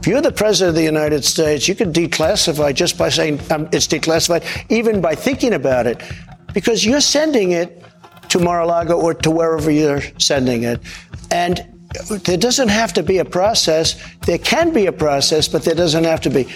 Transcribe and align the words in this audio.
If 0.00 0.06
you're 0.06 0.22
the 0.22 0.32
president 0.32 0.70
of 0.70 0.74
the 0.76 0.82
United 0.82 1.26
States, 1.26 1.68
you 1.68 1.74
can 1.74 1.92
declassify 1.92 2.74
just 2.74 2.96
by 2.96 3.10
saying 3.10 3.38
um, 3.50 3.68
it's 3.70 3.86
declassified, 3.86 4.42
even 4.70 5.02
by 5.02 5.14
thinking 5.14 5.52
about 5.52 5.86
it, 5.86 6.02
because 6.54 6.86
you're 6.86 7.02
sending 7.02 7.52
it 7.52 7.84
to 8.30 8.38
Mar-a-Lago 8.38 8.98
or 8.98 9.12
to 9.12 9.30
wherever 9.30 9.70
you're 9.70 10.00
sending 10.16 10.62
it. 10.62 10.80
And 11.30 11.60
there 12.24 12.38
doesn't 12.38 12.68
have 12.68 12.94
to 12.94 13.02
be 13.02 13.18
a 13.18 13.26
process. 13.26 14.02
There 14.24 14.38
can 14.38 14.72
be 14.72 14.86
a 14.86 14.92
process, 14.92 15.48
but 15.48 15.64
there 15.64 15.74
doesn't 15.74 16.04
have 16.04 16.22
to 16.22 16.30
be. 16.30 16.48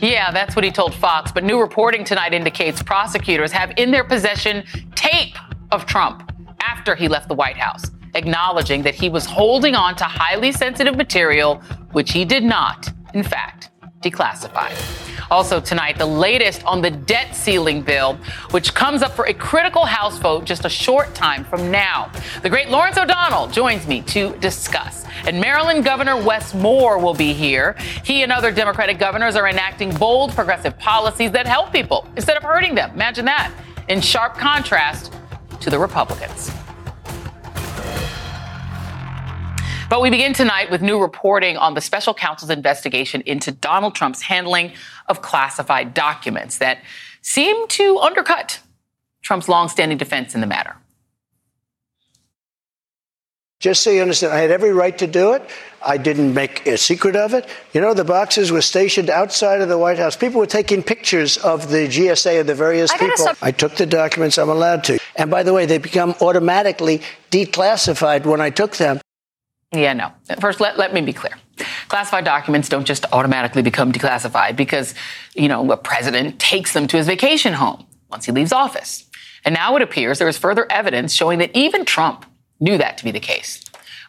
Yeah, 0.00 0.30
that's 0.30 0.54
what 0.54 0.64
he 0.64 0.70
told 0.70 0.94
Fox. 0.94 1.32
But 1.32 1.42
new 1.42 1.60
reporting 1.60 2.04
tonight 2.04 2.34
indicates 2.34 2.80
prosecutors 2.84 3.50
have 3.50 3.72
in 3.76 3.90
their 3.90 4.04
possession 4.04 4.64
tape 4.94 5.34
of 5.72 5.86
Trump 5.86 6.32
after 6.60 6.94
he 6.94 7.08
left 7.08 7.26
the 7.26 7.34
White 7.34 7.56
House 7.56 7.90
acknowledging 8.18 8.82
that 8.82 8.94
he 8.94 9.08
was 9.08 9.24
holding 9.24 9.74
on 9.74 9.96
to 9.96 10.04
highly 10.04 10.52
sensitive 10.52 10.96
material, 10.96 11.62
which 11.92 12.12
he 12.12 12.24
did 12.24 12.44
not, 12.44 12.92
in 13.14 13.22
fact, 13.22 13.70
declassify. 14.02 14.70
Also, 15.30 15.60
tonight, 15.60 15.98
the 15.98 16.06
latest 16.06 16.64
on 16.64 16.80
the 16.80 16.90
debt 16.90 17.34
ceiling 17.34 17.82
bill, 17.82 18.18
which 18.50 18.72
comes 18.74 19.02
up 19.02 19.12
for 19.12 19.26
a 19.26 19.34
critical 19.34 19.84
House 19.84 20.18
vote 20.18 20.44
just 20.44 20.64
a 20.64 20.68
short 20.68 21.14
time 21.14 21.44
from 21.44 21.70
now. 21.70 22.10
The 22.42 22.48
great 22.48 22.70
Lawrence 22.70 22.96
O'Donnell 22.96 23.48
joins 23.48 23.86
me 23.86 24.00
to 24.02 24.34
discuss. 24.36 25.04
And 25.26 25.40
Maryland 25.40 25.84
Governor 25.84 26.16
Wes 26.16 26.54
Moore 26.54 26.98
will 26.98 27.14
be 27.14 27.34
here. 27.34 27.76
He 28.04 28.22
and 28.22 28.32
other 28.32 28.50
Democratic 28.50 28.98
governors 28.98 29.36
are 29.36 29.48
enacting 29.48 29.94
bold 29.96 30.32
progressive 30.32 30.78
policies 30.78 31.30
that 31.32 31.46
help 31.46 31.72
people 31.72 32.08
instead 32.16 32.36
of 32.36 32.42
hurting 32.42 32.74
them. 32.74 32.90
Imagine 32.94 33.26
that. 33.26 33.52
In 33.88 34.00
sharp 34.00 34.34
contrast 34.34 35.12
to 35.60 35.70
the 35.70 35.78
Republicans. 35.78 36.50
But 39.88 40.02
we 40.02 40.10
begin 40.10 40.34
tonight 40.34 40.70
with 40.70 40.82
new 40.82 41.00
reporting 41.00 41.56
on 41.56 41.72
the 41.72 41.80
special 41.80 42.12
counsel's 42.12 42.50
investigation 42.50 43.22
into 43.22 43.50
Donald 43.50 43.94
Trump's 43.94 44.20
handling 44.20 44.72
of 45.06 45.22
classified 45.22 45.94
documents 45.94 46.58
that 46.58 46.80
seem 47.22 47.66
to 47.68 47.98
undercut 47.98 48.60
Trump's 49.22 49.48
longstanding 49.48 49.96
defense 49.96 50.34
in 50.34 50.42
the 50.42 50.46
matter. 50.46 50.76
Just 53.60 53.82
so 53.82 53.90
you 53.90 54.02
understand, 54.02 54.34
I 54.34 54.40
had 54.40 54.50
every 54.50 54.72
right 54.72 54.96
to 54.98 55.06
do 55.06 55.32
it. 55.32 55.42
I 55.84 55.96
didn't 55.96 56.34
make 56.34 56.66
a 56.66 56.76
secret 56.76 57.16
of 57.16 57.32
it. 57.32 57.48
You 57.72 57.80
know, 57.80 57.94
the 57.94 58.04
boxes 58.04 58.52
were 58.52 58.60
stationed 58.60 59.08
outside 59.08 59.62
of 59.62 59.70
the 59.70 59.78
White 59.78 59.98
House. 59.98 60.16
People 60.16 60.38
were 60.38 60.46
taking 60.46 60.82
pictures 60.82 61.38
of 61.38 61.70
the 61.70 61.88
GSA 61.88 62.40
and 62.40 62.48
the 62.48 62.54
various 62.54 62.90
I 62.90 62.98
people. 62.98 63.28
I 63.40 63.52
took 63.52 63.74
the 63.76 63.86
documents 63.86 64.36
I'm 64.36 64.50
allowed 64.50 64.84
to. 64.84 64.98
And 65.16 65.30
by 65.30 65.42
the 65.44 65.54
way, 65.54 65.64
they 65.64 65.78
become 65.78 66.14
automatically 66.20 67.00
declassified 67.30 68.26
when 68.26 68.42
I 68.42 68.50
took 68.50 68.76
them. 68.76 69.00
Yeah, 69.72 69.92
no. 69.92 70.12
First, 70.40 70.60
let, 70.60 70.78
let 70.78 70.94
me 70.94 71.02
be 71.02 71.12
clear. 71.12 71.34
Classified 71.88 72.24
documents 72.24 72.68
don't 72.68 72.86
just 72.86 73.04
automatically 73.12 73.62
become 73.62 73.92
declassified 73.92 74.56
because, 74.56 74.94
you 75.34 75.48
know, 75.48 75.70
a 75.70 75.76
president 75.76 76.38
takes 76.38 76.72
them 76.72 76.86
to 76.86 76.96
his 76.96 77.06
vacation 77.06 77.52
home 77.52 77.86
once 78.10 78.24
he 78.24 78.32
leaves 78.32 78.52
office. 78.52 79.04
And 79.44 79.54
now 79.54 79.76
it 79.76 79.82
appears 79.82 80.18
there 80.18 80.28
is 80.28 80.38
further 80.38 80.70
evidence 80.70 81.12
showing 81.12 81.38
that 81.40 81.54
even 81.54 81.84
Trump 81.84 82.24
knew 82.60 82.78
that 82.78 82.96
to 82.98 83.04
be 83.04 83.10
the 83.10 83.20
case. 83.20 83.64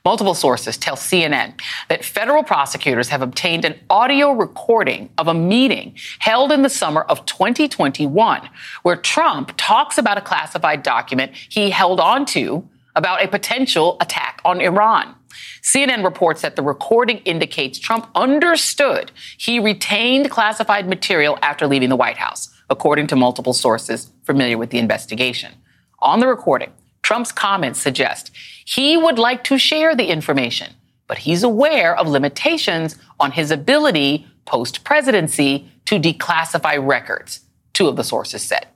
Multiple 0.05 0.33
sources 0.33 0.77
tell 0.77 0.95
CNN 0.95 1.59
that 1.89 2.05
federal 2.05 2.41
prosecutors 2.41 3.09
have 3.09 3.21
obtained 3.21 3.65
an 3.65 3.77
audio 3.89 4.31
recording 4.31 5.09
of 5.17 5.27
a 5.27 5.33
meeting 5.33 5.95
held 6.19 6.53
in 6.53 6.61
the 6.61 6.69
summer 6.69 7.01
of 7.01 7.25
2021 7.25 8.49
where 8.83 8.95
Trump 8.95 9.53
talks 9.57 9.97
about 9.97 10.17
a 10.17 10.21
classified 10.21 10.83
document 10.83 11.33
he 11.35 11.69
held 11.69 11.99
onto 11.99 12.63
about 12.95 13.23
a 13.23 13.27
potential 13.27 13.97
attack 13.99 14.41
on 14.45 14.61
Iran. 14.61 15.15
CNN 15.61 16.03
reports 16.03 16.41
that 16.41 16.55
the 16.55 16.61
recording 16.61 17.17
indicates 17.19 17.79
Trump 17.79 18.09
understood 18.15 19.11
he 19.37 19.59
retained 19.59 20.31
classified 20.31 20.87
material 20.87 21.37
after 21.41 21.67
leaving 21.67 21.89
the 21.89 21.95
White 21.95 22.17
House, 22.17 22.49
according 22.69 23.07
to 23.07 23.15
multiple 23.15 23.53
sources 23.53 24.11
familiar 24.23 24.57
with 24.57 24.69
the 24.69 24.79
investigation. 24.79 25.53
On 25.99 26.19
the 26.19 26.27
recording, 26.27 26.71
Trump's 27.01 27.31
comments 27.31 27.79
suggest 27.79 28.31
he 28.65 28.95
would 28.95 29.19
like 29.19 29.43
to 29.45 29.57
share 29.57 29.95
the 29.95 30.07
information, 30.07 30.73
but 31.07 31.19
he's 31.19 31.43
aware 31.43 31.95
of 31.95 32.07
limitations 32.07 32.95
on 33.19 33.31
his 33.31 33.51
ability 33.51 34.27
post 34.45 34.83
presidency 34.83 35.69
to 35.85 35.99
declassify 35.99 36.77
records, 36.85 37.41
two 37.73 37.87
of 37.87 37.95
the 37.95 38.03
sources 38.03 38.43
said. 38.43 38.67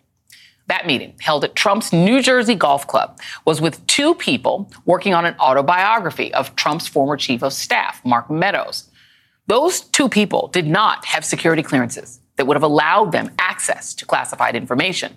That 0.74 0.88
meeting, 0.88 1.14
held 1.20 1.44
at 1.44 1.54
Trump's 1.54 1.94
New 1.94 2.20
Jersey 2.20 2.56
Golf 2.56 2.88
Club, 2.88 3.20
was 3.46 3.62
with 3.62 3.86
two 3.86 4.16
people 4.16 4.72
working 4.86 5.14
on 5.14 5.24
an 5.24 5.36
autobiography 5.40 6.34
of 6.34 6.56
Trump's 6.56 6.88
former 6.88 7.16
chief 7.16 7.44
of 7.44 7.54
staff, 7.54 8.04
Mark 8.04 8.32
Meadows. 8.32 8.90
Those 9.46 9.82
two 9.82 10.10
people 10.10 10.48
did 10.48 10.66
not 10.66 11.06
have 11.06 11.24
security 11.24 11.62
clearances 11.62 12.22
that 12.38 12.48
would 12.48 12.56
have 12.56 12.64
allowed 12.64 13.12
them 13.12 13.30
access 13.38 13.94
to 13.94 14.06
classified 14.08 14.56
information. 14.56 15.16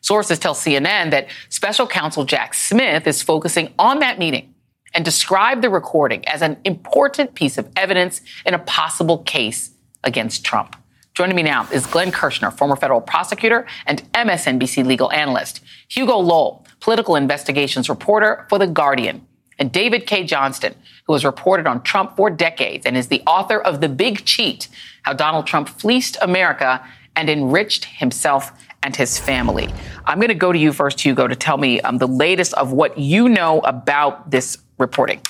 Sources 0.00 0.40
tell 0.40 0.56
CNN 0.56 1.12
that 1.12 1.28
special 1.50 1.86
counsel 1.86 2.24
Jack 2.24 2.52
Smith 2.52 3.06
is 3.06 3.22
focusing 3.22 3.72
on 3.78 4.00
that 4.00 4.18
meeting 4.18 4.52
and 4.92 5.04
described 5.04 5.62
the 5.62 5.70
recording 5.70 6.26
as 6.26 6.42
an 6.42 6.56
important 6.64 7.36
piece 7.36 7.58
of 7.58 7.68
evidence 7.76 8.22
in 8.44 8.54
a 8.54 8.58
possible 8.58 9.18
case 9.18 9.70
against 10.02 10.44
Trump. 10.44 10.74
Joining 11.20 11.36
me 11.36 11.42
now 11.42 11.68
is 11.70 11.84
Glenn 11.84 12.12
Kirshner, 12.12 12.50
former 12.50 12.76
federal 12.76 13.02
prosecutor 13.02 13.66
and 13.84 14.10
MSNBC 14.14 14.86
legal 14.86 15.12
analyst, 15.12 15.60
Hugo 15.86 16.16
Lowell, 16.16 16.64
political 16.80 17.14
investigations 17.14 17.90
reporter 17.90 18.46
for 18.48 18.58
The 18.58 18.66
Guardian, 18.66 19.26
and 19.58 19.70
David 19.70 20.06
Cay 20.06 20.24
Johnston, 20.24 20.74
who 21.06 21.12
has 21.12 21.22
reported 21.22 21.66
on 21.66 21.82
Trump 21.82 22.16
for 22.16 22.30
decades 22.30 22.86
and 22.86 22.96
is 22.96 23.08
the 23.08 23.22
author 23.26 23.60
of 23.60 23.82
The 23.82 23.88
Big 23.90 24.24
Cheat 24.24 24.68
How 25.02 25.12
Donald 25.12 25.46
Trump 25.46 25.68
Fleeced 25.68 26.16
America 26.22 26.82
and 27.14 27.28
Enriched 27.28 27.84
Himself 27.84 28.52
and 28.82 28.96
His 28.96 29.18
Family. 29.18 29.68
I'm 30.06 30.20
going 30.20 30.28
to 30.28 30.34
go 30.34 30.52
to 30.52 30.58
you 30.58 30.72
first, 30.72 31.02
Hugo, 31.02 31.28
to 31.28 31.36
tell 31.36 31.58
me 31.58 31.82
um, 31.82 31.98
the 31.98 32.08
latest 32.08 32.54
of 32.54 32.72
what 32.72 32.96
you 32.96 33.28
know 33.28 33.60
about 33.60 34.30
this 34.30 34.56
reporting. 34.78 35.20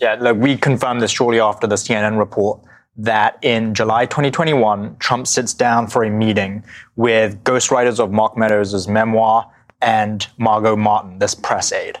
Yeah, 0.00 0.14
look, 0.14 0.38
we 0.38 0.56
confirmed 0.56 1.02
this 1.02 1.10
shortly 1.10 1.40
after 1.40 1.66
the 1.66 1.76
CNN 1.76 2.18
report 2.18 2.58
that 2.96 3.38
in 3.42 3.74
July 3.74 4.06
2021, 4.06 4.96
Trump 4.98 5.26
sits 5.26 5.52
down 5.52 5.86
for 5.86 6.04
a 6.04 6.10
meeting 6.10 6.64
with 6.96 7.42
ghostwriters 7.44 7.98
of 7.98 8.10
Mark 8.10 8.36
Meadows' 8.36 8.88
memoir 8.88 9.50
and 9.82 10.26
Margo 10.38 10.76
Martin, 10.76 11.18
this 11.18 11.34
press 11.34 11.72
aide. 11.72 11.98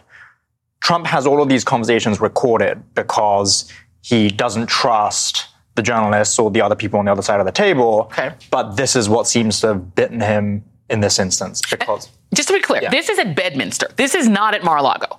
Trump 0.80 1.06
has 1.06 1.26
all 1.26 1.42
of 1.42 1.48
these 1.48 1.64
conversations 1.64 2.20
recorded 2.20 2.82
because 2.94 3.70
he 4.02 4.28
doesn't 4.28 4.68
trust 4.68 5.48
the 5.74 5.82
journalists 5.82 6.38
or 6.38 6.50
the 6.50 6.60
other 6.60 6.74
people 6.74 6.98
on 6.98 7.04
the 7.04 7.12
other 7.12 7.22
side 7.22 7.40
of 7.40 7.46
the 7.46 7.52
table. 7.52 8.08
Okay. 8.12 8.32
But 8.50 8.76
this 8.76 8.96
is 8.96 9.08
what 9.08 9.26
seems 9.26 9.60
to 9.60 9.68
have 9.68 9.94
bitten 9.94 10.20
him 10.20 10.64
in 10.88 11.00
this 11.00 11.18
instance 11.18 11.60
uh, 11.66 11.76
because. 11.76 12.08
Just 12.34 12.48
to 12.48 12.54
be 12.54 12.60
clear, 12.60 12.82
yeah. 12.82 12.90
this 12.90 13.08
is 13.08 13.18
at 13.18 13.36
Bedminster. 13.36 13.88
This 13.96 14.14
is 14.14 14.28
not 14.28 14.54
at 14.54 14.64
Mar-a-Lago. 14.64 15.18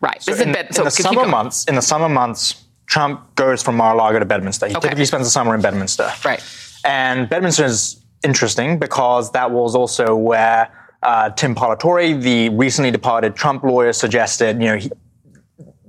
Right. 0.00 0.22
So 0.22 0.32
this 0.32 0.40
in, 0.40 0.50
is 0.50 0.54
Bed- 0.54 0.74
so 0.74 0.82
in 0.82 0.84
the 0.86 0.90
summer 0.90 1.26
months. 1.26 1.64
In 1.66 1.74
the 1.74 1.82
summer 1.82 2.08
months, 2.08 2.64
Trump 2.88 3.34
goes 3.34 3.62
from 3.62 3.76
Mar-a-Lago 3.76 4.18
to 4.18 4.24
Bedminster. 4.24 4.66
He 4.66 4.74
okay. 4.74 4.88
typically 4.88 5.04
spends 5.04 5.26
the 5.26 5.30
summer 5.30 5.54
in 5.54 5.60
Bedminster. 5.60 6.10
Right. 6.24 6.42
And 6.84 7.28
Bedminster 7.28 7.64
is 7.64 8.02
interesting 8.24 8.78
because 8.78 9.30
that 9.32 9.50
was 9.50 9.74
also 9.74 10.16
where 10.16 10.72
uh, 11.02 11.30
Tim 11.30 11.54
Parlatore, 11.54 12.20
the 12.20 12.48
recently 12.48 12.90
departed 12.90 13.36
Trump 13.36 13.62
lawyer, 13.62 13.92
suggested, 13.92 14.60
you 14.60 14.68
know, 14.68 14.76
he, 14.76 14.90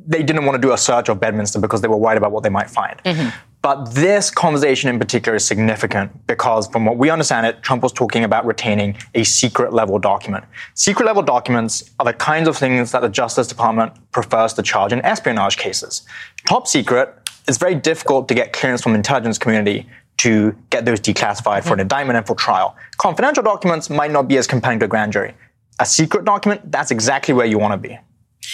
they 0.05 0.23
didn't 0.23 0.45
want 0.45 0.55
to 0.55 0.61
do 0.61 0.73
a 0.73 0.77
search 0.77 1.07
of 1.07 1.19
Bedminster 1.19 1.59
because 1.59 1.81
they 1.81 1.87
were 1.87 1.97
worried 1.97 2.17
about 2.17 2.31
what 2.31 2.43
they 2.43 2.49
might 2.49 2.69
find. 2.69 3.01
Mm-hmm. 3.03 3.29
But 3.61 3.93
this 3.93 4.31
conversation 4.31 4.89
in 4.89 4.99
particular 4.99 5.35
is 5.35 5.45
significant 5.45 6.25
because, 6.27 6.67
from 6.67 6.85
what 6.85 6.97
we 6.97 7.09
understand 7.09 7.45
it, 7.45 7.61
Trump 7.61 7.83
was 7.83 7.91
talking 7.91 8.23
about 8.23 8.45
retaining 8.45 8.97
a 9.15 9.25
secret 9.25 9.73
level 9.73 9.99
document. 9.99 10.45
Secret 10.75 11.05
level 11.05 11.21
documents 11.21 11.91
are 11.99 12.05
the 12.05 12.13
kinds 12.13 12.47
of 12.47 12.55
things 12.55 12.93
that 12.93 13.01
the 13.01 13.09
Justice 13.09 13.47
Department 13.47 13.91
prefers 14.13 14.53
to 14.53 14.61
charge 14.61 14.93
in 14.93 15.01
espionage 15.03 15.57
cases. 15.57 16.03
Top 16.47 16.67
secret 16.67 17.13
is 17.49 17.57
very 17.57 17.75
difficult 17.75 18.29
to 18.29 18.33
get 18.33 18.53
clearance 18.53 18.81
from 18.81 18.93
the 18.93 18.97
intelligence 18.97 19.37
community 19.37 19.85
to 20.17 20.55
get 20.69 20.85
those 20.85 21.01
declassified 21.01 21.63
for 21.63 21.73
an 21.73 21.81
indictment 21.81 22.15
and 22.15 22.25
for 22.25 22.35
trial. 22.35 22.77
Confidential 22.97 23.43
documents 23.43 23.89
might 23.89 24.11
not 24.11 24.27
be 24.29 24.37
as 24.37 24.47
compelling 24.47 24.79
to 24.79 24.85
a 24.85 24.87
grand 24.87 25.11
jury. 25.11 25.33
a 25.79 25.85
secret 25.85 26.25
document, 26.25 26.71
that's 26.71 26.91
exactly 26.91 27.33
where 27.33 27.45
you 27.45 27.57
want 27.57 27.71
to 27.71 27.77
be. 27.77 27.97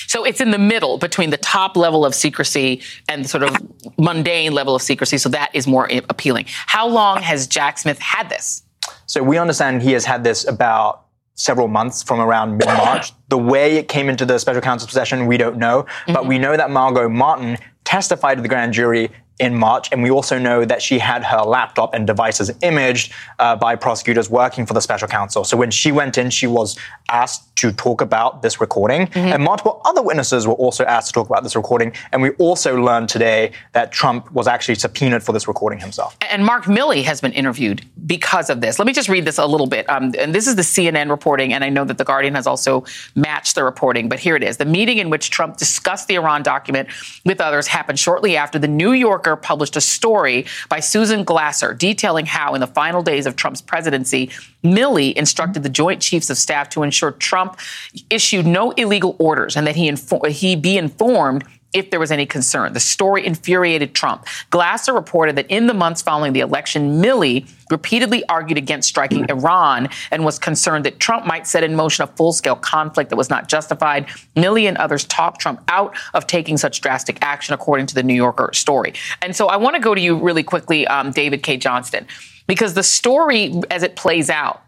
So 0.08 0.24
it's 0.24 0.42
in 0.42 0.52
the 0.52 0.58
middle 0.58 0.98
between 0.98 1.30
the 1.30 1.38
top 1.38 1.76
level 1.78 2.06
of 2.06 2.14
secrecy 2.16 2.82
and 3.10 3.26
the 3.26 3.30
sort 3.30 3.44
of 3.44 3.56
mundane 3.98 4.54
level 4.54 4.76
of 4.76 4.82
secrecy. 4.82 5.18
So 5.18 5.30
that 5.30 5.52
is 5.54 5.68
more 5.68 5.90
appealing. 6.10 6.46
How 6.48 6.88
long 6.88 7.22
has 7.22 7.48
Jack 7.48 7.78
Smith 7.78 8.00
had 8.00 8.30
this? 8.30 8.64
So 9.06 9.24
we 9.24 9.38
understand 9.38 9.82
he 9.82 9.94
has 9.94 10.06
had 10.06 10.24
this 10.24 10.48
about 10.48 11.06
several 11.36 11.68
months 11.68 12.02
from 12.02 12.20
around 12.20 12.58
mid 12.58 12.68
March. 12.68 13.12
the 13.30 13.38
way 13.38 13.78
it 13.78 13.88
came 13.88 14.10
into 14.10 14.26
the 14.26 14.40
special 14.40 14.62
counsel's 14.62 14.90
possession, 14.90 15.26
we 15.26 15.38
don't 15.38 15.58
know. 15.58 15.84
Mm-hmm. 15.84 16.14
But 16.14 16.26
we 16.26 16.40
know 16.40 16.58
that 16.58 16.72
Margo 16.72 17.08
Martin 17.10 17.58
testified 17.84 18.38
to 18.38 18.42
the 18.42 18.50
grand 18.50 18.74
jury 18.74 19.12
in 19.40 19.54
March. 19.56 19.90
And 19.92 20.02
we 20.02 20.10
also 20.10 20.40
know 20.40 20.64
that 20.66 20.82
she 20.82 21.00
had 21.00 21.24
her 21.24 21.42
laptop 21.42 21.94
and 21.94 22.08
devices 22.08 22.52
imaged 22.62 23.14
uh, 23.40 23.56
by 23.56 23.76
prosecutors 23.76 24.30
working 24.30 24.66
for 24.66 24.74
the 24.74 24.82
special 24.82 25.08
counsel. 25.08 25.44
So 25.44 25.58
when 25.58 25.72
she 25.72 25.92
went 25.92 26.18
in, 26.18 26.30
she 26.30 26.48
was 26.48 26.78
asked 27.10 27.54
to 27.58 27.72
talk 27.72 28.02
about 28.02 28.42
this 28.42 28.62
recording. 28.62 29.08
Mm-hmm. 29.08 29.34
And 29.34 29.44
multiple 29.44 29.82
other 29.86 30.02
witnesses 30.02 30.48
were 30.48 30.54
also 30.54 30.86
asked 30.86 31.08
to 31.08 31.14
talk 31.14 31.28
about 31.28 31.44
this 31.44 31.56
recording. 31.56 31.94
And 32.12 32.22
we 32.22 32.32
also 32.32 32.82
learned 32.82 33.10
today 33.10 33.52
that 33.74 33.92
Trump 33.92 34.32
was 34.32 34.48
actually 34.48 34.76
subpoenaed 34.76 35.24
for 35.24 35.32
this 35.32 35.48
recording 35.48 35.80
himself. 35.80 36.18
And 36.30 36.46
Mark 36.46 36.66
Milley 36.66 37.04
has 37.04 37.22
been 37.22 37.34
interviewed 37.34 37.86
because 38.06 38.50
of 38.50 38.62
this. 38.62 38.80
Let 38.80 38.86
me 38.86 38.94
just 38.94 39.10
read 39.10 39.26
this 39.26 39.38
a 39.38 39.46
little 39.46 39.68
bit. 39.68 39.90
Um, 39.90 40.14
and 40.18 40.34
this 40.34 40.48
is 40.48 40.56
the 40.56 40.62
CNN 40.62 41.10
reporting. 41.10 41.54
And 41.54 41.64
I 41.64 41.70
know 41.70 41.84
that 41.86 41.98
The 41.98 42.04
Guardian 42.06 42.36
has 42.36 42.48
also 42.48 42.86
matched 43.16 43.56
the 43.56 43.64
reporting. 43.64 44.08
But 44.10 44.20
here 44.20 44.36
it 44.36 44.44
is. 44.44 44.58
The 44.58 44.66
meeting 44.66 44.98
in 44.98 45.10
which 45.10 45.30
Trump 45.30 45.58
discussed 45.58 46.08
the 46.08 46.16
Iran 46.16 46.44
document 46.44 46.90
with 47.26 47.42
others 47.42 47.68
happened 47.68 48.00
shortly 48.00 48.38
after 48.38 48.60
the 48.60 48.68
New 48.68 48.94
Yorker 49.25 49.42
published 49.42 49.75
a 49.75 49.81
story 49.81 50.45
by 50.69 50.80
Susan 50.80 51.24
Glasser 51.24 51.74
detailing 51.74 52.25
how, 52.25 52.54
in 52.54 52.62
the 52.62 52.68
final 52.68 53.01
days 53.01 53.25
of 53.25 53.36
Trump's 53.36 53.62
presidency, 53.62 54.30
Milley 54.63 55.13
instructed 55.13 55.63
the 55.63 55.69
Joint 55.69 56.01
Chiefs 56.01 56.30
of 56.30 56.38
Staff 56.38 56.69
to 56.69 56.83
ensure 56.83 57.12
Trump 57.12 57.60
issued 58.10 58.45
no 58.45 58.72
illegal 58.72 59.16
orders 59.19 59.56
and 59.56 59.66
that 59.68 59.75
he, 59.75 59.89
infor- 59.89 60.30
he 60.30 60.56
be 60.56 60.77
informed 60.77 61.44
if 61.75 61.92
there 61.92 62.00
was 62.00 62.12
any 62.12 62.25
concern. 62.25 62.74
The 62.74 62.80
story 62.80 63.25
infuriated 63.25 63.94
Trump. 63.94 64.25
Glasser 64.50 64.94
reported 64.94 65.36
that 65.36 65.45
in 65.48 65.68
the 65.68 65.74
months 65.74 66.01
following 66.01 66.33
the 66.33 66.39
election, 66.39 67.01
Milley 67.01 67.48
repeatedly 67.69 68.25
argued 68.27 68.57
against 68.57 68.88
striking 68.88 69.30
Iran 69.30 69.89
and 70.10 70.24
was 70.24 70.39
concerned 70.39 70.86
that 70.86 71.00
Trump 71.00 71.25
might 71.25 71.45
set 71.45 71.63
in 71.63 71.75
motion 71.75 72.04
a 72.04 72.07
full 72.07 72.31
scale 72.31 72.56
conflict 72.56 73.10
that 73.10 73.18
was 73.18 73.30
not 73.30 73.50
justified. 73.50 74.07
Milley 74.36 74.68
and 74.68 74.77
others 74.77 75.04
talked 75.04 75.42
Trump 75.42 75.62
out 75.68 75.95
of 76.13 76.25
taking 76.27 76.57
such 76.57 76.80
drastic 76.80 77.18
action, 77.22 77.54
according 77.54 77.88
to 77.88 77.95
the 77.95 78.04
New 78.04 78.13
Yorker 78.13 78.50
story. 78.54 78.94
And 79.22 79.36
so 79.36 79.48
I 79.48 79.57
want 79.57 79.75
to 79.75 79.81
go 79.81 79.94
to 79.94 80.01
you 80.01 80.18
really 80.18 80.44
quickly, 80.44 80.88
um, 80.88 81.12
David 81.12 81.44
Cay 81.44 81.57
Johnston, 81.57 82.07
because 82.48 82.74
the 82.74 82.83
story 82.83 83.54
as 83.69 83.83
it 83.83 83.98
plays 83.98 84.30
out 84.30 84.65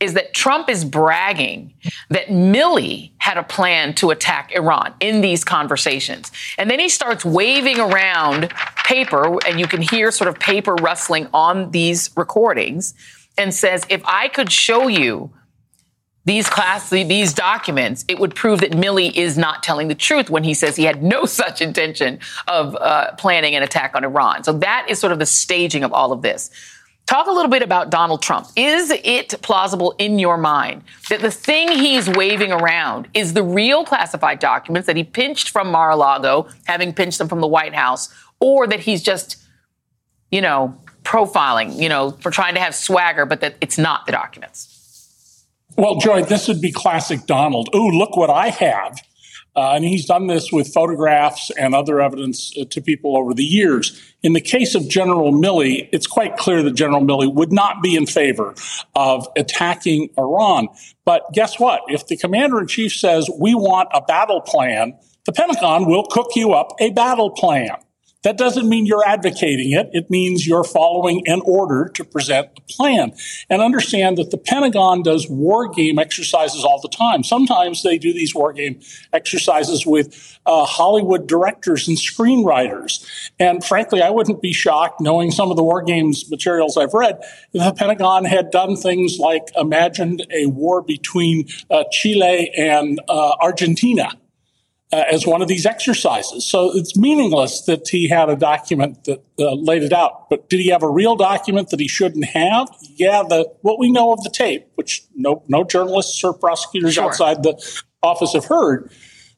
is 0.00 0.14
that 0.14 0.34
Trump 0.34 0.68
is 0.68 0.84
bragging 0.84 1.74
that 2.10 2.26
Milley 2.28 3.12
had 3.18 3.36
a 3.36 3.42
plan 3.42 3.94
to 3.94 4.10
attack 4.10 4.52
Iran 4.52 4.94
in 5.00 5.20
these 5.20 5.44
conversations. 5.44 6.30
And 6.58 6.70
then 6.70 6.80
he 6.80 6.88
starts 6.88 7.24
waving 7.24 7.80
around 7.80 8.50
paper, 8.84 9.38
and 9.46 9.58
you 9.58 9.66
can 9.66 9.82
hear 9.82 10.10
sort 10.10 10.28
of 10.28 10.38
paper 10.38 10.74
rustling 10.74 11.28
on 11.32 11.70
these 11.70 12.10
recordings, 12.16 12.94
and 13.36 13.52
says, 13.52 13.84
if 13.88 14.02
I 14.04 14.28
could 14.28 14.52
show 14.52 14.86
you 14.86 15.32
these 16.24 16.48
class 16.48 16.88
these 16.88 17.34
documents, 17.34 18.04
it 18.08 18.18
would 18.18 18.34
prove 18.34 18.60
that 18.60 18.70
Milley 18.72 19.14
is 19.14 19.36
not 19.36 19.62
telling 19.62 19.88
the 19.88 19.94
truth 19.94 20.30
when 20.30 20.42
he 20.42 20.54
says 20.54 20.76
he 20.76 20.84
had 20.84 21.02
no 21.02 21.24
such 21.26 21.60
intention 21.60 22.18
of 22.48 22.74
uh, 22.76 23.12
planning 23.16 23.54
an 23.54 23.62
attack 23.62 23.94
on 23.94 24.04
Iran. 24.04 24.44
So 24.44 24.52
that 24.54 24.86
is 24.88 24.98
sort 24.98 25.12
of 25.12 25.18
the 25.18 25.26
staging 25.26 25.84
of 25.84 25.92
all 25.92 26.12
of 26.12 26.22
this. 26.22 26.50
Talk 27.06 27.26
a 27.26 27.30
little 27.30 27.50
bit 27.50 27.62
about 27.62 27.90
Donald 27.90 28.22
Trump. 28.22 28.48
Is 28.56 28.90
it 28.90 29.40
plausible 29.42 29.94
in 29.98 30.18
your 30.18 30.38
mind 30.38 30.82
that 31.10 31.20
the 31.20 31.30
thing 31.30 31.68
he's 31.70 32.08
waving 32.08 32.50
around 32.50 33.08
is 33.12 33.34
the 33.34 33.42
real 33.42 33.84
classified 33.84 34.38
documents 34.38 34.86
that 34.86 34.96
he 34.96 35.04
pinched 35.04 35.50
from 35.50 35.70
Mar-a-Lago, 35.70 36.48
having 36.64 36.94
pinched 36.94 37.18
them 37.18 37.28
from 37.28 37.42
the 37.42 37.46
White 37.46 37.74
House, 37.74 38.12
or 38.40 38.66
that 38.66 38.80
he's 38.80 39.02
just, 39.02 39.36
you 40.30 40.40
know, 40.40 40.74
profiling, 41.02 41.78
you 41.78 41.90
know, 41.90 42.12
for 42.12 42.30
trying 42.30 42.54
to 42.54 42.60
have 42.60 42.74
swagger, 42.74 43.26
but 43.26 43.42
that 43.42 43.56
it's 43.60 43.76
not 43.76 44.06
the 44.06 44.12
documents? 44.12 45.44
Well, 45.76 45.96
Joy, 45.96 46.22
this 46.22 46.48
would 46.48 46.62
be 46.62 46.72
classic 46.72 47.26
Donald. 47.26 47.68
Ooh, 47.74 47.90
look 47.90 48.16
what 48.16 48.30
I 48.30 48.48
have. 48.48 48.98
Uh, 49.56 49.72
and 49.74 49.84
he's 49.84 50.04
done 50.04 50.26
this 50.26 50.50
with 50.50 50.72
photographs 50.72 51.50
and 51.50 51.74
other 51.74 52.00
evidence 52.00 52.52
uh, 52.58 52.64
to 52.70 52.80
people 52.80 53.16
over 53.16 53.32
the 53.34 53.44
years. 53.44 54.00
In 54.22 54.32
the 54.32 54.40
case 54.40 54.74
of 54.74 54.88
General 54.88 55.32
Milley, 55.32 55.88
it's 55.92 56.06
quite 56.06 56.36
clear 56.36 56.62
that 56.62 56.72
General 56.72 57.02
Milley 57.02 57.32
would 57.32 57.52
not 57.52 57.82
be 57.82 57.94
in 57.94 58.06
favor 58.06 58.54
of 58.96 59.28
attacking 59.36 60.10
Iran. 60.18 60.68
But 61.04 61.22
guess 61.32 61.58
what? 61.60 61.82
If 61.88 62.06
the 62.08 62.16
commander 62.16 62.58
in 62.58 62.66
chief 62.66 62.92
says, 62.92 63.30
we 63.38 63.54
want 63.54 63.90
a 63.92 64.00
battle 64.00 64.40
plan, 64.40 64.98
the 65.24 65.32
Pentagon 65.32 65.86
will 65.86 66.04
cook 66.04 66.30
you 66.34 66.52
up 66.52 66.72
a 66.80 66.90
battle 66.90 67.30
plan. 67.30 67.76
That 68.24 68.38
doesn't 68.38 68.68
mean 68.68 68.86
you're 68.86 69.06
advocating 69.06 69.72
it. 69.72 69.90
It 69.92 70.10
means 70.10 70.46
you're 70.46 70.64
following 70.64 71.22
an 71.26 71.42
order 71.44 71.90
to 71.94 72.04
present 72.04 72.48
a 72.56 72.60
plan. 72.62 73.12
And 73.50 73.62
understand 73.62 74.18
that 74.18 74.30
the 74.30 74.38
Pentagon 74.38 75.02
does 75.02 75.28
war 75.28 75.68
game 75.68 75.98
exercises 75.98 76.64
all 76.64 76.80
the 76.80 76.88
time. 76.88 77.22
Sometimes 77.22 77.82
they 77.82 77.98
do 77.98 78.12
these 78.12 78.34
war 78.34 78.52
game 78.52 78.80
exercises 79.12 79.86
with 79.86 80.38
uh, 80.46 80.64
Hollywood 80.64 81.26
directors 81.26 81.86
and 81.86 81.96
screenwriters. 81.98 83.06
And 83.38 83.62
frankly, 83.62 84.00
I 84.02 84.10
wouldn't 84.10 84.40
be 84.40 84.52
shocked 84.52 85.00
knowing 85.00 85.30
some 85.30 85.50
of 85.50 85.56
the 85.56 85.62
war 85.62 85.82
games 85.82 86.30
materials 86.30 86.76
I've 86.76 86.94
read 86.94 87.20
the 87.52 87.72
Pentagon 87.72 88.24
had 88.24 88.50
done 88.50 88.76
things 88.76 89.18
like 89.18 89.48
imagined 89.56 90.26
a 90.32 90.46
war 90.46 90.82
between 90.82 91.46
uh, 91.70 91.84
Chile 91.92 92.50
and 92.56 93.00
uh, 93.08 93.32
Argentina 93.40 94.10
uh, 94.92 95.04
as 95.10 95.26
one 95.26 95.42
of 95.42 95.48
these 95.48 95.66
exercises. 95.66 96.46
So 96.46 96.70
it's 96.76 96.96
meaningless 96.96 97.62
that 97.62 97.88
he 97.88 98.08
had 98.08 98.28
a 98.28 98.36
document 98.36 99.04
that 99.04 99.24
uh, 99.38 99.54
laid 99.54 99.82
it 99.82 99.92
out. 99.92 100.28
But 100.30 100.48
did 100.48 100.60
he 100.60 100.68
have 100.68 100.82
a 100.82 100.90
real 100.90 101.16
document 101.16 101.70
that 101.70 101.80
he 101.80 101.88
shouldn't 101.88 102.26
have? 102.26 102.68
Yeah, 102.96 103.22
the 103.28 103.52
what 103.62 103.78
we 103.78 103.90
know 103.90 104.12
of 104.12 104.22
the 104.22 104.30
tape, 104.30 104.68
which 104.76 105.02
no 105.14 105.42
no 105.48 105.64
journalists 105.64 106.22
or 106.22 106.32
prosecutors 106.32 106.94
sure. 106.94 107.04
outside 107.04 107.42
the 107.42 107.60
office 108.02 108.34
have 108.34 108.44
heard. 108.44 108.90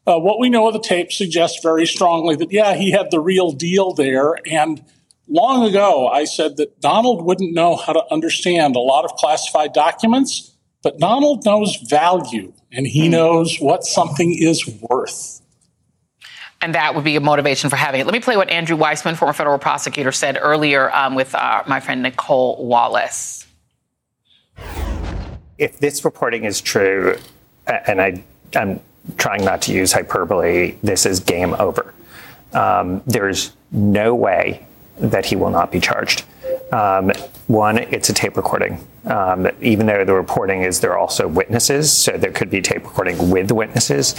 Uh, 0.06 0.18
what 0.18 0.38
we 0.38 0.48
know 0.48 0.68
of 0.68 0.72
the 0.72 0.80
tape 0.80 1.10
suggests 1.10 1.60
very 1.62 1.86
strongly 1.86 2.36
that 2.36 2.52
yeah, 2.52 2.74
he 2.74 2.92
had 2.92 3.10
the 3.10 3.20
real 3.20 3.50
deal 3.50 3.92
there. 3.92 4.36
And 4.50 4.84
long 5.28 5.64
ago, 5.68 6.06
I 6.08 6.24
said 6.24 6.56
that 6.58 6.80
Donald 6.80 7.24
wouldn't 7.24 7.54
know 7.54 7.76
how 7.76 7.92
to 7.92 8.04
understand 8.12 8.76
a 8.76 8.80
lot 8.80 9.04
of 9.04 9.12
classified 9.12 9.72
documents, 9.72 10.55
but 10.86 11.00
Donald 11.00 11.44
knows 11.44 11.74
value 11.88 12.52
and 12.70 12.86
he 12.86 13.06
hmm. 13.06 13.10
knows 13.10 13.56
what 13.58 13.82
something 13.82 14.32
is 14.32 14.68
worth. 14.82 15.40
And 16.60 16.76
that 16.76 16.94
would 16.94 17.02
be 17.02 17.16
a 17.16 17.20
motivation 17.20 17.70
for 17.70 17.74
having 17.74 18.00
it. 18.00 18.06
Let 18.06 18.12
me 18.12 18.20
play 18.20 18.36
what 18.36 18.48
Andrew 18.50 18.76
Weissmann, 18.76 19.16
former 19.16 19.32
federal 19.32 19.58
prosecutor, 19.58 20.12
said 20.12 20.38
earlier 20.40 20.94
um, 20.94 21.16
with 21.16 21.34
uh, 21.34 21.64
my 21.66 21.80
friend 21.80 22.04
Nicolle 22.04 22.64
Wallace. 22.64 23.48
If 25.58 25.80
this 25.80 26.04
reporting 26.04 26.44
is 26.44 26.60
true, 26.60 27.18
and 27.66 28.00
I, 28.00 28.22
am 28.54 28.78
trying 29.18 29.44
not 29.44 29.62
to 29.62 29.72
use 29.72 29.92
hyperbole, 29.92 30.76
this 30.84 31.04
is 31.04 31.18
game 31.18 31.54
over. 31.54 31.92
Um, 32.52 33.02
there's 33.06 33.50
no 33.72 34.14
way 34.14 34.64
that 34.98 35.26
he 35.26 35.34
will 35.34 35.50
not 35.50 35.72
be 35.72 35.80
charged. 35.80 36.22
Um, 36.70 37.10
one, 37.48 37.78
it's 37.78 38.08
a 38.08 38.12
tape 38.12 38.36
recording. 38.36 38.78
Um, 39.06 39.48
even 39.60 39.86
though 39.86 40.04
the 40.04 40.14
reporting 40.14 40.62
is 40.62 40.80
there 40.80 40.92
are 40.92 40.98
also 40.98 41.28
witnesses, 41.28 41.92
so 41.92 42.12
there 42.12 42.32
could 42.32 42.50
be 42.50 42.60
tape 42.60 42.84
recording 42.84 43.30
with 43.30 43.52
witnesses. 43.52 44.16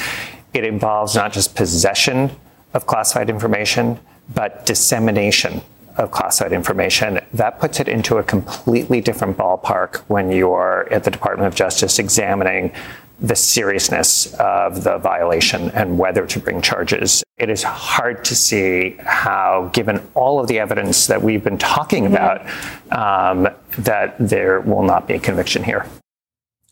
It 0.53 0.63
involves 0.63 1.15
not 1.15 1.33
just 1.33 1.55
possession 1.55 2.31
of 2.73 2.87
classified 2.87 3.29
information, 3.29 3.99
but 4.33 4.65
dissemination 4.65 5.61
of 5.97 6.11
classified 6.11 6.53
information. 6.53 7.19
That 7.33 7.59
puts 7.59 7.79
it 7.79 7.87
into 7.87 8.17
a 8.17 8.23
completely 8.23 9.01
different 9.01 9.37
ballpark 9.37 9.97
when 10.07 10.31
you're 10.31 10.87
at 10.91 11.03
the 11.03 11.11
Department 11.11 11.47
of 11.47 11.55
Justice 11.55 11.99
examining 11.99 12.71
the 13.19 13.35
seriousness 13.35 14.33
of 14.35 14.83
the 14.83 14.97
violation 14.99 15.71
and 15.71 15.97
whether 15.97 16.25
to 16.27 16.39
bring 16.39 16.61
charges. 16.61 17.23
It 17.37 17.49
is 17.49 17.63
hard 17.63 18.23
to 18.25 18.35
see 18.35 18.95
how, 18.99 19.69
given 19.73 20.07
all 20.13 20.39
of 20.39 20.47
the 20.47 20.59
evidence 20.59 21.07
that 21.07 21.21
we've 21.21 21.43
been 21.43 21.57
talking 21.57 22.05
mm-hmm. 22.05 22.13
about, 22.13 23.37
um, 23.37 23.53
that 23.79 24.15
there 24.19 24.61
will 24.61 24.83
not 24.83 25.07
be 25.07 25.15
a 25.15 25.19
conviction 25.19 25.63
here. 25.63 25.85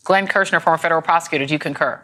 Glenn 0.03 0.27
Kirshner, 0.27 0.61
former 0.61 0.77
federal 0.77 1.01
prosecutor, 1.01 1.45
do 1.45 1.53
you 1.53 1.59
concur? 1.59 2.01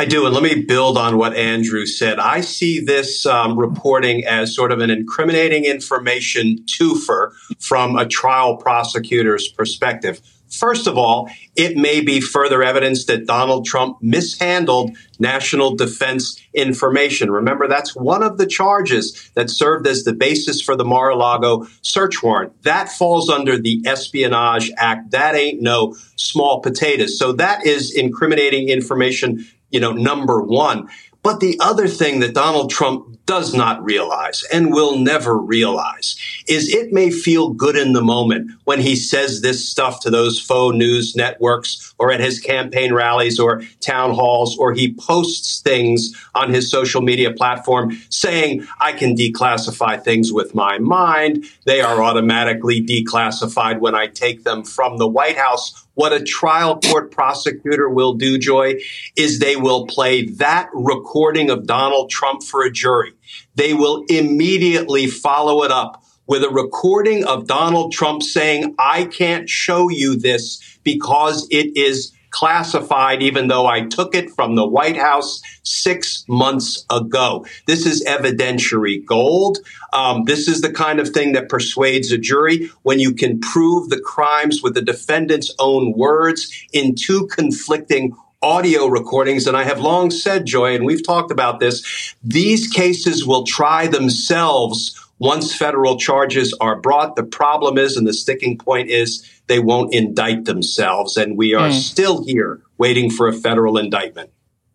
I 0.00 0.04
do. 0.04 0.26
And 0.26 0.34
let 0.34 0.44
me 0.44 0.62
build 0.62 0.96
on 0.96 1.18
what 1.18 1.34
Andrew 1.34 1.84
said. 1.84 2.20
I 2.20 2.40
see 2.40 2.78
this 2.78 3.26
um, 3.26 3.58
reporting 3.58 4.24
as 4.24 4.54
sort 4.54 4.70
of 4.70 4.78
an 4.78 4.90
incriminating 4.90 5.64
information 5.64 6.64
twofer 6.66 7.32
from 7.58 7.96
a 7.96 8.06
trial 8.06 8.56
prosecutor's 8.56 9.48
perspective. 9.48 10.20
First 10.50 10.86
of 10.86 10.96
all, 10.96 11.30
it 11.56 11.76
may 11.76 12.00
be 12.00 12.20
further 12.20 12.62
evidence 12.62 13.04
that 13.06 13.26
Donald 13.26 13.66
Trump 13.66 13.98
mishandled 14.00 14.96
national 15.18 15.76
defense 15.76 16.40
information. 16.54 17.30
Remember, 17.30 17.68
that's 17.68 17.94
one 17.94 18.22
of 18.22 18.38
the 18.38 18.46
charges 18.46 19.30
that 19.34 19.50
served 19.50 19.86
as 19.86 20.04
the 20.04 20.12
basis 20.12 20.60
for 20.60 20.76
the 20.76 20.84
Mar 20.84 21.10
a 21.10 21.16
Lago 21.16 21.66
search 21.82 22.22
warrant. 22.22 22.62
That 22.62 22.90
falls 22.90 23.28
under 23.28 23.58
the 23.58 23.82
Espionage 23.86 24.70
Act. 24.76 25.10
That 25.10 25.34
ain't 25.34 25.60
no 25.60 25.94
small 26.16 26.60
potatoes. 26.60 27.18
So 27.18 27.32
that 27.32 27.66
is 27.66 27.94
incriminating 27.94 28.68
information, 28.68 29.46
you 29.70 29.80
know, 29.80 29.92
number 29.92 30.40
one. 30.42 30.88
But 31.22 31.40
the 31.40 31.58
other 31.60 31.88
thing 31.88 32.20
that 32.20 32.34
Donald 32.34 32.70
Trump 32.70 33.18
does 33.26 33.52
not 33.52 33.84
realize 33.84 34.42
and 34.50 34.72
will 34.72 34.96
never 34.96 35.36
realize 35.36 36.16
is 36.48 36.72
it 36.72 36.94
may 36.94 37.10
feel 37.10 37.50
good 37.50 37.76
in 37.76 37.92
the 37.92 38.00
moment 38.00 38.50
when 38.64 38.80
he 38.80 38.96
says 38.96 39.42
this 39.42 39.68
stuff 39.68 40.00
to 40.00 40.08
those 40.08 40.40
faux 40.40 40.74
news 40.74 41.14
networks 41.14 41.94
or 41.98 42.10
at 42.10 42.20
his 42.20 42.40
campaign 42.40 42.94
rallies 42.94 43.38
or 43.38 43.60
town 43.80 44.14
halls 44.14 44.56
or 44.56 44.72
he 44.72 44.94
posts 44.94 45.60
things 45.60 46.14
on 46.34 46.50
his 46.50 46.70
social 46.70 47.02
media 47.02 47.30
platform 47.30 47.98
saying, 48.08 48.66
I 48.80 48.92
can 48.92 49.14
declassify 49.14 50.02
things 50.02 50.32
with 50.32 50.54
my 50.54 50.78
mind. 50.78 51.44
They 51.66 51.82
are 51.82 52.02
automatically 52.02 52.80
declassified 52.80 53.80
when 53.80 53.94
I 53.94 54.06
take 54.06 54.44
them 54.44 54.64
from 54.64 54.96
the 54.96 55.08
White 55.08 55.36
House 55.36 55.84
what 55.98 56.12
a 56.12 56.22
trial 56.22 56.78
court 56.78 57.10
prosecutor 57.10 57.88
will 57.88 58.14
do, 58.14 58.38
Joy, 58.38 58.76
is 59.16 59.40
they 59.40 59.56
will 59.56 59.84
play 59.88 60.26
that 60.26 60.70
recording 60.72 61.50
of 61.50 61.66
Donald 61.66 62.08
Trump 62.08 62.44
for 62.44 62.62
a 62.62 62.70
jury. 62.70 63.14
They 63.56 63.74
will 63.74 64.04
immediately 64.08 65.08
follow 65.08 65.64
it 65.64 65.72
up 65.72 66.04
with 66.28 66.44
a 66.44 66.50
recording 66.50 67.24
of 67.24 67.48
Donald 67.48 67.90
Trump 67.90 68.22
saying, 68.22 68.76
I 68.78 69.06
can't 69.06 69.48
show 69.48 69.88
you 69.88 70.14
this 70.14 70.78
because 70.84 71.48
it 71.50 71.76
is 71.76 72.12
classified, 72.30 73.22
even 73.22 73.48
though 73.48 73.66
I 73.66 73.82
took 73.82 74.14
it 74.14 74.30
from 74.30 74.54
the 74.54 74.66
White 74.66 74.96
House 74.96 75.42
six 75.62 76.24
months 76.28 76.84
ago. 76.90 77.46
This 77.66 77.86
is 77.86 78.04
evidentiary 78.04 79.04
gold. 79.04 79.58
Um, 79.92 80.24
this 80.24 80.48
is 80.48 80.60
the 80.60 80.72
kind 80.72 81.00
of 81.00 81.08
thing 81.08 81.32
that 81.32 81.48
persuades 81.48 82.12
a 82.12 82.18
jury 82.18 82.70
when 82.82 82.98
you 82.98 83.14
can 83.14 83.40
prove 83.40 83.88
the 83.88 84.00
crimes 84.00 84.62
with 84.62 84.74
the 84.74 84.82
defendant's 84.82 85.54
own 85.58 85.92
words 85.96 86.52
in 86.72 86.94
two 86.94 87.26
conflicting 87.28 88.14
audio 88.42 88.86
recordings. 88.86 89.46
And 89.46 89.56
I 89.56 89.64
have 89.64 89.80
long 89.80 90.10
said, 90.10 90.46
Joy, 90.46 90.74
and 90.74 90.84
we've 90.84 91.04
talked 91.04 91.30
about 91.30 91.60
this, 91.60 92.14
these 92.22 92.68
cases 92.68 93.26
will 93.26 93.44
try 93.44 93.86
themselves 93.86 94.94
once 95.18 95.54
federal 95.54 95.96
charges 95.96 96.54
are 96.60 96.76
brought. 96.76 97.16
The 97.16 97.24
problem 97.24 97.78
is, 97.78 97.96
and 97.96 98.06
the 98.06 98.12
sticking 98.12 98.58
point 98.58 98.88
is, 98.90 99.28
they 99.46 99.58
won't 99.58 99.94
indict 99.94 100.44
themselves. 100.44 101.16
And 101.16 101.36
we 101.36 101.54
are 101.54 101.70
mm. 101.70 101.72
still 101.72 102.24
here 102.24 102.62
waiting 102.76 103.10
for 103.10 103.28
a 103.28 103.32
federal 103.32 103.78
indictment. 103.78 104.30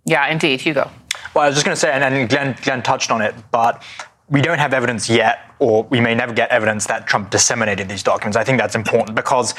Yeah, 0.05 0.27
indeed. 0.27 0.61
Hugo. 0.61 0.91
Well, 1.33 1.45
I 1.45 1.47
was 1.47 1.55
just 1.55 1.65
going 1.65 1.75
to 1.75 1.79
say, 1.79 1.91
and, 1.91 2.03
and 2.03 2.29
Glenn, 2.29 2.55
Glenn 2.61 2.83
touched 2.83 3.11
on 3.11 3.21
it, 3.21 3.33
but 3.51 3.83
we 4.29 4.41
don't 4.41 4.59
have 4.59 4.73
evidence 4.73 5.09
yet, 5.09 5.39
or 5.59 5.83
we 5.83 6.01
may 6.01 6.15
never 6.15 6.33
get 6.33 6.49
evidence 6.49 6.87
that 6.87 7.07
Trump 7.07 7.29
disseminated 7.29 7.87
these 7.87 8.03
documents. 8.03 8.35
I 8.35 8.43
think 8.43 8.59
that's 8.59 8.75
important 8.75 9.15
because 9.15 9.53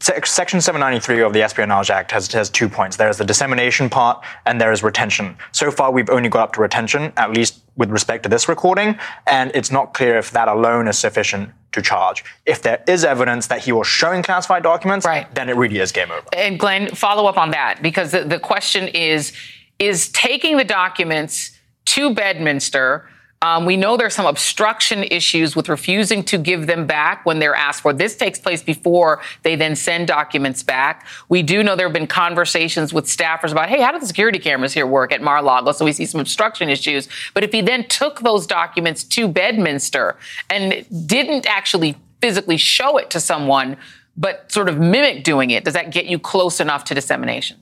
Section 0.00 0.60
793 0.60 1.22
of 1.22 1.32
the 1.32 1.42
Espionage 1.42 1.88
Act 1.88 2.10
has, 2.10 2.30
has 2.32 2.50
two 2.50 2.68
points. 2.68 2.98
There 2.98 3.08
is 3.08 3.16
the 3.16 3.24
dissemination 3.24 3.88
part 3.88 4.22
and 4.44 4.60
there 4.60 4.72
is 4.72 4.82
retention. 4.82 5.36
So 5.52 5.70
far, 5.70 5.90
we've 5.90 6.10
only 6.10 6.28
got 6.28 6.42
up 6.42 6.52
to 6.54 6.60
retention, 6.60 7.14
at 7.16 7.32
least 7.32 7.62
with 7.76 7.90
respect 7.90 8.24
to 8.24 8.28
this 8.28 8.46
recording, 8.46 8.98
and 9.26 9.50
it's 9.54 9.70
not 9.70 9.94
clear 9.94 10.18
if 10.18 10.32
that 10.32 10.48
alone 10.48 10.86
is 10.86 10.98
sufficient 10.98 11.50
to 11.72 11.80
charge. 11.80 12.24
If 12.44 12.60
there 12.60 12.84
is 12.86 13.04
evidence 13.04 13.46
that 13.46 13.60
he 13.60 13.72
was 13.72 13.86
showing 13.86 14.22
classified 14.22 14.62
documents, 14.62 15.06
right. 15.06 15.34
then 15.34 15.48
it 15.48 15.56
really 15.56 15.78
is 15.78 15.92
game 15.92 16.10
over. 16.10 16.26
And 16.36 16.58
Glenn, 16.58 16.94
follow 16.94 17.26
up 17.26 17.38
on 17.38 17.52
that 17.52 17.80
because 17.80 18.10
the, 18.10 18.24
the 18.24 18.38
question 18.38 18.88
is 18.88 19.32
is 19.78 20.10
taking 20.10 20.58
the 20.58 20.64
documents 20.64 21.58
to 21.86 22.14
Bedminster 22.14 23.08
um, 23.42 23.64
we 23.64 23.78
know 23.78 23.96
there's 23.96 24.14
some 24.14 24.26
obstruction 24.26 25.02
issues 25.04 25.56
with 25.56 25.70
refusing 25.70 26.22
to 26.24 26.36
give 26.36 26.66
them 26.66 26.86
back 26.86 27.24
when 27.24 27.38
they're 27.38 27.54
asked 27.54 27.80
for. 27.80 27.94
This 27.94 28.14
takes 28.14 28.38
place 28.38 28.62
before 28.62 29.22
they 29.44 29.56
then 29.56 29.74
send 29.76 30.08
documents 30.08 30.62
back. 30.62 31.06
We 31.30 31.42
do 31.42 31.62
know 31.62 31.74
there 31.74 31.86
have 31.86 31.94
been 31.94 32.06
conversations 32.06 32.92
with 32.92 33.06
staffers 33.06 33.50
about, 33.50 33.70
hey, 33.70 33.80
how 33.80 33.92
do 33.92 33.98
the 33.98 34.06
security 34.06 34.38
cameras 34.38 34.74
here 34.74 34.86
work 34.86 35.10
at 35.10 35.22
Mar-a-Lago? 35.22 35.72
So 35.72 35.86
we 35.86 35.92
see 35.92 36.04
some 36.04 36.20
obstruction 36.20 36.68
issues. 36.68 37.08
But 37.32 37.42
if 37.42 37.50
he 37.50 37.62
then 37.62 37.88
took 37.88 38.20
those 38.20 38.46
documents 38.46 39.04
to 39.04 39.26
Bedminster 39.26 40.18
and 40.50 40.84
didn't 41.06 41.46
actually 41.46 41.96
physically 42.20 42.58
show 42.58 42.98
it 42.98 43.08
to 43.08 43.20
someone, 43.20 43.78
but 44.18 44.52
sort 44.52 44.68
of 44.68 44.78
mimic 44.78 45.24
doing 45.24 45.48
it, 45.48 45.64
does 45.64 45.72
that 45.72 45.92
get 45.92 46.04
you 46.04 46.18
close 46.18 46.60
enough 46.60 46.84
to 46.84 46.94
dissemination? 46.94 47.56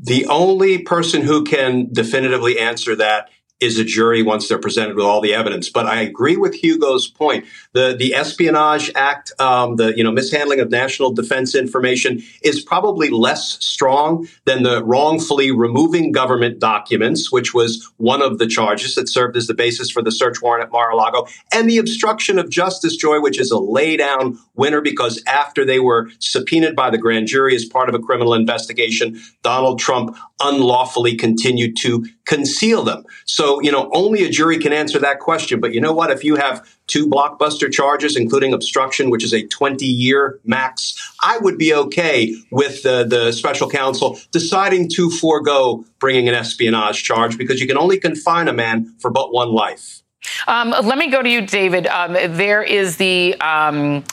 The 0.00 0.26
only 0.26 0.78
person 0.78 1.22
who 1.22 1.44
can 1.44 1.92
definitively 1.92 2.58
answer 2.58 2.96
that 2.96 3.30
is 3.60 3.78
a 3.78 3.84
jury 3.84 4.22
once 4.22 4.48
they're 4.48 4.58
presented 4.58 4.94
with 4.96 5.04
all 5.04 5.20
the 5.20 5.34
evidence. 5.34 5.68
But 5.68 5.86
I 5.86 6.00
agree 6.00 6.36
with 6.36 6.54
Hugo's 6.54 7.08
point. 7.08 7.44
The 7.72 7.96
the 7.98 8.14
Espionage 8.14 8.90
Act, 8.94 9.32
um, 9.40 9.76
the 9.76 9.96
you 9.96 10.04
know 10.04 10.12
mishandling 10.12 10.60
of 10.60 10.70
national 10.70 11.12
defense 11.12 11.54
information, 11.54 12.22
is 12.42 12.60
probably 12.60 13.10
less 13.10 13.64
strong 13.64 14.28
than 14.44 14.62
the 14.62 14.84
wrongfully 14.84 15.50
removing 15.50 16.12
government 16.12 16.58
documents, 16.58 17.32
which 17.32 17.52
was 17.52 17.90
one 17.96 18.22
of 18.22 18.38
the 18.38 18.46
charges 18.46 18.94
that 18.94 19.08
served 19.08 19.36
as 19.36 19.46
the 19.46 19.54
basis 19.54 19.90
for 19.90 20.02
the 20.02 20.12
search 20.12 20.40
warrant 20.40 20.64
at 20.64 20.72
Mar-a-Lago, 20.72 21.26
and 21.52 21.68
the 21.68 21.78
obstruction 21.78 22.38
of 22.38 22.50
justice, 22.50 22.96
Joy, 22.96 23.20
which 23.20 23.40
is 23.40 23.50
a 23.50 23.56
laydown 23.56 24.38
winner 24.54 24.80
because 24.80 25.22
after 25.26 25.64
they 25.64 25.80
were 25.80 26.10
subpoenaed 26.18 26.76
by 26.76 26.90
the 26.90 26.98
grand 26.98 27.26
jury 27.26 27.54
as 27.54 27.64
part 27.64 27.88
of 27.88 27.94
a 27.94 27.98
criminal 27.98 28.34
investigation, 28.34 29.20
Donald 29.42 29.78
Trump 29.78 30.16
unlawfully 30.40 31.16
continued 31.16 31.76
to 31.78 32.06
conceal 32.24 32.82
them. 32.82 33.04
So, 33.24 33.60
you 33.60 33.72
know, 33.72 33.90
only 33.92 34.24
a 34.24 34.28
jury 34.28 34.58
can 34.58 34.72
answer 34.72 34.98
that 34.98 35.20
question. 35.20 35.60
But 35.60 35.74
you 35.74 35.80
know 35.80 35.92
what? 35.92 36.10
If 36.10 36.24
you 36.24 36.36
have 36.36 36.68
two 36.86 37.08
blockbuster 37.08 37.70
charges, 37.70 38.16
including 38.16 38.52
obstruction, 38.52 39.10
which 39.10 39.24
is 39.24 39.32
a 39.32 39.46
20 39.46 39.84
year 39.84 40.38
max, 40.44 40.94
I 41.22 41.38
would 41.38 41.58
be 41.58 41.74
okay 41.74 42.34
with 42.50 42.82
the, 42.82 43.04
the 43.04 43.32
special 43.32 43.68
counsel 43.68 44.18
deciding 44.30 44.90
to 44.90 45.10
forego 45.10 45.84
bringing 45.98 46.28
an 46.28 46.34
espionage 46.34 47.02
charge 47.02 47.36
because 47.36 47.60
you 47.60 47.66
can 47.66 47.78
only 47.78 47.98
confine 47.98 48.48
a 48.48 48.52
man 48.52 48.94
for 49.00 49.10
but 49.10 49.32
one 49.32 49.50
life. 49.50 50.02
Um, 50.46 50.70
let 50.70 50.98
me 50.98 51.10
go 51.10 51.22
to 51.22 51.28
you, 51.28 51.42
David. 51.42 51.86
Um, 51.86 52.12
there 52.12 52.62
is 52.62 52.96
the. 52.96 53.34
Um 53.40 54.04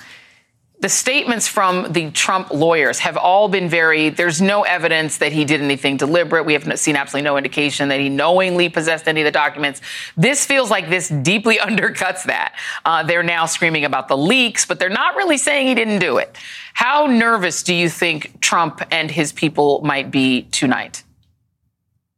the 0.79 0.89
statements 0.89 1.47
from 1.47 1.93
the 1.93 2.11
Trump 2.11 2.51
lawyers 2.51 2.99
have 2.99 3.15
all 3.17 3.47
been 3.47 3.69
very, 3.69 4.09
there's 4.09 4.41
no 4.41 4.63
evidence 4.63 5.17
that 5.17 5.31
he 5.31 5.45
did 5.45 5.61
anything 5.61 5.97
deliberate. 5.97 6.45
We 6.45 6.53
have 6.53 6.79
seen 6.79 6.95
absolutely 6.95 7.23
no 7.23 7.37
indication 7.37 7.89
that 7.89 7.99
he 7.99 8.09
knowingly 8.09 8.67
possessed 8.69 9.07
any 9.07 9.21
of 9.21 9.25
the 9.25 9.31
documents. 9.31 9.81
This 10.17 10.45
feels 10.45 10.69
like 10.69 10.89
this 10.89 11.09
deeply 11.09 11.57
undercuts 11.59 12.23
that. 12.25 12.55
Uh, 12.83 13.03
they're 13.03 13.23
now 13.23 13.45
screaming 13.45 13.85
about 13.85 14.07
the 14.07 14.17
leaks, 14.17 14.65
but 14.65 14.79
they're 14.79 14.89
not 14.89 15.15
really 15.15 15.37
saying 15.37 15.67
he 15.67 15.75
didn't 15.75 15.99
do 15.99 16.17
it. 16.17 16.37
How 16.73 17.07
nervous 17.07 17.63
do 17.63 17.73
you 17.73 17.89
think 17.89 18.41
Trump 18.41 18.81
and 18.91 19.09
his 19.09 19.31
people 19.31 19.81
might 19.81 20.11
be 20.11 20.43
tonight? 20.43 21.03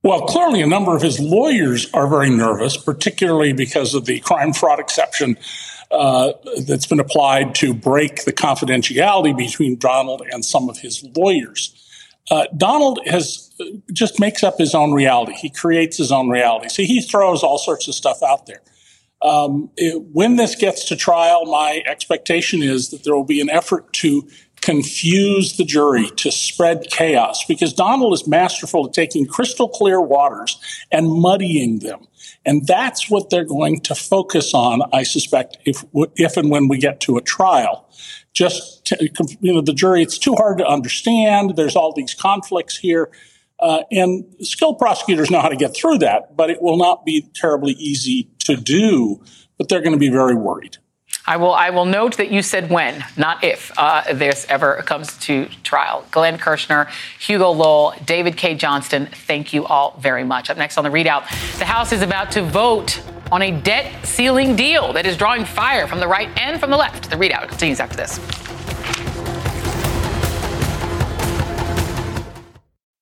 Well, 0.04 0.22
clearly, 0.22 0.62
a 0.62 0.68
number 0.68 0.96
of 0.96 1.02
his 1.02 1.20
lawyers 1.20 1.92
are 1.94 2.08
very 2.08 2.30
nervous, 2.30 2.78
particularly 2.78 3.52
because 3.54 3.94
of 3.94 4.06
the 4.06 4.20
crime 4.22 4.54
fraud 4.54 4.80
exception 4.80 5.38
uh, 5.92 6.34
that's 6.66 6.86
been 6.86 7.00
applied 7.00 7.56
to 7.56 7.74
break 7.74 8.26
the 8.26 8.34
confidentiality 8.34 9.36
between 9.36 9.78
Donald 9.78 10.22
and 10.32 10.44
some 10.44 10.70
of 10.70 10.78
his 10.80 11.04
lawyers. 11.16 11.74
Uh, 12.30 12.46
Donald 12.56 13.00
has 13.06 13.52
uh, 13.60 13.66
just 13.94 14.20
makes 14.20 14.44
up 14.44 14.58
his 14.58 14.76
own 14.76 14.92
reality. 14.92 15.34
He 15.34 15.50
creates 15.50 15.98
his 15.98 16.12
own 16.12 16.30
reality. 16.30 16.70
See, 16.70 16.86
he 16.86 17.02
throws 17.02 17.42
all 17.42 17.58
sorts 17.58 17.88
of 17.88 17.96
stuff 17.96 18.22
out 18.22 18.46
there. 18.46 18.62
Um, 19.22 19.72
it, 19.78 20.02
when 20.14 20.36
this 20.36 20.56
gets 20.56 20.86
to 20.90 20.96
trial, 20.96 21.46
my 21.46 21.82
expectation 21.86 22.62
is 22.62 22.90
that 22.90 23.04
there 23.04 23.16
will 23.16 23.24
be 23.24 23.42
an 23.42 23.50
effort 23.50 23.92
to 23.94 24.28
confuse 24.62 25.58
the 25.58 25.64
jury, 25.64 26.10
to 26.18 26.32
spread 26.32 26.88
chaos, 26.90 27.46
because 27.46 27.74
Donald 27.74 28.14
is 28.14 28.28
masterful 28.28 28.88
at 28.88 28.94
taking 28.94 29.26
crystal 29.26 29.70
clear 29.70 30.02
waters 30.02 30.60
and 30.92 31.10
muddying 31.10 31.80
them. 31.80 32.08
And 32.48 32.66
that's 32.66 33.10
what 33.10 33.30
they're 33.30 33.44
going 33.44 33.82
to 33.82 33.94
focus 33.94 34.54
on, 34.54 34.82
I 34.94 35.04
suspect, 35.04 35.58
if, 35.66 35.84
if 36.16 36.38
and 36.38 36.50
when 36.50 36.70
we 36.70 36.78
get 36.78 37.02
to 37.02 37.18
a 37.18 37.22
trial. 37.22 37.90
Just, 38.34 38.86
to, 38.86 39.10
you 39.42 39.54
know, 39.54 39.62
the 39.62 39.74
jury, 39.74 40.02
it's 40.02 40.18
too 40.18 40.34
hard 40.34 40.58
to 40.60 40.66
understand. 40.66 41.58
There's 41.58 41.76
all 41.76 41.92
these 41.94 42.14
conflicts 42.14 42.78
here. 42.78 43.12
Uh, 43.60 43.82
and 43.92 44.24
skilled 44.40 44.78
prosecutors 44.80 45.30
know 45.30 45.42
how 45.42 45.50
to 45.50 45.58
get 45.58 45.76
through 45.76 45.98
that, 45.98 46.38
but 46.38 46.50
it 46.50 46.62
will 46.62 46.78
not 46.78 47.04
be 47.04 47.30
terribly 47.36 47.74
easy 47.74 48.30
to 48.40 48.56
do. 48.56 49.22
But 49.58 49.68
they're 49.68 49.82
going 49.82 49.94
to 49.94 50.00
be 50.00 50.10
very 50.10 50.36
worried. 50.36 50.78
I 51.28 51.36
will. 51.36 51.54
I 51.54 51.72
will 51.72 51.86
note 51.86 52.18
that 52.18 52.32
you 52.32 52.42
said 52.42 52.70
when, 52.70 53.04
not 53.18 53.44
if, 53.44 53.72
uh, 53.78 54.14
this 54.14 54.46
ever 54.48 54.82
comes 54.84 55.18
to 55.20 55.48
trial. 55.62 56.06
Glenn 56.10 56.38
Kirshner, 56.38 56.90
Hugo 57.20 57.52
Lowell, 57.52 57.94
David 58.06 58.38
Cay 58.38 58.56
Johnston. 58.56 59.08
Thank 59.08 59.52
you 59.52 59.66
all 59.66 59.98
very 60.00 60.24
much. 60.24 60.50
Up 60.50 60.58
next 60.58 60.78
on 60.78 60.86
the 60.86 60.90
ReidOut, 60.90 61.28
the 61.60 61.66
House 61.66 61.92
is 61.92 62.02
about 62.02 62.32
to 62.32 62.42
vote 62.42 63.02
on 63.30 63.42
a 63.42 63.52
debt 63.52 64.06
ceiling 64.06 64.56
deal 64.56 64.94
that 64.94 65.06
is 65.06 65.18
drawing 65.18 65.44
fire 65.44 65.86
from 65.86 66.00
the 66.00 66.08
right 66.08 66.30
and 66.40 66.62
from 66.62 66.72
the 66.72 66.78
left. 66.78 67.10
The 67.10 67.18
ReidOut 67.18 67.50
continues 67.50 67.82
after 67.82 67.98
this. 67.98 68.57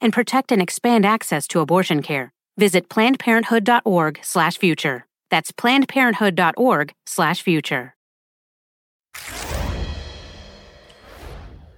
and 0.00 0.12
protect 0.12 0.52
and 0.52 0.62
expand 0.62 1.04
access 1.04 1.48
to 1.48 1.58
abortion 1.60 2.02
care. 2.02 2.32
Visit 2.56 2.88
plannedparenthood.org/future. 2.88 5.06
That's 5.30 5.52
plannedparenthood.org/future. 5.52 7.94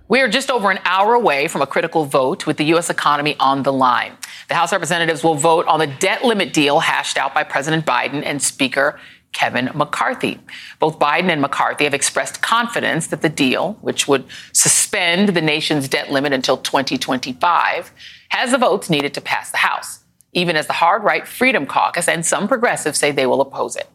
We 0.09 0.21
are 0.21 0.29
just 0.29 0.51
over 0.51 0.71
an 0.73 0.81
hour 0.85 1.15
away 1.15 1.47
from 1.47 1.63
a 1.63 1.67
critical 1.69 2.05
vote 2.05 2.45
with 2.45 2.57
the 2.57 2.65
U.S. 2.65 2.91
economy 2.91 3.37
on 3.39 3.63
the 3.63 3.73
line. 3.73 4.17
The 4.49 4.57
House 4.57 4.73
Representatives 4.73 5.23
will 5.23 5.37
vote 5.37 5.67
on 5.67 5.79
the 5.79 5.87
debt 5.87 6.25
limit 6.25 6.53
deal 6.53 6.81
hashed 6.81 7.17
out 7.17 7.33
by 7.33 7.45
President 7.45 7.87
Biden 7.87 8.25
and 8.27 8.43
Speaker 8.43 8.99
Kevin 9.33 9.71
McCarthy. 9.75 10.41
Both 10.79 10.99
Biden 10.99 11.31
and 11.31 11.41
McCarthy 11.41 11.85
have 11.85 11.95
expressed 11.95 12.43
confidence 12.43 13.09
that 13.09 13.23
the 13.23 13.29
deal, 13.29 13.75
which 13.81 14.09
would 14.09 14.25
suspend 14.53 15.31
the 15.31 15.41
nation's 15.41 15.89
debt 15.89 16.11
limit 16.11 16.33
until 16.33 16.57
2025, 16.57 17.93
has 18.31 18.51
the 18.51 18.59
votes 18.59 18.91
needed 18.91 19.15
to 19.15 19.21
pass 19.21 19.51
the 19.51 19.59
House, 19.59 20.01
even 20.33 20.57
as 20.57 20.67
the 20.67 20.73
hard 20.73 21.05
right 21.05 21.27
Freedom 21.27 21.67
Caucus 21.67 22.09
and 22.09 22.25
some 22.27 22.49
progressives 22.49 22.99
say 22.99 23.13
they 23.13 23.27
will 23.27 23.41
oppose 23.41 23.77
it. 23.77 23.89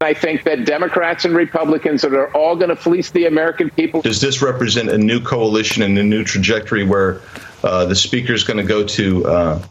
I 0.00 0.12
think 0.12 0.44
that 0.44 0.66
Democrats 0.66 1.24
and 1.24 1.34
Republicans 1.34 2.04
are 2.04 2.28
all 2.34 2.56
going 2.56 2.68
to 2.68 2.76
fleece 2.76 3.10
the 3.10 3.26
American 3.26 3.70
people. 3.70 4.02
Does 4.02 4.20
this 4.20 4.42
represent 4.42 4.90
a 4.90 4.98
new 4.98 5.20
coalition 5.20 5.82
and 5.82 5.96
a 5.96 6.02
new 6.02 6.24
trajectory 6.24 6.84
where 6.84 7.22
uh, 7.62 7.86
the 7.86 7.94
speaker 7.94 8.34
is 8.34 8.44
going 8.44 8.58
to 8.58 8.64
go 8.64 8.84
to 8.84 9.26
uh, 9.26 9.62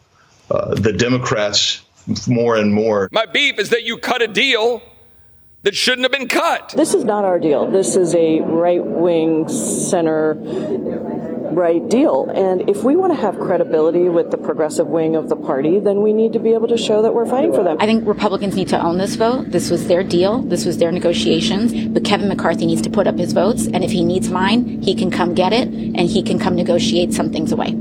uh, 0.50 0.76
the 0.76 0.92
Democrats 0.92 1.83
more 2.28 2.56
and 2.56 2.74
more? 2.74 3.10
My 3.12 3.26
beef 3.26 3.60
is 3.60 3.70
that 3.70 3.84
you 3.84 3.98
cut 3.98 4.22
a 4.22 4.28
deal 4.28 4.82
that 5.64 5.76
shouldn't 5.76 6.04
have 6.04 6.12
been 6.12 6.28
cut. 6.28 6.74
This 6.76 6.94
is 6.94 7.04
not 7.04 7.24
our 7.24 7.40
deal. 7.40 7.70
This 7.70 7.96
is 7.96 8.14
a 8.16 8.42
right 8.42 8.84
wing 8.84 9.48
center 9.48 10.34
right 11.54 11.88
deal. 11.88 12.30
And 12.30 12.70
if 12.70 12.84
we 12.84 12.96
want 12.96 13.14
to 13.14 13.20
have 13.20 13.40
credibility 13.40 14.10
with 14.10 14.32
the 14.32 14.38
progressive 14.38 14.88
wing 14.88 15.16
of 15.16 15.30
the 15.30 15.36
party, 15.36 15.80
then 15.80 16.02
we 16.02 16.12
need 16.12 16.34
to 16.34 16.40
be 16.40 16.54
able 16.54 16.68
to 16.68 16.78
show 16.78 17.02
that 17.02 17.14
we're 17.14 17.26
fighting 17.26 17.54
for 17.54 17.64
them. 17.64 17.78
I 17.80 17.86
think 17.86 18.06
Republicans 18.08 18.56
need 18.56 18.68
to 18.70 18.82
own 18.82 18.98
this 18.98 19.16
vote. 19.16 19.52
This 19.52 19.70
was 19.70 19.88
their 19.88 20.04
deal. 20.04 20.42
This 20.42 20.66
was 20.66 20.80
their 20.80 20.92
negotiations. 20.92 21.74
But 21.90 22.04
Kevin 22.04 22.28
McCarthy 22.28 22.66
needs 22.66 22.82
to 22.82 22.90
put 22.90 23.08
up 23.08 23.18
his 23.18 23.34
votes. 23.34 23.68
And 23.68 23.84
if 23.84 23.92
he 23.92 24.04
needs 24.04 24.30
mine, 24.30 24.82
he 24.82 24.96
can 24.96 25.12
come 25.12 25.34
get 25.34 25.54
it 25.54 25.68
and 25.68 26.02
he 26.02 26.24
can 26.24 26.40
come 26.40 26.56
negotiate 26.56 27.14
some 27.14 27.32
things 27.32 27.52
away. 27.52 27.76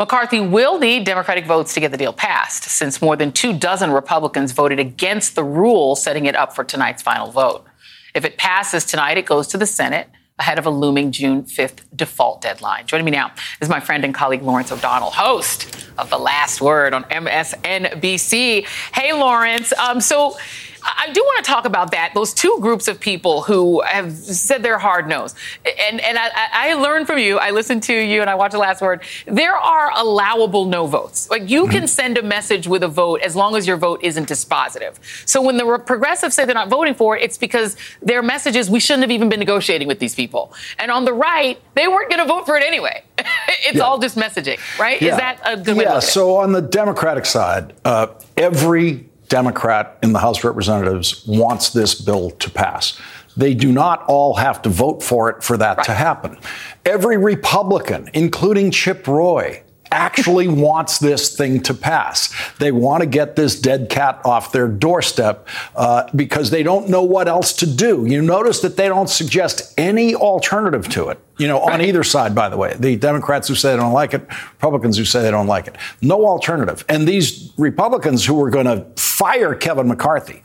McCarthy 0.00 0.40
will 0.40 0.78
need 0.78 1.04
Democratic 1.04 1.44
votes 1.44 1.74
to 1.74 1.80
get 1.80 1.90
the 1.90 1.96
deal 1.98 2.14
passed, 2.14 2.64
since 2.64 3.02
more 3.02 3.16
than 3.16 3.30
two 3.30 3.52
dozen 3.52 3.92
Republicans 3.92 4.50
voted 4.52 4.78
against 4.80 5.34
the 5.34 5.44
rule 5.44 5.94
setting 5.94 6.24
it 6.24 6.34
up 6.34 6.54
for 6.54 6.64
tonight's 6.64 7.02
final 7.02 7.30
vote. 7.30 7.66
If 8.14 8.24
it 8.24 8.38
passes 8.38 8.86
tonight, 8.86 9.18
it 9.18 9.26
goes 9.26 9.46
to 9.48 9.58
the 9.58 9.66
Senate 9.66 10.08
ahead 10.38 10.58
of 10.58 10.64
a 10.64 10.70
looming 10.70 11.12
June 11.12 11.42
5th 11.42 11.82
default 11.94 12.40
deadline. 12.40 12.86
Joining 12.86 13.04
me 13.04 13.10
now 13.10 13.30
is 13.60 13.68
my 13.68 13.78
friend 13.78 14.02
and 14.02 14.14
colleague 14.14 14.40
Lawrence 14.40 14.72
O'Donnell, 14.72 15.10
host 15.10 15.86
of 15.98 16.08
The 16.08 16.18
Last 16.18 16.62
Word 16.62 16.94
on 16.94 17.04
MSNBC. 17.04 18.66
Hey, 18.94 19.12
Lawrence. 19.12 19.70
Um, 19.74 20.00
so, 20.00 20.34
I 20.82 21.10
do 21.12 21.20
want 21.22 21.44
to 21.44 21.50
talk 21.50 21.64
about 21.64 21.90
that. 21.92 22.12
Those 22.14 22.32
two 22.32 22.58
groups 22.60 22.88
of 22.88 23.00
people 23.00 23.42
who 23.42 23.82
have 23.82 24.12
said 24.12 24.62
they're 24.62 24.78
hard 24.78 25.08
nosed, 25.08 25.36
and 25.64 26.00
and 26.00 26.18
I, 26.18 26.30
I, 26.52 26.74
learned 26.74 27.06
from 27.06 27.18
you. 27.18 27.38
I 27.38 27.50
listened 27.50 27.82
to 27.84 27.94
you, 27.94 28.20
and 28.20 28.30
I 28.30 28.34
watched 28.34 28.52
the 28.52 28.58
last 28.58 28.80
word. 28.80 29.02
There 29.26 29.56
are 29.56 29.90
allowable 29.94 30.64
no 30.64 30.86
votes. 30.86 31.28
Like 31.30 31.48
you 31.48 31.64
mm-hmm. 31.64 31.72
can 31.72 31.88
send 31.88 32.18
a 32.18 32.22
message 32.22 32.66
with 32.66 32.82
a 32.82 32.88
vote 32.88 33.20
as 33.22 33.36
long 33.36 33.56
as 33.56 33.66
your 33.66 33.76
vote 33.76 34.00
isn't 34.02 34.28
dispositive. 34.28 34.94
So 35.28 35.42
when 35.42 35.56
the 35.56 35.78
progressives 35.84 36.34
say 36.34 36.44
they're 36.44 36.54
not 36.54 36.68
voting 36.68 36.94
for 36.94 37.16
it, 37.16 37.22
it's 37.22 37.38
because 37.38 37.76
their 38.00 38.22
message 38.22 38.56
is 38.56 38.70
we 38.70 38.80
shouldn't 38.80 39.02
have 39.02 39.10
even 39.10 39.28
been 39.28 39.40
negotiating 39.40 39.88
with 39.88 39.98
these 39.98 40.14
people. 40.14 40.52
And 40.78 40.90
on 40.90 41.04
the 41.04 41.12
right, 41.12 41.60
they 41.74 41.88
weren't 41.88 42.10
going 42.10 42.26
to 42.26 42.32
vote 42.32 42.46
for 42.46 42.56
it 42.56 42.64
anyway. 42.64 43.02
it's 43.18 43.76
yeah. 43.76 43.82
all 43.82 43.98
just 43.98 44.16
messaging, 44.16 44.58
right? 44.78 45.00
Yeah. 45.00 45.12
Is 45.12 45.16
that 45.16 45.40
a 45.44 45.56
good 45.56 45.76
way? 45.76 45.84
Yeah. 45.84 45.98
So 45.98 46.36
on 46.36 46.52
the 46.52 46.62
Democratic 46.62 47.26
side, 47.26 47.74
uh, 47.84 48.08
every 48.36 49.09
Democrat 49.30 49.96
in 50.02 50.12
the 50.12 50.18
House 50.18 50.38
of 50.38 50.44
Representatives 50.44 51.24
wants 51.26 51.70
this 51.70 51.94
bill 51.94 52.30
to 52.32 52.50
pass. 52.50 53.00
They 53.36 53.54
do 53.54 53.72
not 53.72 54.04
all 54.06 54.34
have 54.34 54.60
to 54.62 54.68
vote 54.68 55.02
for 55.02 55.30
it 55.30 55.42
for 55.42 55.56
that 55.56 55.78
right. 55.78 55.86
to 55.86 55.94
happen. 55.94 56.36
Every 56.84 57.16
Republican, 57.16 58.10
including 58.12 58.72
Chip 58.72 59.06
Roy, 59.06 59.62
actually 59.92 60.48
wants 60.48 60.98
this 60.98 61.36
thing 61.36 61.62
to 61.62 61.74
pass. 61.74 62.32
They 62.58 62.72
want 62.72 63.02
to 63.02 63.06
get 63.06 63.36
this 63.36 63.58
dead 63.58 63.88
cat 63.88 64.20
off 64.24 64.52
their 64.52 64.68
doorstep 64.68 65.46
uh, 65.74 66.08
because 66.14 66.50
they 66.50 66.62
don't 66.62 66.88
know 66.88 67.02
what 67.02 67.28
else 67.28 67.52
to 67.54 67.66
do. 67.66 68.06
You 68.06 68.22
notice 68.22 68.60
that 68.60 68.76
they 68.76 68.88
don't 68.88 69.08
suggest 69.08 69.74
any 69.78 70.14
alternative 70.14 70.88
to 70.90 71.08
it. 71.08 71.18
You 71.38 71.48
know, 71.48 71.60
on 71.60 71.80
either 71.80 72.04
side, 72.04 72.34
by 72.34 72.50
the 72.50 72.58
way, 72.58 72.76
the 72.78 72.96
Democrats 72.96 73.48
who 73.48 73.54
say 73.54 73.70
they 73.70 73.78
don't 73.78 73.94
like 73.94 74.12
it, 74.12 74.26
Republicans 74.52 74.98
who 74.98 75.06
say 75.06 75.22
they 75.22 75.30
don't 75.30 75.46
like 75.46 75.68
it. 75.68 75.76
No 76.02 76.26
alternative. 76.26 76.84
And 76.86 77.08
these 77.08 77.50
Republicans 77.56 78.26
who 78.26 78.34
were 78.34 78.50
going 78.50 78.66
to 78.66 78.84
fire 79.00 79.54
Kevin 79.54 79.88
McCarthy, 79.88 80.42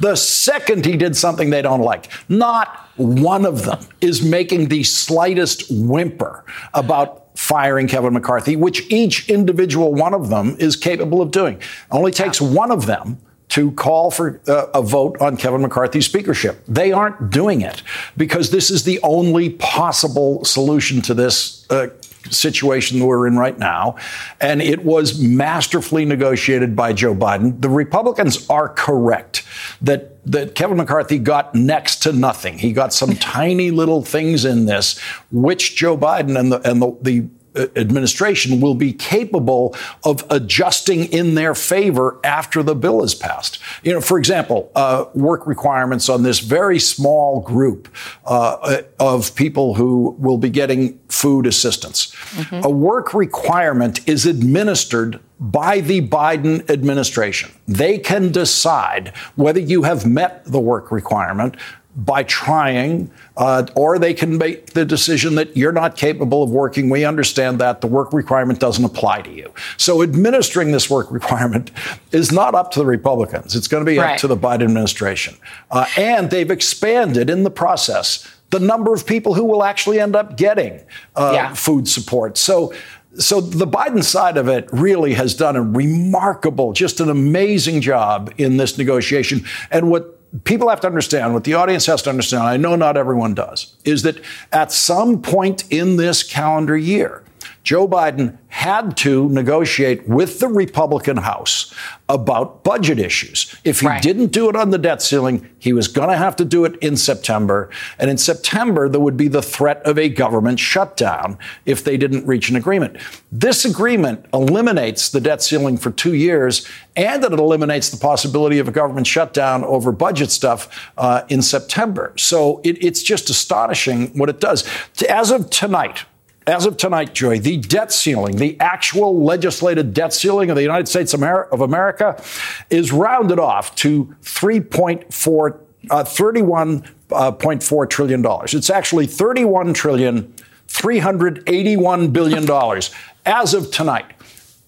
the 0.00 0.16
second 0.16 0.84
he 0.84 0.98
did 0.98 1.16
something 1.16 1.48
they 1.48 1.62
don't 1.62 1.80
like, 1.80 2.10
not 2.28 2.90
one 2.96 3.46
of 3.46 3.64
them 3.64 3.78
is 4.02 4.22
making 4.22 4.68
the 4.68 4.82
slightest 4.82 5.64
whimper 5.70 6.44
about 6.74 7.23
firing 7.44 7.86
Kevin 7.86 8.14
McCarthy, 8.14 8.56
which 8.56 8.90
each 8.90 9.28
individual 9.28 9.92
one 9.92 10.14
of 10.14 10.30
them 10.30 10.56
is 10.58 10.76
capable 10.76 11.20
of 11.20 11.30
doing. 11.30 11.56
It 11.58 11.62
only 11.90 12.10
takes 12.10 12.40
one 12.40 12.70
of 12.70 12.86
them 12.86 13.18
to 13.50 13.70
call 13.72 14.10
for 14.10 14.40
uh, 14.48 14.66
a 14.72 14.82
vote 14.82 15.20
on 15.20 15.36
Kevin 15.36 15.60
McCarthy's 15.60 16.06
speakership. 16.06 16.64
They 16.66 16.90
aren't 16.90 17.30
doing 17.30 17.60
it 17.60 17.82
because 18.16 18.50
this 18.50 18.70
is 18.70 18.84
the 18.84 18.98
only 19.02 19.50
possible 19.50 20.44
solution 20.44 21.02
to 21.02 21.14
this 21.14 21.70
uh, 21.70 21.88
situation 22.30 23.04
we're 23.04 23.26
in 23.26 23.36
right 23.36 23.58
now. 23.58 23.96
And 24.40 24.62
it 24.62 24.84
was 24.84 25.20
masterfully 25.20 26.04
negotiated 26.04 26.74
by 26.74 26.92
Joe 26.92 27.14
Biden. 27.14 27.60
The 27.60 27.68
Republicans 27.68 28.48
are 28.48 28.68
correct 28.68 29.44
that, 29.82 30.24
that 30.26 30.54
Kevin 30.54 30.76
McCarthy 30.76 31.18
got 31.18 31.54
next 31.54 32.02
to 32.04 32.12
nothing. 32.12 32.58
He 32.58 32.72
got 32.72 32.92
some 32.92 33.14
tiny 33.16 33.70
little 33.70 34.02
things 34.02 34.44
in 34.44 34.66
this, 34.66 34.98
which 35.30 35.76
Joe 35.76 35.96
Biden 35.96 36.38
and 36.38 36.52
the, 36.52 36.68
and 36.68 36.80
the, 36.80 36.96
the 37.02 37.28
administration 37.76 38.60
will 38.60 38.74
be 38.74 38.92
capable 38.92 39.74
of 40.04 40.24
adjusting 40.30 41.04
in 41.12 41.34
their 41.34 41.54
favor 41.54 42.18
after 42.24 42.62
the 42.62 42.74
bill 42.74 43.02
is 43.02 43.14
passed. 43.14 43.58
You 43.82 43.92
know, 43.92 44.00
for 44.00 44.18
example, 44.18 44.70
uh, 44.74 45.06
work 45.14 45.46
requirements 45.46 46.08
on 46.08 46.22
this 46.22 46.40
very 46.40 46.78
small 46.78 47.40
group 47.40 47.88
uh, 48.24 48.82
of 48.98 49.34
people 49.34 49.74
who 49.74 50.16
will 50.18 50.38
be 50.38 50.50
getting 50.50 50.98
food 51.08 51.46
assistance. 51.46 52.14
Mm-hmm. 52.32 52.64
A 52.64 52.70
work 52.70 53.14
requirement 53.14 54.06
is 54.08 54.26
administered 54.26 55.20
by 55.40 55.80
the 55.80 56.00
Biden 56.06 56.68
administration. 56.70 57.50
They 57.66 57.98
can 57.98 58.32
decide 58.32 59.12
whether 59.36 59.60
you 59.60 59.82
have 59.82 60.06
met 60.06 60.44
the 60.44 60.60
work 60.60 60.90
requirement 60.90 61.56
by 61.96 62.24
trying, 62.24 63.10
uh, 63.36 63.66
or 63.76 63.98
they 63.98 64.12
can 64.14 64.36
make 64.36 64.66
the 64.72 64.84
decision 64.84 65.36
that 65.36 65.56
you're 65.56 65.72
not 65.72 65.96
capable 65.96 66.42
of 66.42 66.50
working. 66.50 66.90
We 66.90 67.04
understand 67.04 67.60
that 67.60 67.80
the 67.80 67.86
work 67.86 68.12
requirement 68.12 68.58
doesn't 68.58 68.84
apply 68.84 69.22
to 69.22 69.30
you. 69.30 69.52
So 69.76 70.02
administering 70.02 70.72
this 70.72 70.90
work 70.90 71.08
requirement 71.10 71.70
is 72.10 72.32
not 72.32 72.54
up 72.54 72.72
to 72.72 72.80
the 72.80 72.86
Republicans. 72.86 73.54
It's 73.54 73.68
going 73.68 73.84
to 73.84 73.90
be 73.90 73.98
Right. 73.98 74.14
up 74.14 74.18
to 74.18 74.26
the 74.26 74.36
Biden 74.36 74.64
administration. 74.64 75.36
Uh, 75.70 75.86
and 75.96 76.30
they've 76.30 76.50
expanded 76.50 77.30
in 77.30 77.44
the 77.44 77.50
process 77.50 78.28
the 78.50 78.60
number 78.60 78.92
of 78.92 79.06
people 79.06 79.34
who 79.34 79.44
will 79.44 79.64
actually 79.64 80.00
end 80.00 80.14
up 80.16 80.36
getting 80.36 80.80
uh, 81.16 81.30
Yeah. 81.34 81.54
food 81.54 81.88
support. 81.88 82.36
So. 82.38 82.72
So 83.16 83.40
the 83.40 83.64
Biden 83.66 84.02
side 84.02 84.36
of 84.36 84.48
it 84.48 84.68
really 84.72 85.14
has 85.14 85.34
done 85.36 85.54
a 85.54 85.62
remarkable, 85.62 86.72
just 86.72 86.98
an 86.98 87.08
amazing 87.08 87.80
job 87.80 88.32
in 88.38 88.56
this 88.56 88.76
negotiation. 88.76 89.44
And 89.70 89.88
what 89.88 90.13
people 90.42 90.68
have 90.68 90.80
to 90.80 90.86
understand, 90.86 91.32
what 91.32 91.44
the 91.44 91.54
audience 91.54 91.86
has 91.86 92.02
to 92.02 92.10
understand, 92.10 92.42
I 92.42 92.56
know 92.56 92.76
not 92.76 92.96
everyone 92.96 93.34
does, 93.34 93.74
is 93.84 94.02
that 94.02 94.20
at 94.52 94.72
some 94.72 95.22
point 95.22 95.64
in 95.70 95.96
this 95.96 96.22
calendar 96.22 96.76
year, 96.76 97.23
Joe 97.64 97.88
Biden 97.88 98.36
had 98.48 98.96
to 98.98 99.28
negotiate 99.30 100.06
with 100.06 100.38
the 100.38 100.48
Republican 100.48 101.16
House 101.16 101.74
about 102.10 102.62
budget 102.62 102.98
issues. 102.98 103.54
If 103.64 103.80
he 103.80 103.88
didn't 104.00 104.28
do 104.28 104.50
it 104.50 104.54
on 104.54 104.68
the 104.68 104.78
debt 104.78 105.00
ceiling, 105.00 105.48
he 105.58 105.72
was 105.72 105.88
going 105.88 106.10
to 106.10 106.16
have 106.16 106.36
to 106.36 106.44
do 106.44 106.66
it 106.66 106.76
in 106.76 106.98
September. 106.98 107.70
And 107.98 108.10
in 108.10 108.18
September, 108.18 108.88
there 108.88 109.00
would 109.00 109.16
be 109.16 109.28
the 109.28 109.40
threat 109.40 109.82
of 109.86 109.98
a 109.98 110.10
government 110.10 110.60
shutdown 110.60 111.38
if 111.64 111.82
they 111.82 111.96
didn't 111.96 112.26
reach 112.26 112.50
an 112.50 112.56
agreement. 112.56 112.98
This 113.32 113.64
agreement 113.64 114.26
eliminates 114.34 115.08
the 115.08 115.20
debt 115.20 115.42
ceiling 115.42 115.78
for 115.78 115.90
two 115.90 116.14
years, 116.14 116.68
and 116.94 117.24
it 117.24 117.32
eliminates 117.32 117.88
the 117.88 117.96
possibility 117.96 118.58
of 118.58 118.68
a 118.68 118.72
government 118.72 119.06
shutdown 119.06 119.64
over 119.64 119.90
budget 119.90 120.30
stuff 120.30 120.90
uh, 120.98 121.22
in 121.30 121.40
September. 121.40 122.12
So 122.16 122.60
it, 122.62 122.84
it's 122.84 123.02
just 123.02 123.30
astonishing 123.30 124.16
what 124.18 124.28
it 124.28 124.38
does. 124.38 124.68
As 125.08 125.30
of 125.30 125.48
tonight, 125.48 126.04
as 126.46 126.66
of 126.66 126.76
tonight, 126.76 127.14
Joy, 127.14 127.38
the 127.38 127.56
debt 127.56 127.92
ceiling, 127.92 128.36
the 128.36 128.58
actual 128.60 129.24
legislated 129.24 129.94
debt 129.94 130.12
ceiling 130.12 130.50
of 130.50 130.56
the 130.56 130.62
United 130.62 130.88
States 130.88 131.14
of 131.14 131.60
America, 131.60 132.22
is 132.70 132.92
rounded 132.92 133.38
off 133.38 133.74
to 133.76 134.14
3.4, 134.22 135.58
uh, 135.90 136.04
31.4 136.04 137.90
trillion 137.90 138.22
dollars. 138.22 138.54
It's 138.54 138.70
actually 138.70 139.06
31 139.06 139.72
trillion, 139.72 140.34
381 140.68 142.10
billion 142.10 142.44
dollars 142.44 142.90
as 143.24 143.54
of 143.54 143.70
tonight. 143.70 144.06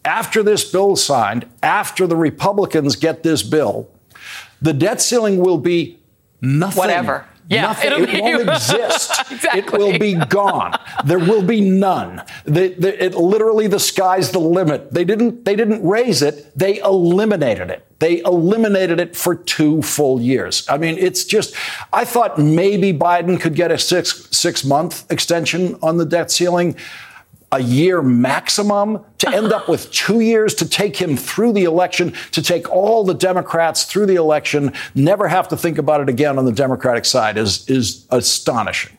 After 0.04 0.42
this 0.42 0.70
bill 0.70 0.94
is 0.94 1.04
signed, 1.04 1.46
after 1.62 2.06
the 2.06 2.16
Republicans 2.16 2.96
get 2.96 3.22
this 3.22 3.42
bill, 3.42 3.90
the 4.62 4.72
debt 4.72 5.02
ceiling 5.02 5.38
will 5.38 5.58
be 5.58 5.98
nothing. 6.40 6.78
Whatever. 6.78 7.26
Yeah, 7.48 7.62
Nothing. 7.62 7.92
it 8.08 8.22
won't 8.22 8.48
exist. 8.48 9.20
Exactly. 9.30 9.60
It 9.60 9.72
will 9.72 9.98
be 9.98 10.14
gone. 10.14 10.72
There 11.04 11.18
will 11.18 11.42
be 11.42 11.60
none. 11.60 12.22
The, 12.44 12.68
the, 12.68 13.04
it 13.04 13.14
literally 13.14 13.68
the 13.68 13.78
sky's 13.78 14.32
the 14.32 14.40
limit. 14.40 14.92
They 14.92 15.04
didn't. 15.04 15.44
They 15.44 15.54
didn't 15.54 15.86
raise 15.86 16.22
it. 16.22 16.50
They 16.58 16.78
eliminated 16.78 17.70
it. 17.70 17.86
They 17.98 18.18
eliminated 18.20 18.98
it 19.00 19.16
for 19.16 19.34
two 19.34 19.80
full 19.82 20.20
years. 20.20 20.66
I 20.68 20.76
mean, 20.76 20.98
it's 20.98 21.24
just. 21.24 21.54
I 21.92 22.04
thought 22.04 22.38
maybe 22.38 22.92
Biden 22.92 23.40
could 23.40 23.54
get 23.54 23.70
a 23.70 23.78
six 23.78 24.28
six 24.36 24.64
month 24.64 25.10
extension 25.10 25.76
on 25.82 25.98
the 25.98 26.04
debt 26.04 26.30
ceiling. 26.30 26.76
A 27.56 27.60
year 27.60 28.02
maximum 28.02 29.02
to 29.16 29.30
end 29.30 29.50
up 29.50 29.66
with 29.66 29.90
two 29.90 30.20
years 30.20 30.54
to 30.56 30.68
take 30.68 30.94
him 30.94 31.16
through 31.16 31.54
the 31.54 31.64
election, 31.64 32.12
to 32.32 32.42
take 32.42 32.70
all 32.70 33.02
the 33.02 33.14
Democrats 33.14 33.84
through 33.84 34.04
the 34.04 34.16
election, 34.16 34.74
never 34.94 35.26
have 35.26 35.48
to 35.48 35.56
think 35.56 35.78
about 35.78 36.02
it 36.02 36.10
again 36.10 36.38
on 36.38 36.44
the 36.44 36.52
Democratic 36.52 37.06
side 37.06 37.38
is, 37.38 37.66
is 37.70 38.06
astonishing. 38.10 38.98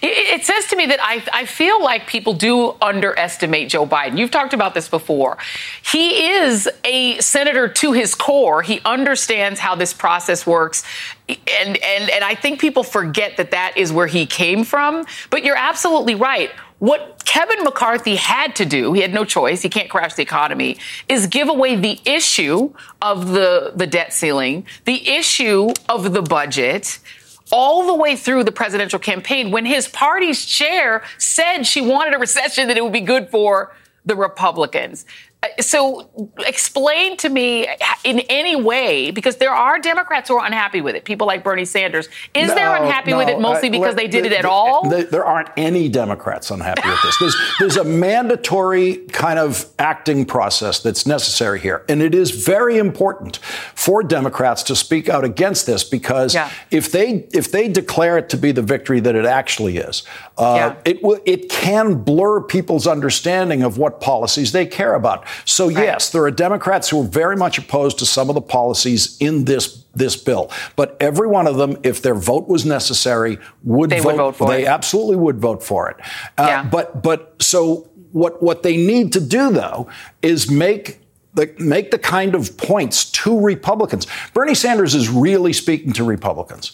It, 0.00 0.44
says 0.44 0.66
to 0.66 0.76
me 0.76 0.86
that 0.86 0.98
I, 1.00 1.22
I 1.32 1.46
feel 1.46 1.80
like 1.80 2.08
people 2.08 2.32
do 2.32 2.74
underestimate 2.82 3.68
Joe 3.68 3.86
Biden. 3.86 4.18
You've 4.18 4.32
talked 4.32 4.52
about 4.52 4.74
this 4.74 4.88
before. 4.88 5.38
He 5.80 6.26
is 6.26 6.68
a 6.82 7.20
senator 7.20 7.68
to 7.68 7.92
his 7.92 8.16
core. 8.16 8.62
He 8.62 8.80
understands 8.84 9.60
how 9.60 9.76
this 9.76 9.92
process 9.92 10.44
works. 10.44 10.82
And, 11.28 11.76
and, 11.76 12.10
and 12.10 12.24
I 12.24 12.34
think 12.34 12.60
people 12.60 12.82
forget 12.82 13.36
that 13.36 13.52
that 13.52 13.74
is 13.76 13.92
where 13.92 14.08
he 14.08 14.26
came 14.26 14.64
from. 14.64 15.06
But 15.30 15.44
you're 15.44 15.56
absolutely 15.56 16.16
right. 16.16 16.50
What 16.82 17.24
Kevin 17.24 17.62
McCarthy 17.62 18.16
had 18.16 18.56
to 18.56 18.64
do, 18.64 18.92
he 18.92 19.02
had 19.02 19.14
no 19.14 19.24
choice, 19.24 19.62
he 19.62 19.68
can't 19.68 19.88
crash 19.88 20.14
the 20.14 20.22
economy, 20.22 20.78
is 21.08 21.28
give 21.28 21.48
away 21.48 21.76
the 21.76 22.00
issue 22.04 22.74
of 23.00 23.28
the, 23.28 23.70
the 23.76 23.86
debt 23.86 24.12
ceiling, 24.12 24.66
the 24.84 25.08
issue 25.08 25.70
of 25.88 26.12
the 26.12 26.22
budget, 26.22 26.98
all 27.52 27.86
the 27.86 27.94
way 27.94 28.16
through 28.16 28.42
the 28.42 28.50
presidential 28.50 28.98
campaign 28.98 29.52
when 29.52 29.64
his 29.64 29.86
party's 29.86 30.44
chair 30.44 31.04
said 31.18 31.62
she 31.62 31.80
wanted 31.80 32.14
a 32.14 32.18
recession 32.18 32.66
that 32.66 32.76
it 32.76 32.82
would 32.82 32.92
be 32.92 33.00
good 33.00 33.30
for 33.30 33.72
the 34.04 34.16
Republicans. 34.16 35.06
So 35.60 36.08
explain 36.46 37.16
to 37.18 37.28
me 37.28 37.66
in 38.04 38.20
any 38.28 38.54
way, 38.54 39.10
because 39.10 39.36
there 39.36 39.50
are 39.50 39.80
Democrats 39.80 40.28
who 40.28 40.36
are 40.36 40.46
unhappy 40.46 40.80
with 40.80 40.94
it. 40.94 41.04
People 41.04 41.26
like 41.26 41.42
Bernie 41.42 41.64
Sanders. 41.64 42.08
Is 42.32 42.48
No, 42.48 42.54
they're 42.54 42.76
unhappy 42.76 43.12
with 43.12 43.28
it 43.28 43.40
mostly 43.40 43.68
uh, 43.68 43.72
because 43.72 43.86
let- 43.88 43.96
they 43.96 44.06
did 44.06 44.24
the- 44.24 44.28
it 44.28 44.32
at 44.34 44.42
the- 44.42 44.50
all? 44.50 44.88
the- 44.88 45.02
there 45.02 45.24
aren't 45.24 45.48
any 45.56 45.88
Democrats 45.88 46.50
unhappy 46.52 46.88
with 46.88 47.02
this. 47.02 47.18
There's, 47.18 47.36
there's 47.58 47.76
a 47.76 47.84
mandatory 47.84 48.98
kind 49.08 49.38
of 49.40 49.66
acting 49.80 50.24
process 50.24 50.78
that's 50.78 51.06
necessary 51.06 51.58
here. 51.58 51.84
And 51.88 52.02
it 52.02 52.14
is 52.14 52.30
very 52.30 52.78
important 52.78 53.38
for 53.74 54.04
Democrats 54.04 54.62
to 54.64 54.76
speak 54.76 55.08
out 55.08 55.24
against 55.24 55.66
this 55.66 55.82
because 55.82 56.36
if 56.70 56.92
they 56.92 57.26
if 57.32 57.50
they 57.50 57.66
declare 57.68 58.16
it 58.16 58.28
to 58.30 58.36
be 58.36 58.52
the 58.52 58.62
victory 58.62 59.00
that 59.00 59.16
it 59.16 59.24
actually 59.24 59.78
is, 59.78 60.04
uh, 60.38 60.74
it 60.84 61.02
will 61.02 61.18
it 61.26 61.48
can 61.48 61.94
blur 61.94 62.40
people's 62.40 62.86
understanding 62.86 63.62
of 63.62 63.76
what 63.76 64.00
policies 64.00 64.52
they 64.52 64.66
care 64.66 64.94
about. 64.94 65.24
So 65.44 65.68
yes, 65.68 66.10
there 66.10 66.24
are 66.24 66.30
Democrats 66.30 66.88
who 66.88 67.00
are 67.02 67.06
very 67.06 67.36
much 67.36 67.58
opposed 67.58 67.98
to 67.98 68.06
some 68.06 68.28
of 68.28 68.34
the 68.34 68.40
policies 68.42 69.16
in 69.18 69.44
this 69.44 69.84
this 69.94 70.16
bill, 70.16 70.50
but 70.76 70.96
every 71.00 71.28
one 71.28 71.46
of 71.46 71.56
them, 71.56 71.76
if 71.82 72.00
their 72.00 72.14
vote 72.14 72.48
was 72.48 72.64
necessary, 72.64 73.38
would 73.62 73.90
They 73.90 74.00
would 74.00 74.16
vote 74.16 74.36
for 74.36 74.48
they 74.48 74.62
it. 74.62 74.64
They 74.64 74.66
absolutely 74.66 75.16
would 75.16 75.38
vote 75.38 75.62
for 75.62 75.90
it. 75.90 75.96
Uh, 76.38 76.46
But 76.70 77.02
but 77.02 77.34
so 77.42 77.90
what 78.12 78.42
what 78.42 78.62
they 78.62 78.76
need 78.76 79.12
to 79.12 79.20
do 79.20 79.50
though 79.50 79.88
is 80.22 80.50
make. 80.50 80.98
The, 81.34 81.50
make 81.58 81.90
the 81.90 81.98
kind 81.98 82.34
of 82.34 82.58
points 82.58 83.10
to 83.12 83.40
Republicans. 83.40 84.06
Bernie 84.34 84.54
Sanders 84.54 84.94
is 84.94 85.08
really 85.08 85.54
speaking 85.54 85.94
to 85.94 86.04
Republicans 86.04 86.72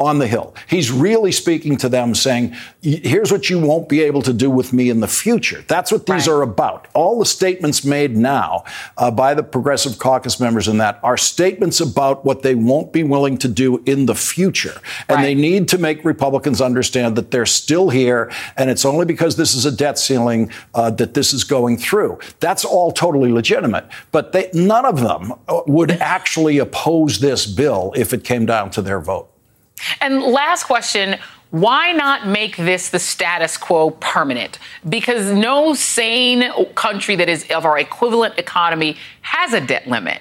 on 0.00 0.18
the 0.18 0.26
Hill. 0.26 0.54
He's 0.68 0.90
really 0.90 1.32
speaking 1.32 1.76
to 1.78 1.88
them 1.88 2.14
saying, 2.14 2.54
here's 2.82 3.30
what 3.30 3.48
you 3.48 3.60
won't 3.60 3.88
be 3.88 4.02
able 4.02 4.22
to 4.22 4.32
do 4.32 4.50
with 4.50 4.72
me 4.72 4.90
in 4.90 5.00
the 5.00 5.08
future. 5.08 5.64
That's 5.68 5.92
what 5.92 6.06
these 6.06 6.26
are 6.26 6.42
about. 6.42 6.88
All 6.94 7.18
the 7.18 7.26
statements 7.26 7.84
made 7.84 8.16
now 8.16 8.64
uh, 8.96 9.10
by 9.10 9.34
the 9.34 9.42
Progressive 9.42 9.98
Caucus 9.98 10.40
members 10.40 10.68
in 10.68 10.78
that 10.78 10.98
are 11.02 11.16
statements 11.16 11.80
about 11.80 12.24
what 12.24 12.42
they 12.42 12.54
won't 12.54 12.92
be 12.92 13.04
willing 13.04 13.38
to 13.38 13.48
do 13.48 13.82
in 13.86 14.06
the 14.06 14.14
future. 14.14 14.80
And 15.08 15.22
they 15.22 15.34
need 15.34 15.68
to 15.68 15.78
make 15.78 16.04
Republicans 16.04 16.60
understand 16.60 17.16
that 17.16 17.30
they're 17.30 17.46
still 17.46 17.90
here, 17.90 18.32
and 18.56 18.70
it's 18.70 18.84
only 18.84 19.06
because 19.06 19.36
this 19.36 19.54
is 19.54 19.64
a 19.64 19.72
debt 19.72 19.98
ceiling 19.98 20.50
uh, 20.74 20.90
that 20.90 21.14
this 21.14 21.32
is 21.32 21.44
going 21.44 21.78
through. 21.78 22.18
That's 22.40 22.64
all 22.64 22.90
totally 22.90 23.32
legitimate. 23.32 23.86
But 24.10 24.32
they, 24.32 24.50
none 24.52 24.84
of 24.84 25.00
them 25.00 25.34
uh, 25.48 25.60
would 25.66 25.92
actually 25.92 26.58
oppose 26.58 27.20
this 27.20 27.46
bill 27.46 27.92
if 27.96 28.12
it 28.12 28.24
came 28.24 28.44
down 28.46 28.70
to 28.70 28.82
their 28.82 29.00
vote. 29.00 29.30
And 30.00 30.22
last 30.22 30.64
question. 30.64 31.18
Why 31.50 31.92
not 31.92 32.26
make 32.26 32.56
this 32.56 32.90
the 32.90 32.98
status 32.98 33.56
quo 33.56 33.90
permanent? 33.90 34.58
Because 34.86 35.32
no 35.32 35.72
sane 35.72 36.44
country 36.74 37.16
that 37.16 37.28
is 37.30 37.46
of 37.50 37.64
our 37.64 37.78
equivalent 37.78 38.38
economy 38.38 38.98
has 39.22 39.54
a 39.54 39.60
debt 39.60 39.86
limit. 39.86 40.20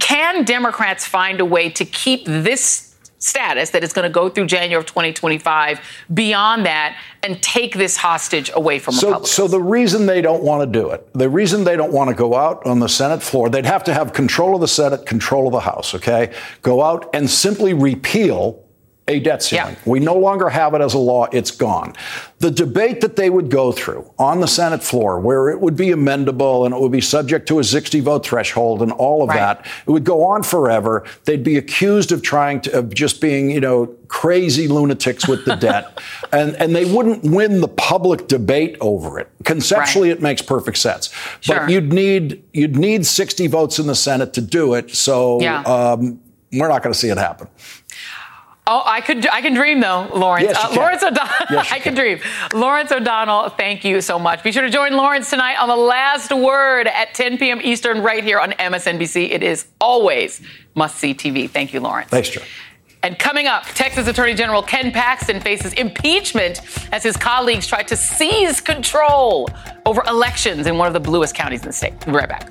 Can 0.00 0.44
Democrats 0.44 1.06
find 1.06 1.40
a 1.40 1.44
way 1.44 1.70
to 1.70 1.84
keep 1.84 2.24
this 2.24 2.83
status 3.24 3.70
that 3.70 3.82
is 3.82 3.92
going 3.92 4.04
to 4.04 4.12
go 4.12 4.28
through 4.28 4.46
January 4.46 4.78
of 4.78 4.86
2025 4.86 5.80
beyond 6.12 6.66
that 6.66 6.96
and 7.22 7.42
take 7.42 7.74
this 7.74 7.96
hostage 7.96 8.50
away 8.54 8.78
from 8.78 8.94
So, 8.94 9.08
Republicans? 9.08 9.30
so 9.32 9.48
the 9.48 9.60
reason 9.60 10.06
they 10.06 10.20
don't 10.20 10.42
want 10.42 10.60
to 10.60 10.66
do 10.80 10.90
it, 10.90 11.08
the 11.14 11.28
reason 11.28 11.64
they 11.64 11.76
don't 11.76 11.92
want 11.92 12.10
to 12.10 12.14
go 12.16 12.34
out 12.34 12.64
on 12.66 12.80
the 12.80 12.88
Senate 12.88 13.22
floor, 13.22 13.48
they'd 13.48 13.64
have 13.66 13.84
to 13.84 13.94
have 13.94 14.12
control 14.12 14.54
of 14.54 14.60
the 14.60 14.68
Senate, 14.68 15.06
control 15.06 15.46
of 15.46 15.52
the 15.52 15.60
House, 15.60 15.94
okay? 15.94 16.32
Go 16.62 16.82
out 16.82 17.08
and 17.14 17.28
simply 17.28 17.72
repeal 17.72 18.63
a 19.06 19.20
debt 19.20 19.42
ceiling. 19.42 19.74
Yeah. 19.74 19.90
We 19.90 20.00
no 20.00 20.14
longer 20.14 20.48
have 20.48 20.72
it 20.72 20.80
as 20.80 20.94
a 20.94 20.98
law. 20.98 21.26
It's 21.30 21.50
gone. 21.50 21.94
The 22.38 22.50
debate 22.50 23.02
that 23.02 23.16
they 23.16 23.28
would 23.28 23.50
go 23.50 23.70
through 23.70 24.10
on 24.18 24.40
the 24.40 24.46
Senate 24.46 24.82
floor, 24.82 25.20
where 25.20 25.50
it 25.50 25.60
would 25.60 25.76
be 25.76 25.88
amendable 25.88 26.64
and 26.64 26.74
it 26.74 26.80
would 26.80 26.92
be 26.92 27.02
subject 27.02 27.46
to 27.48 27.58
a 27.58 27.64
60 27.64 28.00
vote 28.00 28.24
threshold 28.24 28.80
and 28.80 28.92
all 28.92 29.22
of 29.22 29.28
right. 29.28 29.36
that, 29.36 29.66
it 29.86 29.90
would 29.90 30.04
go 30.04 30.24
on 30.24 30.42
forever. 30.42 31.04
They'd 31.24 31.44
be 31.44 31.56
accused 31.56 32.12
of 32.12 32.22
trying 32.22 32.62
to, 32.62 32.78
of 32.78 32.94
just 32.94 33.20
being, 33.20 33.50
you 33.50 33.60
know, 33.60 33.86
crazy 34.08 34.68
lunatics 34.68 35.28
with 35.28 35.44
the 35.44 35.54
debt. 35.60 36.00
and, 36.32 36.54
and 36.56 36.74
they 36.74 36.86
wouldn't 36.86 37.24
win 37.24 37.60
the 37.60 37.68
public 37.68 38.26
debate 38.26 38.76
over 38.80 39.18
it. 39.18 39.30
Conceptually, 39.44 40.08
right. 40.08 40.16
it 40.16 40.22
makes 40.22 40.40
perfect 40.40 40.78
sense. 40.78 41.12
Sure. 41.40 41.60
But 41.60 41.70
you'd 41.70 41.92
need, 41.92 42.42
you'd 42.54 42.76
need 42.76 43.04
60 43.04 43.48
votes 43.48 43.78
in 43.78 43.86
the 43.86 43.94
Senate 43.94 44.32
to 44.34 44.40
do 44.40 44.72
it. 44.74 44.94
So, 44.94 45.42
yeah. 45.42 45.60
um, 45.62 46.20
we're 46.54 46.68
not 46.68 46.82
going 46.82 46.92
to 46.92 46.98
see 46.98 47.08
it 47.08 47.18
happen. 47.18 47.48
Oh, 48.66 48.82
I 48.84 49.02
could. 49.02 49.26
I 49.28 49.42
can 49.42 49.52
dream 49.52 49.80
though, 49.80 50.08
Lawrence. 50.14 50.48
Yes, 50.48 50.56
uh, 50.56 50.74
Lawrence 50.74 51.02
O'Donnell. 51.02 51.34
Yes, 51.50 51.66
I 51.70 51.74
can, 51.78 51.82
can 51.82 51.94
dream. 51.94 52.20
Lawrence 52.54 52.90
O'Donnell, 52.92 53.50
thank 53.50 53.84
you 53.84 54.00
so 54.00 54.18
much. 54.18 54.42
Be 54.42 54.52
sure 54.52 54.62
to 54.62 54.70
join 54.70 54.94
Lawrence 54.94 55.28
tonight 55.28 55.56
on 55.56 55.68
the 55.68 55.76
Last 55.76 56.32
Word 56.32 56.86
at 56.86 57.12
10 57.12 57.36
p.m. 57.36 57.60
Eastern, 57.62 58.02
right 58.02 58.24
here 58.24 58.40
on 58.40 58.52
MSNBC. 58.52 59.30
It 59.30 59.42
is 59.42 59.66
always 59.80 60.40
must 60.74 60.96
see 60.96 61.14
TV. 61.14 61.48
Thank 61.48 61.74
you, 61.74 61.80
Lawrence. 61.80 62.08
Thanks, 62.08 62.30
Joe. 62.30 62.40
And 63.02 63.18
coming 63.18 63.46
up, 63.46 63.64
Texas 63.66 64.08
Attorney 64.08 64.32
General 64.32 64.62
Ken 64.62 64.90
Paxton 64.90 65.40
faces 65.40 65.74
impeachment 65.74 66.62
as 66.90 67.02
his 67.02 67.18
colleagues 67.18 67.66
try 67.66 67.82
to 67.82 67.96
seize 67.96 68.62
control 68.62 69.46
over 69.84 70.02
elections 70.08 70.66
in 70.66 70.78
one 70.78 70.86
of 70.86 70.94
the 70.94 71.00
bluest 71.00 71.34
counties 71.34 71.60
in 71.60 71.66
the 71.66 71.72
state. 71.74 71.92
We'll 72.06 72.14
be 72.14 72.20
right 72.20 72.28
back. 72.30 72.50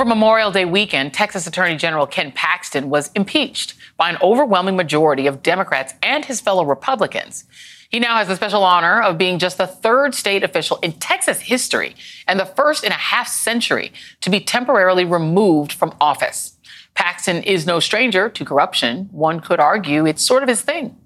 Over 0.00 0.08
Memorial 0.08 0.50
Day 0.50 0.64
weekend, 0.64 1.12
Texas 1.12 1.46
Attorney 1.46 1.76
General 1.76 2.06
Ken 2.06 2.32
Paxton 2.32 2.88
was 2.88 3.10
impeached 3.14 3.74
by 3.98 4.08
an 4.08 4.16
overwhelming 4.22 4.74
majority 4.74 5.26
of 5.26 5.42
Democrats 5.42 5.92
and 6.02 6.24
his 6.24 6.40
fellow 6.40 6.64
Republicans. 6.64 7.44
He 7.90 8.00
now 8.00 8.16
has 8.16 8.26
the 8.26 8.34
special 8.34 8.64
honor 8.64 9.02
of 9.02 9.18
being 9.18 9.38
just 9.38 9.58
the 9.58 9.66
third 9.66 10.14
state 10.14 10.42
official 10.42 10.78
in 10.78 10.92
Texas 10.92 11.40
history 11.40 11.96
and 12.26 12.40
the 12.40 12.46
first 12.46 12.82
in 12.82 12.92
a 12.92 12.94
half 12.94 13.28
century 13.28 13.92
to 14.22 14.30
be 14.30 14.40
temporarily 14.40 15.04
removed 15.04 15.70
from 15.70 15.94
office. 16.00 16.56
Paxton 16.94 17.42
is 17.42 17.66
no 17.66 17.78
stranger 17.78 18.30
to 18.30 18.42
corruption. 18.42 19.10
One 19.12 19.40
could 19.40 19.60
argue 19.60 20.06
it's 20.06 20.24
sort 20.24 20.42
of 20.42 20.48
his 20.48 20.62
thing. 20.62 20.96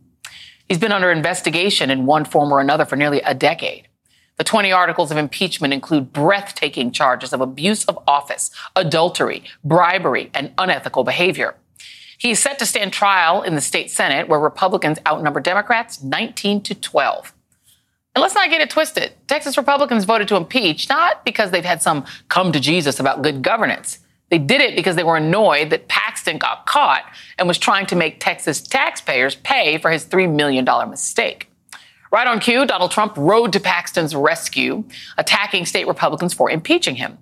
He's 0.68 0.78
been 0.78 0.92
under 0.92 1.11
investigation 1.11 1.90
in 1.90 2.07
one 2.07 2.24
form 2.24 2.52
or 2.52 2.61
another 2.61 2.85
for 2.85 2.94
nearly 2.94 3.22
a 3.22 3.35
decade. 3.35 3.88
The 4.37 4.44
20 4.44 4.73
articles 4.73 5.11
of 5.11 5.16
impeachment 5.16 5.73
include 5.73 6.12
breathtaking 6.12 6.90
charges 6.90 7.33
of 7.33 7.40
abuse 7.40 7.85
of 7.85 7.99
office, 8.07 8.51
adultery, 8.75 9.44
bribery, 9.62 10.31
and 10.35 10.53
unethical 10.59 11.05
behavior. 11.05 11.55
He's 12.18 12.40
set 12.40 12.59
to 12.59 12.66
stand 12.66 12.92
trial 12.92 13.42
in 13.42 13.55
the 13.55 13.61
state 13.61 13.90
Senate, 13.90 14.29
where 14.29 14.40
Republicans 14.40 14.99
outnumber 15.07 15.40
Democrats 15.40 16.03
19 16.03 16.62
to 16.62 16.75
12. 16.75 17.33
And 18.14 18.23
let's 18.23 18.35
not 18.35 18.51
get 18.51 18.61
it 18.61 18.70
twisted. 18.70 19.12
Texas 19.27 19.57
Republicans 19.57 20.05
voted 20.05 20.29
to 20.29 20.37
impeach 20.37 20.88
not 20.88 21.25
because 21.25 21.51
they've 21.51 21.64
had 21.64 21.83
some 21.83 22.05
come 22.29 22.53
to 22.53 22.61
Jesus 22.61 23.01
about 23.01 23.23
good 23.23 23.42
governance. 23.42 23.99
They 24.31 24.38
did 24.38 24.61
it 24.61 24.75
because 24.75 24.97
they 24.97 25.05
were 25.05 25.16
annoyed 25.16 25.70
that 25.70 25.88
Paxton 25.88 26.38
got 26.38 26.66
caught 26.66 27.05
and 27.38 27.47
was 27.47 27.59
trying 27.59 27.87
to 27.87 27.97
make 27.97 28.20
Texas 28.20 28.61
taxpayers 28.61 29.35
pay 29.37 29.79
for 29.79 29.90
his 29.90 30.07
$3 30.07 30.33
million 30.33 30.64
mistake. 30.88 31.51
Right 32.14 32.29
on 32.29 32.38
cue, 32.38 32.64
Donald 32.64 32.92
Trump 32.92 33.14
rode 33.16 33.53
to 33.55 33.59
Paxton's 33.59 34.14
rescue, 34.14 34.85
attacking 35.18 35.66
state 35.66 35.88
Republicans 35.88 36.33
for 36.33 36.48
impeaching 36.48 36.94
him. 36.94 37.18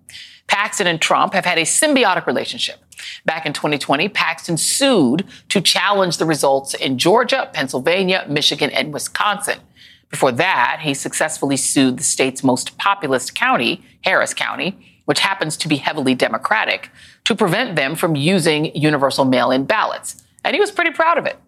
Paxton 0.48 0.87
and 0.87 1.00
Trump 1.00 1.33
have 1.33 1.46
had 1.46 1.57
a 1.57 1.62
symbiotic 1.62 2.26
relationship. 2.26 2.76
Back 3.24 3.46
in 3.46 3.55
2020, 3.55 4.11
Paxton 4.11 4.59
sued 4.59 5.26
to 5.48 5.62
challenge 5.62 6.18
the 6.18 6.26
results 6.26 6.74
in 6.74 6.98
Georgia, 6.98 7.48
Pennsylvania, 7.55 8.26
Michigan, 8.28 8.68
and 8.68 8.92
Wisconsin. 8.92 9.61
Before 10.11 10.33
that, 10.33 10.81
he 10.83 10.92
successfully 10.92 11.57
sued 11.57 11.96
the 11.96 12.05
state's 12.05 12.44
most 12.44 12.76
populous 12.76 13.31
county, 13.31 13.83
Harris 14.02 14.35
County, 14.35 15.00
which 15.07 15.20
happens 15.20 15.57
to 15.57 15.68
be 15.68 15.76
heavily 15.76 16.14
Democratic, 16.14 16.90
to 17.24 17.35
prevent 17.35 17.76
them 17.76 17.96
from 17.96 18.14
using 18.14 18.76
universal 18.76 19.24
mail 19.24 19.52
in 19.52 19.64
ballots. 19.64 20.22
And 20.44 20.52
he 20.52 20.61
was 20.61 20.70
pretty 20.70 20.90
proud 20.90 21.16
of 21.16 21.24
it. 21.24 21.38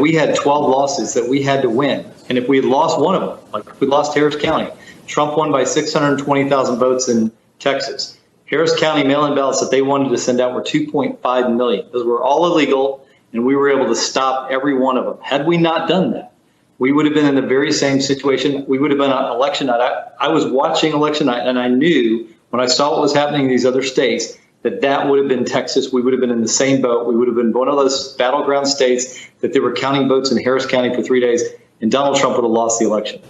We 0.00 0.12
had 0.12 0.34
12 0.34 0.68
losses 0.68 1.14
that 1.14 1.28
we 1.28 1.42
had 1.42 1.62
to 1.62 1.70
win. 1.70 2.10
And 2.28 2.38
if 2.38 2.48
we 2.48 2.56
had 2.56 2.64
lost 2.64 3.00
one 3.00 3.14
of 3.14 3.20
them, 3.20 3.52
like 3.52 3.80
we 3.80 3.86
lost 3.86 4.14
Harris 4.14 4.36
County, 4.36 4.70
Trump 5.06 5.36
won 5.36 5.52
by 5.52 5.64
620,000 5.64 6.78
votes 6.78 7.08
in 7.08 7.30
Texas. 7.58 8.18
Harris 8.46 8.78
County 8.78 9.04
mail 9.04 9.24
in 9.26 9.34
ballots 9.34 9.60
that 9.60 9.70
they 9.70 9.82
wanted 9.82 10.10
to 10.10 10.18
send 10.18 10.40
out 10.40 10.54
were 10.54 10.62
2.5 10.62 11.56
million. 11.56 11.86
Those 11.92 12.04
were 12.04 12.22
all 12.22 12.46
illegal, 12.46 13.06
and 13.32 13.44
we 13.44 13.56
were 13.56 13.70
able 13.70 13.86
to 13.86 13.96
stop 13.96 14.50
every 14.50 14.76
one 14.76 14.96
of 14.96 15.04
them. 15.04 15.18
Had 15.22 15.46
we 15.46 15.56
not 15.56 15.88
done 15.88 16.12
that, 16.12 16.32
we 16.78 16.92
would 16.92 17.06
have 17.06 17.14
been 17.14 17.26
in 17.26 17.34
the 17.34 17.42
very 17.42 17.72
same 17.72 18.00
situation. 18.00 18.64
We 18.66 18.78
would 18.78 18.90
have 18.90 18.98
been 18.98 19.10
on 19.10 19.34
election 19.34 19.68
night. 19.68 19.80
I, 19.80 20.26
I 20.26 20.28
was 20.28 20.46
watching 20.46 20.92
election 20.92 21.26
night, 21.26 21.46
and 21.46 21.58
I 21.58 21.68
knew 21.68 22.28
when 22.50 22.60
I 22.60 22.66
saw 22.66 22.92
what 22.92 23.00
was 23.00 23.14
happening 23.14 23.42
in 23.42 23.48
these 23.48 23.66
other 23.66 23.82
states 23.82 24.36
that 24.64 24.80
that 24.80 25.08
would 25.08 25.18
have 25.18 25.28
been 25.28 25.44
Texas. 25.44 25.92
We 25.92 26.00
would 26.00 26.12
have 26.14 26.20
been 26.20 26.30
in 26.30 26.40
the 26.40 26.48
same 26.48 26.80
boat. 26.80 27.06
We 27.06 27.14
would 27.14 27.28
have 27.28 27.36
been 27.36 27.52
one 27.52 27.68
of 27.68 27.76
those 27.76 28.14
battleground 28.14 28.66
states 28.66 29.24
that 29.40 29.52
they 29.52 29.60
were 29.60 29.72
counting 29.72 30.08
votes 30.08 30.32
in 30.32 30.42
Harris 30.42 30.66
County 30.66 30.92
for 30.92 31.02
three 31.02 31.20
days, 31.20 31.42
and 31.80 31.92
Donald 31.92 32.16
Trump 32.16 32.34
would 32.36 32.44
have 32.44 32.50
lost 32.50 32.80
the 32.80 32.86
election. 32.86 33.20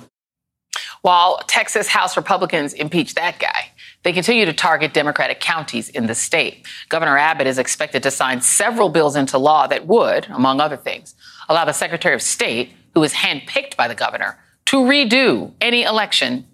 While 1.03 1.39
Texas 1.47 1.89
House 1.89 2.17
Republicans 2.17 2.73
impeach 2.73 3.15
that 3.15 3.39
guy, 3.39 3.73
they 4.05 4.13
continue 4.13 4.47
to 4.47 4.53
target 4.53 4.95
Democratic 4.95 5.41
counties 5.41 5.89
in 5.91 6.07
the 6.07 6.15
state. 6.15 6.67
Governor 6.89 7.19
Abbott 7.19 7.47
is 7.47 7.59
expected 7.59 8.03
to 8.05 8.11
sign 8.11 8.41
several 8.41 8.89
bills 8.89 9.17
into 9.17 9.37
law 9.37 9.67
that 9.67 9.87
would, 9.87 10.27
among 10.31 10.61
other 10.61 10.77
things, 10.77 11.15
allow 11.49 11.65
the 11.65 11.73
Secretary 11.73 12.15
of 12.15 12.23
State, 12.23 12.73
who 12.95 13.03
is 13.03 13.13
handpicked 13.13 13.77
by 13.77 13.89
the 13.89 13.95
governor, 13.95 14.39
to 14.67 14.77
redo 14.77 15.53
any 15.61 15.83
election 15.83 16.47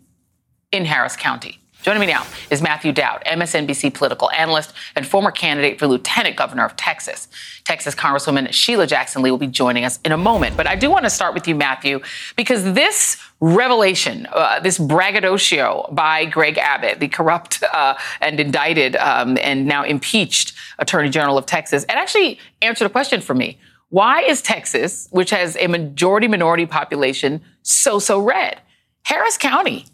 in 0.72 0.84
Harris 0.84 1.16
County. 1.16 1.59
Joining 1.82 2.00
me 2.00 2.06
now 2.08 2.26
is 2.50 2.60
Matthew 2.60 2.92
Dowd, 2.92 3.22
MSNBC 3.24 3.94
political 3.94 4.30
analyst 4.32 4.74
and 4.94 5.06
former 5.06 5.30
candidate 5.30 5.78
for 5.78 5.86
lieutenant 5.86 6.36
governor 6.36 6.66
of 6.66 6.76
Texas. 6.76 7.26
Texas 7.64 7.94
Congresswoman 7.94 8.52
Sheila 8.52 8.86
Jackson 8.86 9.22
Lee 9.22 9.30
will 9.30 9.38
be 9.38 9.46
joining 9.46 9.86
us 9.86 9.98
in 10.04 10.12
a 10.12 10.18
moment. 10.18 10.58
But 10.58 10.66
I 10.66 10.76
do 10.76 10.90
want 10.90 11.06
to 11.06 11.10
start 11.10 11.32
with 11.32 11.48
you, 11.48 11.54
Matthew, 11.54 12.00
because 12.36 12.64
this 12.74 13.16
revelation, 13.40 14.28
uh, 14.30 14.60
this 14.60 14.76
braggadocio 14.76 15.88
by 15.90 16.26
Greg 16.26 16.58
Abbott, 16.58 17.00
the 17.00 17.08
corrupt 17.08 17.62
uh, 17.72 17.94
and 18.20 18.38
indicted 18.38 18.96
um, 18.96 19.38
and 19.40 19.64
now 19.64 19.82
impeached 19.82 20.52
Attorney 20.78 21.08
General 21.08 21.38
of 21.38 21.46
Texas, 21.46 21.84
it 21.84 21.92
actually 21.92 22.38
answered 22.60 22.84
a 22.84 22.90
question 22.90 23.22
for 23.22 23.32
me. 23.32 23.58
Why 23.88 24.20
is 24.20 24.42
Texas, 24.42 25.08
which 25.12 25.30
has 25.30 25.56
a 25.56 25.66
majority 25.66 26.28
minority 26.28 26.66
population, 26.66 27.40
so, 27.62 27.98
so 27.98 28.20
red? 28.20 28.60
Harris 29.04 29.38
County 29.38 29.86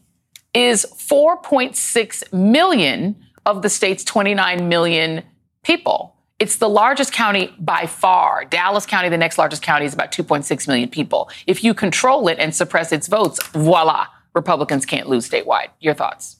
is 0.57 0.87
4.6 0.97 2.33
million 2.33 3.17
of 3.45 3.63
the 3.63 3.69
state's 3.69 4.03
29 4.03 4.69
million 4.69 5.23
people. 5.63 6.17
It's 6.39 6.57
the 6.57 6.69
largest 6.69 7.13
county 7.13 7.55
by 7.59 7.87
far. 7.87 8.45
Dallas 8.45 8.87
County, 8.87 9.09
the 9.09 9.19
next 9.19 9.39
largest 9.39 9.63
county, 9.63 9.85
is 9.85 9.95
about 9.95 10.13
2.6 10.13 10.67
million 10.67 10.89
people. 10.89 11.31
If 11.47 11.63
you 11.63 11.75
control 11.75 12.29
it 12.29 12.39
and 12.39 12.55
suppress 12.55 12.93
its 12.93 13.07
votes, 13.07 13.39
voila, 13.49 14.07
Republicans 14.35 14.85
can't 14.87 15.09
lose 15.09 15.29
statewide. 15.29 15.69
Your 15.81 15.95
thoughts? 15.95 16.37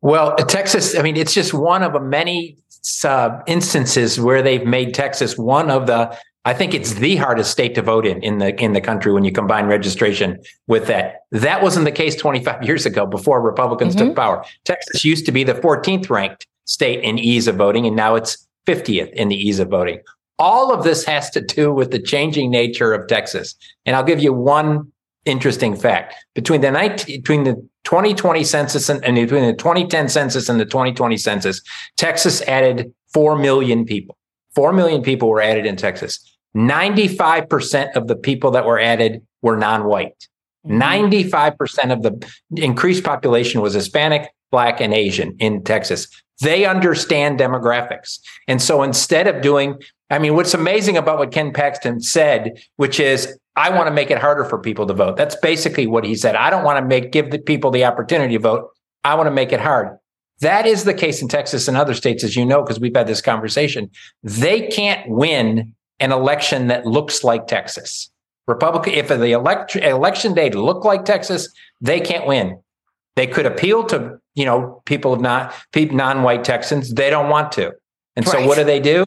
Well, 0.00 0.36
Texas, 0.36 0.96
I 0.96 1.02
mean, 1.02 1.16
it's 1.16 1.32
just 1.32 1.54
one 1.54 1.82
of 1.82 2.00
many 2.02 2.58
uh, 3.04 3.40
instances 3.46 4.20
where 4.20 4.42
they've 4.42 4.66
made 4.66 4.92
Texas 4.92 5.38
one 5.38 5.70
of 5.70 5.86
the 5.86 6.16
I 6.46 6.52
think 6.52 6.74
it's 6.74 6.94
the 6.94 7.16
hardest 7.16 7.50
state 7.50 7.74
to 7.74 7.82
vote 7.82 8.06
in 8.06 8.22
in 8.22 8.38
the 8.38 8.54
in 8.62 8.72
the 8.72 8.80
country 8.80 9.12
when 9.12 9.24
you 9.24 9.32
combine 9.32 9.66
registration 9.66 10.38
with 10.66 10.86
that. 10.88 11.22
That 11.30 11.62
wasn't 11.62 11.86
the 11.86 11.92
case 11.92 12.14
25 12.16 12.62
years 12.68 12.84
ago 12.86 13.06
before 13.06 13.40
Republicans 13.40 13.94
mm-hmm. 13.96 14.08
took 14.08 14.16
power. 14.16 14.44
Texas 14.64 15.04
used 15.04 15.26
to 15.26 15.32
be 15.32 15.44
the 15.44 15.54
14th 15.54 16.10
ranked 16.10 16.46
state 16.66 17.02
in 17.02 17.18
ease 17.18 17.46
of 17.46 17.56
voting, 17.56 17.86
and 17.86 17.96
now 17.96 18.14
it's 18.14 18.46
50th 18.66 19.12
in 19.12 19.28
the 19.28 19.36
ease 19.36 19.58
of 19.58 19.68
voting. 19.68 20.00
All 20.38 20.72
of 20.72 20.84
this 20.84 21.04
has 21.04 21.30
to 21.30 21.40
do 21.40 21.72
with 21.72 21.90
the 21.90 21.98
changing 21.98 22.50
nature 22.50 22.92
of 22.92 23.06
Texas. 23.06 23.54
And 23.86 23.94
I'll 23.94 24.04
give 24.04 24.20
you 24.20 24.32
one 24.32 24.90
interesting 25.24 25.76
fact. 25.76 26.14
Between 26.34 26.60
the 26.60 26.70
19, 26.70 27.20
between 27.20 27.44
the 27.44 27.54
2020 27.84 28.42
census 28.44 28.88
and, 28.88 29.04
and 29.04 29.16
between 29.16 29.44
the 29.44 29.52
2010 29.54 30.08
census 30.08 30.48
and 30.48 30.58
the 30.58 30.64
2020 30.64 31.16
census, 31.16 31.62
Texas 31.96 32.42
added 32.42 32.92
4 33.12 33.38
million 33.38 33.84
people. 33.84 34.16
4 34.54 34.72
million 34.72 35.02
people 35.02 35.28
were 35.28 35.40
added 35.40 35.66
in 35.66 35.76
Texas. 35.76 36.33
95% 36.56 37.96
of 37.96 38.06
the 38.06 38.16
people 38.16 38.52
that 38.52 38.64
were 38.64 38.78
added 38.78 39.22
were 39.42 39.56
non-white. 39.56 40.28
95% 40.66 41.56
mm-hmm. 41.56 41.90
of 41.90 42.02
the 42.02 42.30
increased 42.56 43.04
population 43.04 43.60
was 43.60 43.74
Hispanic, 43.74 44.30
Black, 44.50 44.80
and 44.80 44.94
Asian 44.94 45.36
in 45.38 45.62
Texas. 45.62 46.08
They 46.40 46.64
understand 46.64 47.38
demographics. 47.38 48.18
And 48.48 48.60
so 48.60 48.82
instead 48.82 49.26
of 49.26 49.42
doing, 49.42 49.80
I 50.10 50.18
mean, 50.18 50.34
what's 50.34 50.54
amazing 50.54 50.96
about 50.96 51.18
what 51.18 51.32
Ken 51.32 51.52
Paxton 51.52 52.00
said, 52.00 52.62
which 52.76 52.98
is, 52.98 53.38
I 53.56 53.70
want 53.70 53.86
to 53.86 53.94
make 53.94 54.10
it 54.10 54.18
harder 54.18 54.44
for 54.44 54.58
people 54.58 54.86
to 54.86 54.94
vote. 54.94 55.16
That's 55.16 55.36
basically 55.36 55.86
what 55.86 56.04
he 56.04 56.16
said. 56.16 56.34
I 56.34 56.50
don't 56.50 56.64
want 56.64 56.78
to 56.78 56.84
make 56.84 57.12
give 57.12 57.30
the 57.30 57.38
people 57.38 57.70
the 57.70 57.84
opportunity 57.84 58.34
to 58.34 58.40
vote. 58.40 58.70
I 59.04 59.14
want 59.14 59.28
to 59.28 59.32
make 59.32 59.52
it 59.52 59.60
hard. 59.60 59.96
That 60.40 60.66
is 60.66 60.84
the 60.84 60.94
case 60.94 61.22
in 61.22 61.28
Texas 61.28 61.68
and 61.68 61.76
other 61.76 61.94
states, 61.94 62.24
as 62.24 62.34
you 62.34 62.44
know, 62.44 62.62
because 62.62 62.80
we've 62.80 62.94
had 62.94 63.06
this 63.06 63.20
conversation. 63.20 63.90
They 64.22 64.66
can't 64.66 65.08
win 65.08 65.73
an 66.00 66.12
election 66.12 66.68
that 66.68 66.86
looks 66.86 67.24
like 67.24 67.46
Texas. 67.46 68.10
Republican, 68.46 68.92
if 68.94 69.08
the 69.08 69.32
elect, 69.32 69.74
election 69.76 70.34
day 70.34 70.50
looked 70.50 70.84
like 70.84 71.04
Texas, 71.04 71.48
they 71.80 72.00
can't 72.00 72.26
win. 72.26 72.60
They 73.16 73.26
could 73.26 73.46
appeal 73.46 73.84
to 73.84 74.18
you 74.34 74.44
know 74.44 74.82
people 74.84 75.12
of 75.12 75.20
not 75.20 75.54
non-white 75.74 76.44
Texans. 76.44 76.92
They 76.92 77.10
don't 77.10 77.30
want 77.30 77.52
to, 77.52 77.72
and 78.16 78.26
right. 78.26 78.40
so 78.40 78.46
what 78.46 78.58
do 78.58 78.64
they 78.64 78.80
do? 78.80 79.04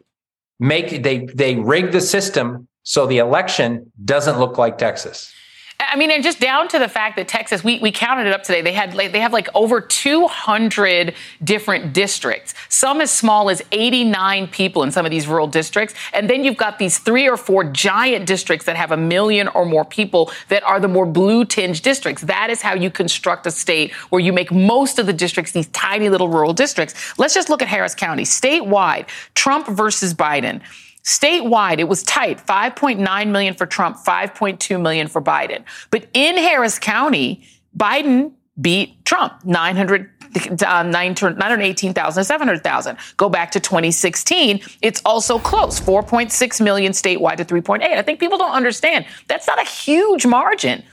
Make 0.60 1.04
they 1.04 1.26
they 1.26 1.56
rig 1.56 1.92
the 1.92 2.02
system 2.02 2.68
so 2.84 3.06
the 3.06 3.18
election 3.18 3.92
doesn't 4.04 4.40
look 4.40 4.58
like 4.58 4.78
Texas. 4.78 5.32
I 5.80 5.96
mean, 5.96 6.10
and 6.10 6.24
just 6.24 6.40
down 6.40 6.68
to 6.70 6.80
the 6.80 6.88
fact 6.88 7.18
that 7.18 7.28
Texas, 7.28 7.64
we, 7.64 7.78
we 7.80 7.92
counted 7.92 8.26
it 8.26 8.34
up 8.34 8.42
today. 8.42 8.64
They 8.64 8.74
had 8.74 8.94
they 8.94 9.20
have 9.20 9.32
like 9.32 9.48
over 9.54 9.80
200 9.80 11.14
different 11.44 11.94
districts. 11.94 12.56
Some 12.68 13.00
as 13.00 13.12
small 13.12 13.52
as 13.52 13.62
89 13.72 14.48
people 14.48 14.82
in 14.82 14.92
some 14.92 15.06
of 15.06 15.12
these 15.12 15.28
rural 15.28 15.46
districts, 15.46 15.94
and 16.14 16.28
then 16.28 16.44
you've 16.44 16.58
got 16.58 16.80
these 16.80 16.98
three 16.98 17.30
or 17.30 17.38
four 17.38 17.64
giant 17.64 18.26
districts 18.26 18.66
that 18.66 18.76
have 18.76 18.92
a 18.92 18.98
million 18.98 19.50
or 19.50 19.66
more 19.66 19.86
people 19.86 20.32
that 20.50 20.64
are 20.64 20.80
the 20.80 20.88
more 20.88 21.06
blue 21.06 21.46
tinged 21.46 21.84
districts. 21.84 22.24
That 22.24 22.50
is 22.50 22.62
how 22.62 22.74
you 22.74 22.90
construct 22.90 23.46
a 23.46 23.52
state 23.52 23.94
where 24.10 24.20
you 24.20 24.34
make 24.34 24.52
most 24.52 24.98
of 24.98 25.06
the 25.06 25.14
districts 25.14 25.52
these 25.52 25.68
tiny 25.68 26.10
little 26.10 26.28
rural 26.28 26.54
districts. 26.54 27.18
Let's 27.20 27.36
just 27.36 27.50
look 27.50 27.62
at 27.62 27.68
Harris 27.68 27.94
County 27.94 28.24
statewide. 28.24 29.08
Trump 29.36 29.68
versus 29.68 30.16
Biden. 30.16 30.62
Statewide, 31.08 31.80
it 31.80 31.88
was 31.88 32.04
tight 32.04 32.46
5.9 32.46 33.30
million 33.30 33.54
for 33.54 33.66
Trump, 33.66 33.96
5.2 33.96 34.80
million 34.82 35.08
for 35.08 35.22
Biden. 35.22 35.64
But 35.90 36.06
in 36.14 36.36
Harris 36.36 36.78
County, 36.78 37.48
Biden 37.78 38.34
beat 38.60 39.06
Trump 39.06 39.46
900 39.46 40.10
uh, 40.68 40.84
918,000 40.84 42.24
700,000. 42.26 42.98
Go 43.16 43.30
back 43.30 43.52
to 43.52 43.60
2016, 43.62 44.60
it's 44.82 45.02
also 45.06 45.40
close 45.40 45.80
4.6 45.80 46.62
million 46.62 46.92
statewide 46.92 47.38
to 47.38 47.46
3.8. 47.46 47.84
I 47.84 48.02
think 48.02 48.20
people 48.20 48.38
don't 48.38 48.52
understand 48.52 49.06
that's 49.28 49.48
not 49.48 49.62
a 49.62 49.66
huge 49.66 50.26
margin. 50.26 50.84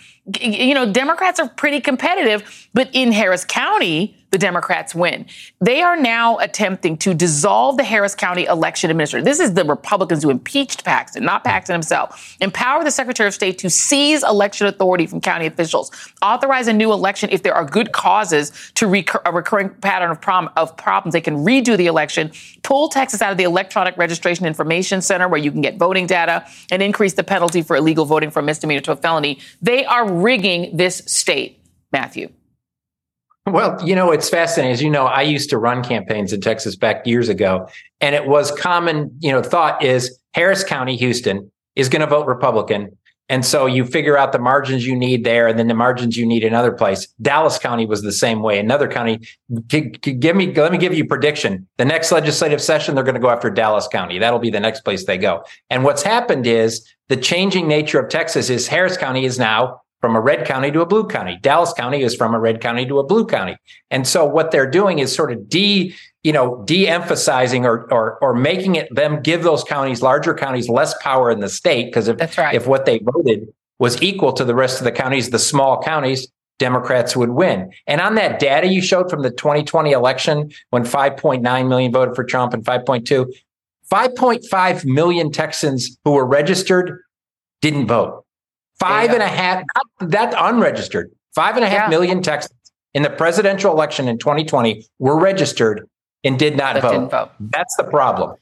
You 0.40 0.74
know, 0.74 0.90
Democrats 0.90 1.40
are 1.40 1.48
pretty 1.48 1.80
competitive, 1.80 2.68
but 2.72 2.88
in 2.92 3.10
Harris 3.10 3.44
County, 3.44 4.16
the 4.34 4.38
Democrats 4.38 4.96
win. 4.96 5.26
They 5.60 5.80
are 5.80 5.96
now 5.96 6.38
attempting 6.38 6.96
to 6.98 7.14
dissolve 7.14 7.76
the 7.76 7.84
Harris 7.84 8.16
County 8.16 8.46
election 8.46 8.90
administrator. 8.90 9.24
This 9.24 9.38
is 9.38 9.54
the 9.54 9.64
Republicans 9.64 10.24
who 10.24 10.30
impeached 10.30 10.84
Paxton, 10.84 11.24
not 11.24 11.44
Paxton 11.44 11.72
himself. 11.72 12.36
Empower 12.40 12.82
the 12.82 12.90
Secretary 12.90 13.28
of 13.28 13.32
State 13.32 13.58
to 13.58 13.70
seize 13.70 14.24
election 14.24 14.66
authority 14.66 15.06
from 15.06 15.20
county 15.20 15.46
officials. 15.46 15.92
Authorize 16.20 16.66
a 16.66 16.72
new 16.72 16.92
election 16.92 17.30
if 17.30 17.44
there 17.44 17.54
are 17.54 17.64
good 17.64 17.92
causes 17.92 18.50
to 18.74 18.88
recur- 18.88 19.22
a 19.24 19.32
recurring 19.32 19.68
pattern 19.68 20.10
of, 20.10 20.20
prom- 20.20 20.50
of 20.56 20.76
problems. 20.76 21.12
They 21.12 21.20
can 21.20 21.36
redo 21.36 21.76
the 21.76 21.86
election, 21.86 22.32
pull 22.64 22.88
Texas 22.88 23.22
out 23.22 23.30
of 23.30 23.38
the 23.38 23.44
Electronic 23.44 23.96
Registration 23.96 24.46
Information 24.46 25.00
Center 25.00 25.28
where 25.28 25.40
you 25.40 25.52
can 25.52 25.60
get 25.60 25.76
voting 25.76 26.08
data, 26.08 26.44
and 26.72 26.82
increase 26.82 27.14
the 27.14 27.22
penalty 27.22 27.62
for 27.62 27.76
illegal 27.76 28.04
voting 28.04 28.32
from 28.32 28.46
misdemeanor 28.46 28.80
to 28.80 28.90
a 28.90 28.96
felony. 28.96 29.38
They 29.62 29.84
are 29.84 30.12
rigging 30.12 30.76
this 30.76 31.04
state, 31.06 31.60
Matthew. 31.92 32.32
Well, 33.46 33.78
you 33.84 33.94
know, 33.94 34.10
it's 34.10 34.28
fascinating. 34.28 34.72
As 34.72 34.82
you 34.82 34.90
know, 34.90 35.06
I 35.06 35.22
used 35.22 35.50
to 35.50 35.58
run 35.58 35.82
campaigns 35.82 36.32
in 36.32 36.40
Texas 36.40 36.76
back 36.76 37.06
years 37.06 37.28
ago, 37.28 37.68
and 38.00 38.14
it 38.14 38.26
was 38.26 38.50
common, 38.50 39.16
you 39.20 39.32
know, 39.32 39.42
thought 39.42 39.82
is 39.82 40.18
Harris 40.32 40.64
County, 40.64 40.96
Houston 40.96 41.50
is 41.76 41.88
going 41.88 42.00
to 42.00 42.06
vote 42.06 42.26
Republican. 42.26 42.96
And 43.30 43.44
so 43.44 43.64
you 43.64 43.86
figure 43.86 44.18
out 44.18 44.32
the 44.32 44.38
margins 44.38 44.86
you 44.86 44.94
need 44.94 45.24
there 45.24 45.48
and 45.48 45.58
then 45.58 45.66
the 45.66 45.74
margins 45.74 46.16
you 46.16 46.26
need 46.26 46.44
in 46.44 46.52
other 46.52 46.72
place. 46.72 47.08
Dallas 47.22 47.58
County 47.58 47.86
was 47.86 48.02
the 48.02 48.12
same 48.12 48.42
way. 48.42 48.58
Another 48.58 48.86
county, 48.86 49.18
give 49.66 50.36
me, 50.36 50.52
let 50.52 50.70
me 50.70 50.76
give 50.76 50.92
you 50.92 51.06
prediction. 51.06 51.66
The 51.78 51.86
next 51.86 52.12
legislative 52.12 52.60
session, 52.60 52.94
they're 52.94 53.02
going 53.02 53.14
to 53.14 53.20
go 53.20 53.30
after 53.30 53.48
Dallas 53.48 53.88
County. 53.88 54.18
That'll 54.18 54.38
be 54.38 54.50
the 54.50 54.60
next 54.60 54.82
place 54.82 55.06
they 55.06 55.16
go. 55.16 55.42
And 55.70 55.84
what's 55.84 56.02
happened 56.02 56.46
is 56.46 56.86
the 57.08 57.16
changing 57.16 57.66
nature 57.66 57.98
of 57.98 58.10
Texas 58.10 58.50
is 58.50 58.68
Harris 58.68 58.98
County 58.98 59.24
is 59.24 59.38
now 59.38 59.80
from 60.04 60.16
a 60.16 60.20
red 60.20 60.46
county 60.46 60.70
to 60.70 60.82
a 60.82 60.84
blue 60.84 61.08
county. 61.08 61.38
Dallas 61.40 61.72
County 61.72 62.02
is 62.02 62.14
from 62.14 62.34
a 62.34 62.38
red 62.38 62.60
county 62.60 62.84
to 62.84 62.98
a 62.98 63.02
blue 63.02 63.24
county. 63.24 63.56
And 63.90 64.06
so 64.06 64.26
what 64.26 64.50
they're 64.50 64.70
doing 64.70 64.98
is 64.98 65.14
sort 65.14 65.32
of 65.32 65.48
de, 65.48 65.94
you 66.22 66.30
know, 66.30 66.62
de-emphasizing 66.66 67.64
or 67.64 67.90
or 67.90 68.18
or 68.18 68.34
making 68.34 68.74
it 68.74 68.94
them 68.94 69.22
give 69.22 69.42
those 69.42 69.64
counties, 69.64 70.02
larger 70.02 70.34
counties, 70.34 70.68
less 70.68 70.92
power 71.02 71.30
in 71.30 71.40
the 71.40 71.48
state. 71.48 71.86
Because 71.86 72.08
if 72.08 72.18
That's 72.18 72.36
right. 72.36 72.54
if 72.54 72.66
what 72.66 72.84
they 72.84 72.98
voted 72.98 73.48
was 73.78 74.02
equal 74.02 74.34
to 74.34 74.44
the 74.44 74.54
rest 74.54 74.78
of 74.78 74.84
the 74.84 74.92
counties, 74.92 75.30
the 75.30 75.38
small 75.38 75.82
counties, 75.82 76.28
Democrats 76.58 77.16
would 77.16 77.30
win. 77.30 77.72
And 77.86 78.02
on 78.02 78.14
that 78.16 78.38
data 78.38 78.66
you 78.66 78.82
showed 78.82 79.08
from 79.08 79.22
the 79.22 79.30
2020 79.30 79.90
election, 79.90 80.52
when 80.68 80.84
5.9 80.84 81.66
million 81.66 81.92
voted 81.92 82.14
for 82.14 82.24
Trump 82.24 82.52
and 82.52 82.62
5.2, 82.62 83.32
5.5 83.90 84.84
million 84.84 85.32
Texans 85.32 85.96
who 86.04 86.12
were 86.12 86.26
registered 86.26 87.00
didn't 87.62 87.86
vote. 87.86 88.23
Five 88.78 89.10
yeah. 89.10 89.14
and 89.14 89.22
a 89.22 89.28
half, 89.28 89.64
that's 90.00 90.34
unregistered. 90.38 91.10
Five 91.34 91.56
and 91.56 91.64
a 91.64 91.68
half 91.68 91.84
yeah. 91.84 91.88
million 91.88 92.22
Texans 92.22 92.54
in 92.92 93.02
the 93.02 93.10
presidential 93.10 93.72
election 93.72 94.08
in 94.08 94.18
2020 94.18 94.86
were 94.98 95.18
registered 95.18 95.88
and 96.22 96.38
did 96.38 96.56
not 96.56 96.80
vote. 96.80 97.10
vote. 97.10 97.30
That's 97.38 97.74
the 97.76 97.84
problem. 97.84 98.36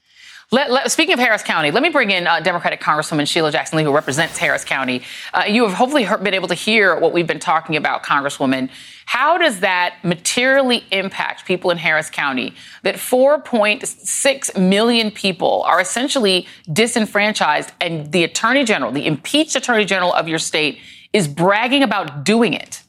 Let, 0.51 0.69
let, 0.69 0.91
speaking 0.91 1.13
of 1.13 1.19
Harris 1.19 1.41
County, 1.41 1.71
let 1.71 1.81
me 1.81 1.89
bring 1.89 2.11
in 2.11 2.27
uh, 2.27 2.39
Democratic 2.39 2.79
Congresswoman 2.79 3.27
Sheila 3.27 3.51
Jackson 3.51 3.77
Lee, 3.77 3.83
who 3.83 3.93
represents 3.93 4.37
Harris 4.37 4.63
County. 4.63 5.01
Uh, 5.33 5.45
you 5.47 5.63
have 5.63 5.73
hopefully 5.73 6.03
heard, 6.03 6.23
been 6.23 6.35
able 6.35 6.47
to 6.47 6.53
hear 6.53 6.95
what 6.99 7.11
we've 7.11 7.25
been 7.25 7.39
talking 7.39 7.75
about, 7.75 8.03
Congresswoman. 8.03 8.69
How 9.05 9.37
does 9.37 9.59
that 9.59 9.95
materially 10.03 10.85
impact 10.91 11.45
people 11.45 11.71
in 11.71 11.77
Harris 11.77 12.09
County 12.09 12.53
that 12.83 12.95
4.6 12.95 14.57
million 14.57 15.11
people 15.11 15.63
are 15.63 15.79
essentially 15.79 16.47
disenfranchised, 16.71 17.71
and 17.79 18.11
the 18.11 18.23
Attorney 18.23 18.63
General, 18.63 18.91
the 18.91 19.05
impeached 19.05 19.55
Attorney 19.55 19.85
General 19.85 20.13
of 20.13 20.27
your 20.27 20.39
state, 20.39 20.79
is 21.11 21.27
bragging 21.27 21.83
about 21.83 22.23
doing 22.23 22.53
it? 22.53 22.81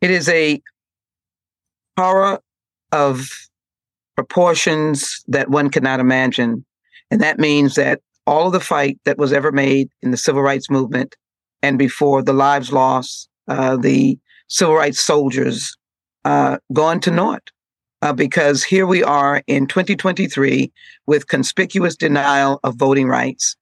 It 0.00 0.10
is 0.10 0.28
a 0.28 0.60
horror 1.96 2.40
of 2.90 3.28
proportions 4.16 5.22
that 5.28 5.48
one 5.48 5.70
cannot 5.70 6.00
imagine. 6.00 6.64
And 7.10 7.20
that 7.20 7.38
means 7.38 7.76
that 7.76 8.00
all 8.26 8.46
of 8.46 8.52
the 8.52 8.60
fight 8.60 8.98
that 9.04 9.18
was 9.18 9.32
ever 9.32 9.52
made 9.52 9.88
in 10.02 10.10
the 10.10 10.16
civil 10.16 10.42
rights 10.42 10.70
movement 10.70 11.16
and 11.62 11.78
before 11.78 12.22
the 12.22 12.32
lives 12.32 12.72
lost, 12.72 13.28
uh, 13.48 13.76
the 13.76 14.18
civil 14.48 14.74
rights 14.74 15.00
soldiers 15.00 15.76
uh, 16.24 16.58
gone 16.72 17.00
to 17.00 17.10
naught. 17.10 17.50
Uh, 18.00 18.12
because 18.12 18.64
here 18.64 18.84
we 18.84 19.04
are 19.04 19.42
in 19.46 19.64
2023 19.68 20.72
with 21.06 21.28
conspicuous 21.28 21.94
denial 21.94 22.58
of 22.64 22.74
voting 22.74 23.06
rights. 23.06 23.54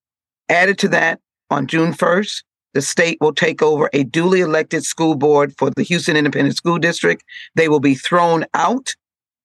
Added 0.48 0.78
to 0.78 0.88
that, 0.88 1.20
on 1.50 1.66
June 1.66 1.92
1st, 1.92 2.42
the 2.72 2.80
state 2.80 3.18
will 3.20 3.34
take 3.34 3.60
over 3.60 3.90
a 3.92 4.04
duly 4.04 4.40
elected 4.40 4.84
school 4.84 5.14
board 5.14 5.52
for 5.58 5.70
the 5.70 5.82
Houston 5.82 6.16
Independent 6.16 6.56
School 6.56 6.78
District. 6.78 7.22
They 7.54 7.68
will 7.68 7.80
be 7.80 7.94
thrown 7.94 8.46
out 8.54 8.94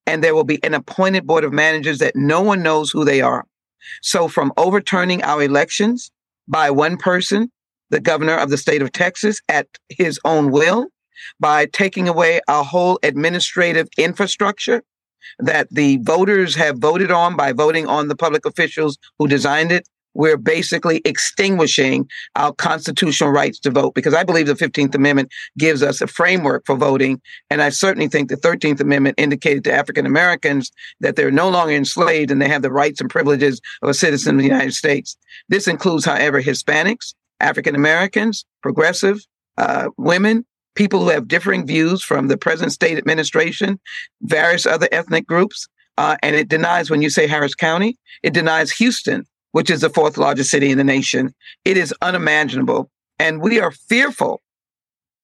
and 0.05 0.23
there 0.23 0.35
will 0.35 0.43
be 0.43 0.63
an 0.63 0.73
appointed 0.73 1.25
board 1.25 1.43
of 1.43 1.51
managers 1.51 1.97
that 1.97 2.15
no 2.15 2.41
one 2.41 2.61
knows 2.61 2.91
who 2.91 3.03
they 3.03 3.21
are. 3.21 3.45
So, 4.01 4.27
from 4.27 4.53
overturning 4.57 5.23
our 5.23 5.43
elections 5.43 6.11
by 6.47 6.69
one 6.69 6.97
person, 6.97 7.51
the 7.89 7.99
governor 7.99 8.37
of 8.37 8.49
the 8.49 8.57
state 8.57 8.81
of 8.81 8.91
Texas, 8.91 9.41
at 9.49 9.67
his 9.89 10.19
own 10.25 10.51
will, 10.51 10.87
by 11.39 11.65
taking 11.65 12.07
away 12.07 12.41
our 12.47 12.63
whole 12.63 12.99
administrative 13.03 13.87
infrastructure 13.97 14.83
that 15.39 15.67
the 15.71 15.97
voters 15.97 16.55
have 16.55 16.77
voted 16.77 17.11
on 17.11 17.35
by 17.35 17.51
voting 17.51 17.87
on 17.87 18.07
the 18.07 18.15
public 18.15 18.45
officials 18.45 18.97
who 19.17 19.27
designed 19.27 19.71
it, 19.71 19.87
we're 20.15 20.37
basically 20.37 21.01
extinguishing 21.03 22.07
our 22.35 22.53
constitutional 22.53 23.31
rights 23.31 23.59
to 23.59 23.69
vote 23.69 23.93
because 23.93 24.13
I 24.13 24.23
believe 24.23 24.47
the 24.47 24.53
15th 24.53 24.95
Amendment 24.95 25.31
gives 25.57 25.83
us 25.83 25.99
a 25.99 26.07
framework 26.07 26.65
for 26.65 26.77
voting. 26.77 27.21
And 27.49 27.61
I 27.61 27.69
certainly 27.69 28.07
think 28.07 28.29
the 28.29 28.37
13th 28.37 28.79
Amendment 28.79 29.19
indicated 29.19 29.65
to 29.65 29.73
African 29.73 30.05
Americans 30.05 30.71
that 31.01 31.17
they're 31.17 31.31
no 31.31 31.49
longer 31.49 31.73
enslaved 31.73 32.31
and 32.31 32.41
they 32.41 32.47
have 32.47 32.61
the 32.61 32.71
rights 32.71 33.01
and 33.01 33.09
privileges 33.09 33.59
of 33.81 33.89
a 33.89 33.93
citizen 33.93 34.35
of 34.35 34.39
the 34.39 34.47
United 34.47 34.73
States. 34.73 35.17
This 35.49 35.67
includes, 35.67 36.05
however, 36.05 36.41
Hispanics, 36.41 37.13
African 37.39 37.75
Americans, 37.75 38.45
progressive, 38.61 39.19
uh, 39.57 39.89
women, 39.97 40.45
people 40.75 41.01
who 41.01 41.09
have 41.09 41.27
differing 41.27 41.65
views 41.65 42.03
from 42.03 42.27
the 42.27 42.37
present 42.37 42.71
state 42.71 42.97
administration, 42.97 43.79
various 44.21 44.65
other 44.65 44.87
ethnic 44.91 45.25
groups. 45.25 45.67
Uh, 45.97 46.17
and 46.21 46.35
it 46.35 46.49
denies, 46.49 46.89
when 46.89 47.01
you 47.01 47.09
say 47.09 47.25
Harris 47.25 47.55
County, 47.55 47.97
it 48.21 48.33
denies 48.33 48.71
Houston, 48.71 49.25
which 49.53 49.69
is 49.69 49.81
the 49.81 49.89
fourth 49.89 50.17
largest 50.17 50.51
city 50.51 50.69
in 50.71 50.77
the 50.77 50.83
nation. 50.83 51.33
It 51.63 51.77
is 51.77 51.93
unimaginable. 52.01 52.89
And 53.17 53.41
we 53.41 53.61
are 53.61 53.71
fearful 53.71 54.41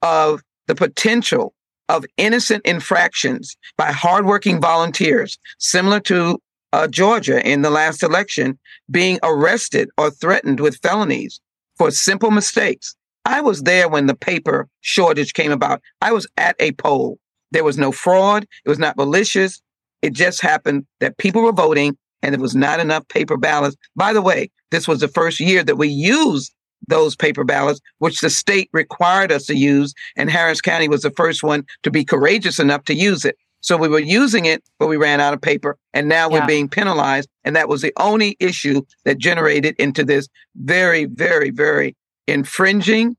of 0.01 0.41
the 0.67 0.75
potential 0.75 1.53
of 1.89 2.05
innocent 2.15 2.65
infractions 2.65 3.57
by 3.75 3.91
hardworking 3.91 4.61
volunteers, 4.61 5.37
similar 5.59 5.99
to 5.99 6.39
uh, 6.71 6.87
Georgia 6.87 7.45
in 7.45 7.63
the 7.63 7.69
last 7.69 8.01
election, 8.01 8.57
being 8.89 9.19
arrested 9.23 9.89
or 9.97 10.09
threatened 10.09 10.61
with 10.61 10.77
felonies 10.77 11.41
for 11.77 11.91
simple 11.91 12.31
mistakes. 12.31 12.95
I 13.25 13.41
was 13.41 13.63
there 13.63 13.87
when 13.87 14.07
the 14.07 14.15
paper 14.15 14.67
shortage 14.81 15.33
came 15.33 15.51
about. 15.51 15.81
I 16.01 16.11
was 16.11 16.27
at 16.37 16.55
a 16.59 16.71
poll. 16.73 17.19
There 17.51 17.63
was 17.63 17.77
no 17.77 17.91
fraud. 17.91 18.47
It 18.65 18.69
was 18.69 18.79
not 18.79 18.97
malicious. 18.97 19.61
It 20.01 20.13
just 20.13 20.41
happened 20.41 20.85
that 20.99 21.17
people 21.17 21.43
were 21.43 21.51
voting 21.51 21.97
and 22.23 22.33
there 22.33 22.41
was 22.41 22.55
not 22.55 22.79
enough 22.79 23.07
paper 23.07 23.37
ballots. 23.37 23.75
By 23.95 24.13
the 24.13 24.21
way, 24.21 24.49
this 24.71 24.87
was 24.87 24.99
the 24.99 25.07
first 25.07 25.39
year 25.39 25.63
that 25.63 25.77
we 25.77 25.87
used 25.87 26.53
those 26.87 27.15
paper 27.15 27.43
ballots, 27.43 27.79
which 27.99 28.21
the 28.21 28.29
state 28.29 28.69
required 28.73 29.31
us 29.31 29.45
to 29.45 29.55
use. 29.55 29.93
And 30.15 30.29
Harris 30.29 30.61
County 30.61 30.87
was 30.87 31.03
the 31.03 31.11
first 31.11 31.43
one 31.43 31.65
to 31.83 31.91
be 31.91 32.03
courageous 32.03 32.59
enough 32.59 32.83
to 32.85 32.95
use 32.95 33.25
it. 33.25 33.37
So 33.61 33.77
we 33.77 33.87
were 33.87 33.99
using 33.99 34.45
it, 34.45 34.63
but 34.79 34.87
we 34.87 34.97
ran 34.97 35.21
out 35.21 35.33
of 35.33 35.41
paper. 35.41 35.77
And 35.93 36.09
now 36.09 36.29
yeah. 36.29 36.39
we're 36.39 36.47
being 36.47 36.67
penalized. 36.67 37.29
And 37.43 37.55
that 37.55 37.69
was 37.69 37.81
the 37.81 37.93
only 37.97 38.35
issue 38.39 38.81
that 39.05 39.17
generated 39.17 39.75
into 39.77 40.03
this 40.03 40.27
very, 40.55 41.05
very, 41.05 41.51
very 41.51 41.95
infringing, 42.27 43.15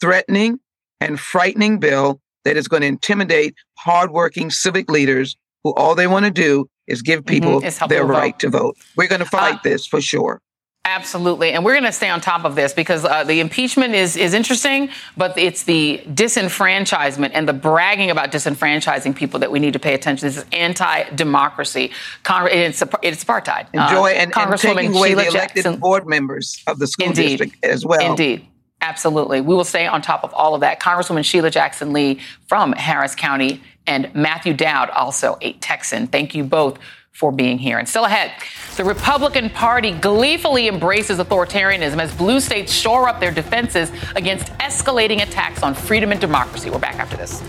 threatening, 0.00 0.58
and 1.00 1.18
frightening 1.18 1.78
bill 1.78 2.20
that 2.44 2.56
is 2.56 2.68
going 2.68 2.82
to 2.82 2.88
intimidate 2.88 3.54
hardworking 3.78 4.50
civic 4.50 4.90
leaders 4.90 5.36
who 5.64 5.74
all 5.74 5.94
they 5.94 6.06
want 6.06 6.24
to 6.24 6.30
do 6.30 6.68
is 6.86 7.02
give 7.02 7.20
mm-hmm. 7.20 7.34
people 7.34 7.60
mm-hmm. 7.60 7.88
their 7.88 8.04
right 8.04 8.38
to 8.38 8.48
vote. 8.48 8.76
We're 8.96 9.08
going 9.08 9.20
to 9.20 9.24
fight 9.24 9.56
uh, 9.56 9.60
this 9.64 9.86
for 9.86 10.00
sure. 10.00 10.40
Absolutely, 10.88 11.50
and 11.50 11.64
we're 11.64 11.72
going 11.72 11.82
to 11.82 11.90
stay 11.90 12.08
on 12.08 12.20
top 12.20 12.44
of 12.44 12.54
this 12.54 12.72
because 12.72 13.04
uh, 13.04 13.24
the 13.24 13.40
impeachment 13.40 13.92
is 13.94 14.16
is 14.16 14.34
interesting, 14.34 14.88
but 15.16 15.36
it's 15.36 15.64
the 15.64 16.00
disenfranchisement 16.06 17.32
and 17.34 17.48
the 17.48 17.52
bragging 17.52 18.08
about 18.08 18.30
disenfranchising 18.30 19.16
people 19.16 19.40
that 19.40 19.50
we 19.50 19.58
need 19.58 19.72
to 19.72 19.80
pay 19.80 19.94
attention. 19.94 20.28
This 20.28 20.36
is 20.36 20.44
anti-democracy. 20.52 21.90
Cong- 22.22 22.48
it's, 22.52 22.82
it's 23.02 23.24
apartheid. 23.24 23.66
Enjoy 23.74 24.10
uh, 24.10 24.14
and, 24.14 24.32
and 24.36 24.58
taking 24.60 24.96
away 24.96 25.08
Sheila 25.08 25.22
the 25.24 25.28
elected 25.30 25.64
Jackson. 25.64 25.80
board 25.80 26.06
members 26.06 26.62
of 26.68 26.78
the 26.78 26.86
school 26.86 27.08
Indeed. 27.08 27.38
district 27.38 27.64
as 27.64 27.84
well. 27.84 28.08
Indeed. 28.08 28.46
Absolutely. 28.80 29.40
We 29.40 29.56
will 29.56 29.64
stay 29.64 29.88
on 29.88 30.02
top 30.02 30.22
of 30.22 30.32
all 30.34 30.54
of 30.54 30.60
that. 30.60 30.78
Congresswoman 30.80 31.24
Sheila 31.24 31.50
Jackson 31.50 31.92
Lee 31.92 32.20
from 32.46 32.72
Harris 32.72 33.16
County 33.16 33.60
and 33.88 34.14
Matthew 34.14 34.54
Dowd, 34.54 34.90
also 34.90 35.36
a 35.40 35.54
Texan. 35.54 36.06
Thank 36.06 36.34
you 36.34 36.44
both 36.44 36.78
for 37.16 37.32
being 37.32 37.56
here. 37.56 37.78
And 37.78 37.88
still 37.88 38.04
ahead, 38.04 38.30
the 38.76 38.84
Republican 38.84 39.48
Party 39.48 39.92
gleefully 39.92 40.68
embraces 40.68 41.18
authoritarianism 41.18 41.98
as 41.98 42.14
blue 42.14 42.40
states 42.40 42.70
shore 42.70 43.08
up 43.08 43.20
their 43.20 43.30
defenses 43.30 43.90
against 44.16 44.52
escalating 44.58 45.22
attacks 45.22 45.62
on 45.62 45.74
freedom 45.74 46.12
and 46.12 46.20
democracy. 46.20 46.68
We're 46.68 46.78
back 46.78 46.96
after 46.96 47.16
this. 47.16 47.40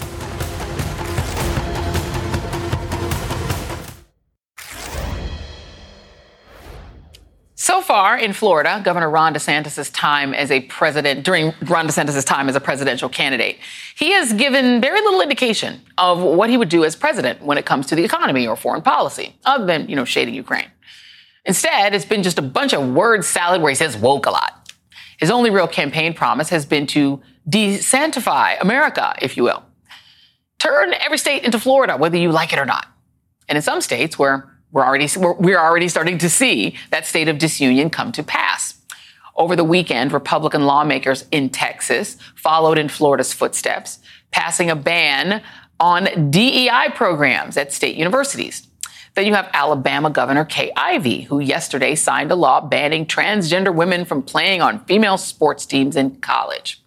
So 7.59 7.81
far 7.81 8.19
in 8.19 8.33
Florida, 8.33 8.79
Governor 8.85 9.09
Ron 9.09 9.33
DeSantis' 9.33 9.91
time 9.91 10.31
as 10.35 10.51
a 10.51 10.59
president, 10.61 11.25
during 11.25 11.55
Ron 11.63 11.87
DeSantis' 11.87 12.23
time 12.23 12.49
as 12.49 12.55
a 12.55 12.59
presidential 12.59 13.09
candidate, 13.09 13.57
he 13.95 14.11
has 14.11 14.31
given 14.31 14.79
very 14.79 15.01
little 15.01 15.21
indication 15.21 15.81
of 15.97 16.21
what 16.21 16.51
he 16.51 16.57
would 16.57 16.69
do 16.69 16.85
as 16.85 16.95
president 16.95 17.41
when 17.41 17.57
it 17.57 17.65
comes 17.65 17.87
to 17.87 17.95
the 17.95 18.03
economy 18.03 18.45
or 18.45 18.55
foreign 18.55 18.83
policy, 18.83 19.35
other 19.43 19.65
than, 19.65 19.89
you 19.89 19.95
know, 19.95 20.05
shading 20.05 20.35
Ukraine. 20.35 20.69
Instead, 21.45 21.95
it's 21.95 22.05
been 22.05 22.21
just 22.21 22.37
a 22.37 22.43
bunch 22.43 22.75
of 22.75 22.93
word 22.93 23.25
salad 23.25 23.59
where 23.59 23.71
he 23.71 23.75
says 23.75 23.97
woke 23.97 24.27
a 24.27 24.31
lot. 24.31 24.71
His 25.19 25.31
only 25.31 25.49
real 25.49 25.67
campaign 25.67 26.13
promise 26.13 26.49
has 26.49 26.63
been 26.63 26.85
to 26.87 27.23
desantify 27.49 28.61
America, 28.61 29.15
if 29.19 29.35
you 29.35 29.41
will. 29.41 29.63
Turn 30.59 30.93
every 30.93 31.17
state 31.17 31.43
into 31.43 31.59
Florida, 31.59 31.97
whether 31.97 32.17
you 32.17 32.31
like 32.31 32.53
it 32.53 32.59
or 32.59 32.65
not. 32.65 32.85
And 33.49 33.55
in 33.55 33.63
some 33.63 33.81
states 33.81 34.19
where 34.19 34.56
we're 34.71 34.85
already, 34.85 35.07
we're 35.17 35.59
already 35.59 35.87
starting 35.87 36.17
to 36.19 36.29
see 36.29 36.75
that 36.91 37.05
state 37.05 37.27
of 37.27 37.37
disunion 37.37 37.89
come 37.89 38.11
to 38.11 38.23
pass. 38.23 38.75
Over 39.35 39.55
the 39.55 39.63
weekend, 39.63 40.11
Republican 40.11 40.65
lawmakers 40.65 41.25
in 41.31 41.49
Texas 41.49 42.17
followed 42.35 42.77
in 42.77 42.89
Florida's 42.89 43.33
footsteps, 43.33 43.99
passing 44.31 44.69
a 44.69 44.75
ban 44.75 45.43
on 45.79 46.31
DEI 46.31 46.89
programs 46.95 47.55
at 47.55 47.71
state 47.71 47.95
universities. 47.95 48.67
Then 49.13 49.25
you 49.25 49.33
have 49.33 49.49
Alabama 49.53 50.09
Governor 50.09 50.45
Kay 50.45 50.71
Ivey, 50.75 51.21
who 51.21 51.39
yesterday 51.39 51.95
signed 51.95 52.31
a 52.31 52.35
law 52.35 52.61
banning 52.61 53.05
transgender 53.05 53.73
women 53.73 54.05
from 54.05 54.21
playing 54.21 54.61
on 54.61 54.85
female 54.85 55.17
sports 55.17 55.65
teams 55.65 55.95
in 55.95 56.17
college. 56.17 56.83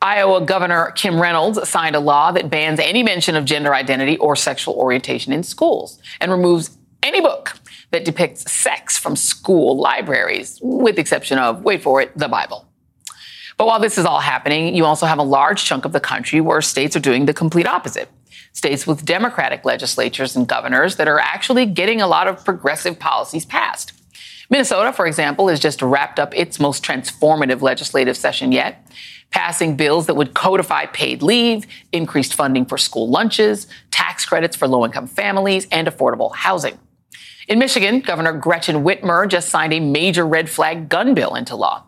Iowa 0.00 0.40
Governor 0.40 0.92
Kim 0.92 1.20
Reynolds 1.20 1.68
signed 1.68 1.96
a 1.96 2.00
law 2.00 2.30
that 2.30 2.50
bans 2.50 2.78
any 2.78 3.02
mention 3.02 3.34
of 3.34 3.44
gender 3.44 3.74
identity 3.74 4.16
or 4.18 4.36
sexual 4.36 4.74
orientation 4.74 5.32
in 5.32 5.42
schools 5.42 6.00
and 6.20 6.30
removes 6.30 6.77
any 7.02 7.20
book 7.20 7.54
that 7.90 8.04
depicts 8.04 8.50
sex 8.50 8.98
from 8.98 9.16
school 9.16 9.78
libraries, 9.78 10.58
with 10.62 10.96
the 10.96 11.00
exception 11.00 11.38
of, 11.38 11.62
wait 11.62 11.82
for 11.82 12.00
it, 12.00 12.16
the 12.16 12.28
Bible. 12.28 12.66
But 13.56 13.66
while 13.66 13.80
this 13.80 13.98
is 13.98 14.04
all 14.04 14.20
happening, 14.20 14.74
you 14.74 14.84
also 14.84 15.06
have 15.06 15.18
a 15.18 15.24
large 15.24 15.64
chunk 15.64 15.84
of 15.84 15.92
the 15.92 16.00
country 16.00 16.40
where 16.40 16.62
states 16.62 16.94
are 16.94 17.00
doing 17.00 17.26
the 17.26 17.34
complete 17.34 17.66
opposite. 17.66 18.08
States 18.52 18.86
with 18.86 19.04
Democratic 19.04 19.64
legislatures 19.64 20.36
and 20.36 20.46
governors 20.46 20.96
that 20.96 21.08
are 21.08 21.18
actually 21.18 21.66
getting 21.66 22.00
a 22.00 22.06
lot 22.06 22.28
of 22.28 22.44
progressive 22.44 22.98
policies 22.98 23.44
passed. 23.44 23.92
Minnesota, 24.50 24.92
for 24.92 25.06
example, 25.06 25.48
has 25.48 25.60
just 25.60 25.82
wrapped 25.82 26.18
up 26.18 26.34
its 26.34 26.58
most 26.58 26.82
transformative 26.84 27.60
legislative 27.60 28.16
session 28.16 28.50
yet, 28.52 28.86
passing 29.30 29.76
bills 29.76 30.06
that 30.06 30.14
would 30.14 30.34
codify 30.34 30.86
paid 30.86 31.22
leave, 31.22 31.66
increased 31.92 32.34
funding 32.34 32.64
for 32.64 32.78
school 32.78 33.10
lunches, 33.10 33.66
tax 33.90 34.24
credits 34.24 34.56
for 34.56 34.66
low 34.66 34.84
income 34.84 35.06
families, 35.06 35.66
and 35.70 35.86
affordable 35.86 36.34
housing. 36.34 36.78
In 37.48 37.58
Michigan, 37.58 38.00
Governor 38.00 38.34
Gretchen 38.34 38.84
Whitmer 38.84 39.26
just 39.26 39.48
signed 39.48 39.72
a 39.72 39.80
major 39.80 40.26
red 40.26 40.50
flag 40.50 40.90
gun 40.90 41.14
bill 41.14 41.34
into 41.34 41.56
law. 41.56 41.84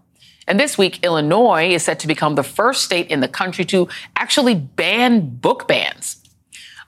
And 0.48 0.58
this 0.58 0.78
week, 0.78 1.04
Illinois 1.04 1.74
is 1.74 1.84
set 1.84 1.98
to 1.98 2.06
become 2.06 2.34
the 2.34 2.42
first 2.42 2.82
state 2.82 3.08
in 3.08 3.20
the 3.20 3.28
country 3.28 3.66
to 3.66 3.86
actually 4.16 4.54
ban 4.54 5.36
book 5.36 5.68
bans. 5.68 6.19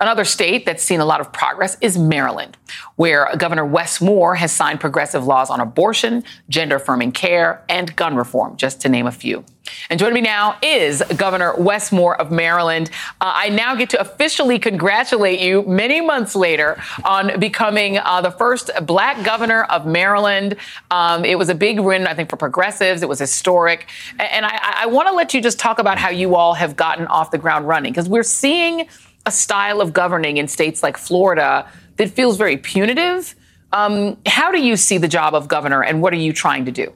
Another 0.02 0.24
state 0.24 0.66
that's 0.66 0.82
seen 0.82 0.98
a 0.98 1.04
lot 1.04 1.20
of 1.20 1.32
progress 1.32 1.76
is 1.80 1.96
Maryland, 1.96 2.56
where 2.96 3.28
Governor 3.36 3.64
Wes 3.64 4.00
Moore 4.00 4.34
has 4.34 4.50
signed 4.50 4.80
progressive 4.80 5.24
laws 5.24 5.48
on 5.48 5.60
abortion, 5.60 6.24
gender 6.48 6.74
affirming 6.74 7.12
care, 7.12 7.62
and 7.68 7.94
gun 7.94 8.16
reform, 8.16 8.56
just 8.56 8.80
to 8.80 8.88
name 8.88 9.06
a 9.06 9.12
few. 9.12 9.44
And 9.90 10.00
joining 10.00 10.14
me 10.14 10.20
now 10.22 10.58
is 10.60 11.04
Governor 11.16 11.54
Wes 11.54 11.92
Moore 11.92 12.20
of 12.20 12.32
Maryland. 12.32 12.90
Uh, 13.20 13.30
I 13.32 13.50
now 13.50 13.76
get 13.76 13.90
to 13.90 14.00
officially 14.00 14.58
congratulate 14.58 15.38
you 15.38 15.62
many 15.62 16.00
months 16.00 16.34
later 16.34 16.82
on 17.04 17.38
becoming 17.38 17.98
uh, 17.98 18.20
the 18.22 18.32
first 18.32 18.72
black 18.82 19.24
governor 19.24 19.62
of 19.62 19.86
Maryland. 19.86 20.56
Um, 20.90 21.24
it 21.24 21.38
was 21.38 21.48
a 21.48 21.54
big 21.54 21.78
win, 21.78 22.08
I 22.08 22.14
think, 22.14 22.28
for 22.28 22.36
progressives. 22.36 23.02
It 23.02 23.08
was 23.08 23.20
historic. 23.20 23.86
And 24.18 24.44
I, 24.44 24.82
I 24.82 24.86
want 24.86 25.06
to 25.06 25.14
let 25.14 25.32
you 25.32 25.40
just 25.40 25.60
talk 25.60 25.78
about 25.78 25.96
how 25.96 26.10
you 26.10 26.34
all 26.34 26.54
have 26.54 26.74
gotten 26.74 27.06
off 27.06 27.30
the 27.30 27.38
ground 27.38 27.68
running 27.68 27.92
because 27.92 28.08
we're 28.08 28.24
seeing 28.24 28.88
a 29.26 29.30
style 29.30 29.80
of 29.80 29.92
governing 29.92 30.36
in 30.36 30.48
states 30.48 30.82
like 30.82 30.96
Florida 30.96 31.68
that 31.96 32.10
feels 32.10 32.36
very 32.36 32.56
punitive. 32.56 33.34
Um, 33.72 34.18
how 34.26 34.52
do 34.52 34.60
you 34.60 34.76
see 34.76 34.98
the 34.98 35.08
job 35.08 35.34
of 35.34 35.48
governor, 35.48 35.82
and 35.82 36.02
what 36.02 36.12
are 36.12 36.16
you 36.16 36.32
trying 36.32 36.64
to 36.66 36.72
do? 36.72 36.92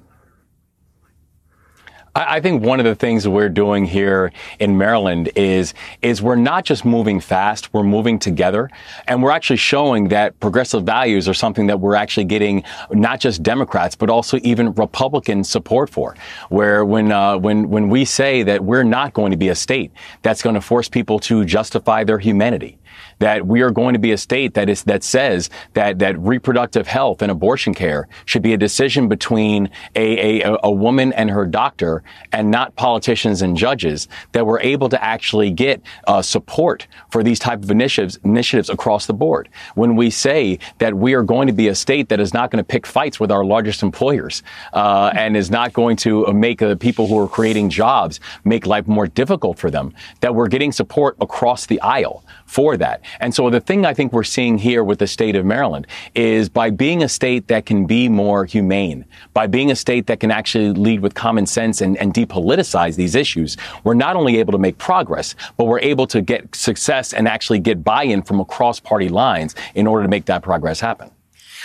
I, 2.17 2.41
think 2.41 2.63
one 2.63 2.81
of 2.81 2.87
the 2.87 2.95
things 2.95 3.29
we're 3.29 3.51
doing 3.51 3.85
here 3.85 4.33
in 4.59 4.79
Maryland 4.79 5.31
is 5.37 5.75
is 6.01 6.23
we're 6.23 6.35
not 6.35 6.65
just 6.65 6.87
moving 6.87 7.21
fast, 7.21 7.75
we're 7.75 7.83
moving 7.83 8.19
together, 8.19 8.71
and 9.07 9.23
we're 9.23 9.33
actually 9.33 9.59
showing 9.59 10.09
that 10.09 10.41
progressive 10.41 10.85
values 10.85 11.29
are 11.29 11.35
something 11.35 11.67
that 11.67 11.79
we're 11.79 11.95
actually 11.95 12.25
getting 12.25 12.65
not 12.91 13.21
just 13.21 13.43
Democrats 13.43 13.95
but 13.95 14.09
also 14.09 14.39
even 14.43 14.73
Republican 14.75 15.45
support 15.45 15.91
for. 15.91 16.17
Where 16.49 16.87
when 16.87 17.13
uh, 17.13 17.37
when 17.37 17.69
when 17.69 17.91
we 17.91 18.07
say 18.07 18.43
that 18.45 18.65
we're 18.65 18.85
not 18.85 19.13
going 19.13 19.31
to 19.33 19.37
be 19.37 19.49
a 19.51 19.55
state 19.55 19.93
that's 20.23 20.41
going 20.41 20.55
to 20.55 20.63
force 20.63 20.89
people 20.89 21.19
to 21.21 21.45
justify 21.45 22.03
their 22.03 22.19
humanity 22.19 22.79
that 23.19 23.47
we 23.47 23.61
are 23.61 23.71
going 23.71 23.95
to 23.95 23.99
be 23.99 24.13
a 24.13 24.19
state 24.19 24.55
that 24.55 24.69
is 24.69 24.85
that 24.85 25.03
says 25.03 25.51
that 25.75 25.99
that 25.99 26.19
reproductive 26.19 26.87
health 26.87 27.23
and 27.23 27.31
abortion 27.31 27.75
care 27.75 28.09
should 28.25 28.43
be 28.43 28.53
a 28.53 28.57
decision 28.57 29.09
between 29.09 29.71
a, 29.95 30.43
a, 30.43 30.59
a 30.65 30.71
woman 30.71 31.13
and 31.15 31.31
her 31.31 31.47
doctor 31.47 32.03
and 32.33 32.51
not 32.51 32.75
politicians 32.77 33.43
and 33.43 33.57
judges 33.57 34.09
that 34.33 34.47
we're 34.47 34.61
able 34.61 34.89
to 34.89 35.03
actually 35.03 35.51
get 35.51 35.81
uh, 36.07 36.23
support 36.23 36.87
for 37.11 37.23
these 37.23 37.39
type 37.39 37.63
of 37.63 37.71
initiatives 37.71 38.19
initiatives 38.25 38.71
across 38.71 39.07
the 39.07 39.15
board 39.15 39.49
when 39.75 39.97
we 39.97 40.11
say 40.11 40.59
that 40.79 40.95
we 40.95 41.15
are 41.15 41.23
going 41.23 41.47
to 41.47 41.53
be 41.53 41.69
a 41.69 41.75
state 41.75 42.09
that 42.09 42.21
is 42.21 42.33
not 42.35 42.51
going 42.51 42.63
to 42.63 42.67
pick 42.67 42.87
fights 42.87 43.19
with 43.21 43.31
our 43.31 43.45
largest 43.45 43.83
employers 43.83 44.43
uh, 44.73 45.11
and 45.15 45.37
is 45.37 45.51
not 45.51 45.73
going 45.73 45.97
to 45.97 46.27
make 46.33 46.59
the 46.59 46.77
people 46.77 47.07
who 47.07 47.19
are 47.19 47.29
creating 47.29 47.69
jobs 47.71 48.21
make 48.45 48.67
life 48.67 48.87
more 48.87 49.07
difficult 49.07 49.59
for 49.59 49.71
them 49.71 49.93
that 50.21 50.35
we're 50.35 50.49
getting 50.49 50.73
support 50.73 51.17
across 51.21 51.67
the 51.67 51.81
aisle 51.81 52.25
for 52.47 52.77
that. 52.77 52.86
And 53.21 53.35
so 53.35 53.51
the 53.51 53.61
thing 53.61 53.85
I 53.85 53.95
think 53.95 54.13
we're 54.13 54.25
seeing 54.25 54.59
here 54.59 54.85
with 54.85 54.99
the 54.99 55.07
state 55.07 55.37
of 55.37 55.45
Maryland 55.45 55.87
is 56.15 56.49
by 56.49 56.71
being 56.71 57.03
a 57.03 57.09
state 57.09 57.49
that 57.49 57.67
can 57.67 57.87
be 57.87 58.09
more 58.09 58.45
humane, 58.45 59.05
by 59.35 59.47
being 59.47 59.71
a 59.71 59.77
state 59.77 60.07
that 60.07 60.21
can 60.21 60.31
actually 60.31 60.73
lead 60.73 61.01
with 61.01 61.15
common 61.15 61.47
sense 61.47 61.81
and, 61.81 61.97
and 61.99 62.15
depoliticize 62.15 62.97
these 62.97 63.15
issues, 63.15 63.57
we're 63.85 63.95
not 63.95 64.17
only 64.17 64.39
able 64.39 64.53
to 64.53 64.59
make 64.59 64.79
progress, 64.79 65.35
but 65.57 65.65
we're 65.65 65.81
able 65.81 66.07
to 66.07 66.21
get 66.21 66.55
success 66.55 67.13
and 67.13 67.29
actually 67.29 67.59
get 67.59 67.83
buy-in 67.83 68.23
from 68.23 68.41
across 68.41 68.81
party 68.81 69.09
lines 69.09 69.55
in 69.75 69.87
order 69.87 70.03
to 70.03 70.09
make 70.09 70.27
that 70.27 70.43
progress 70.43 70.81
happen. 70.81 71.11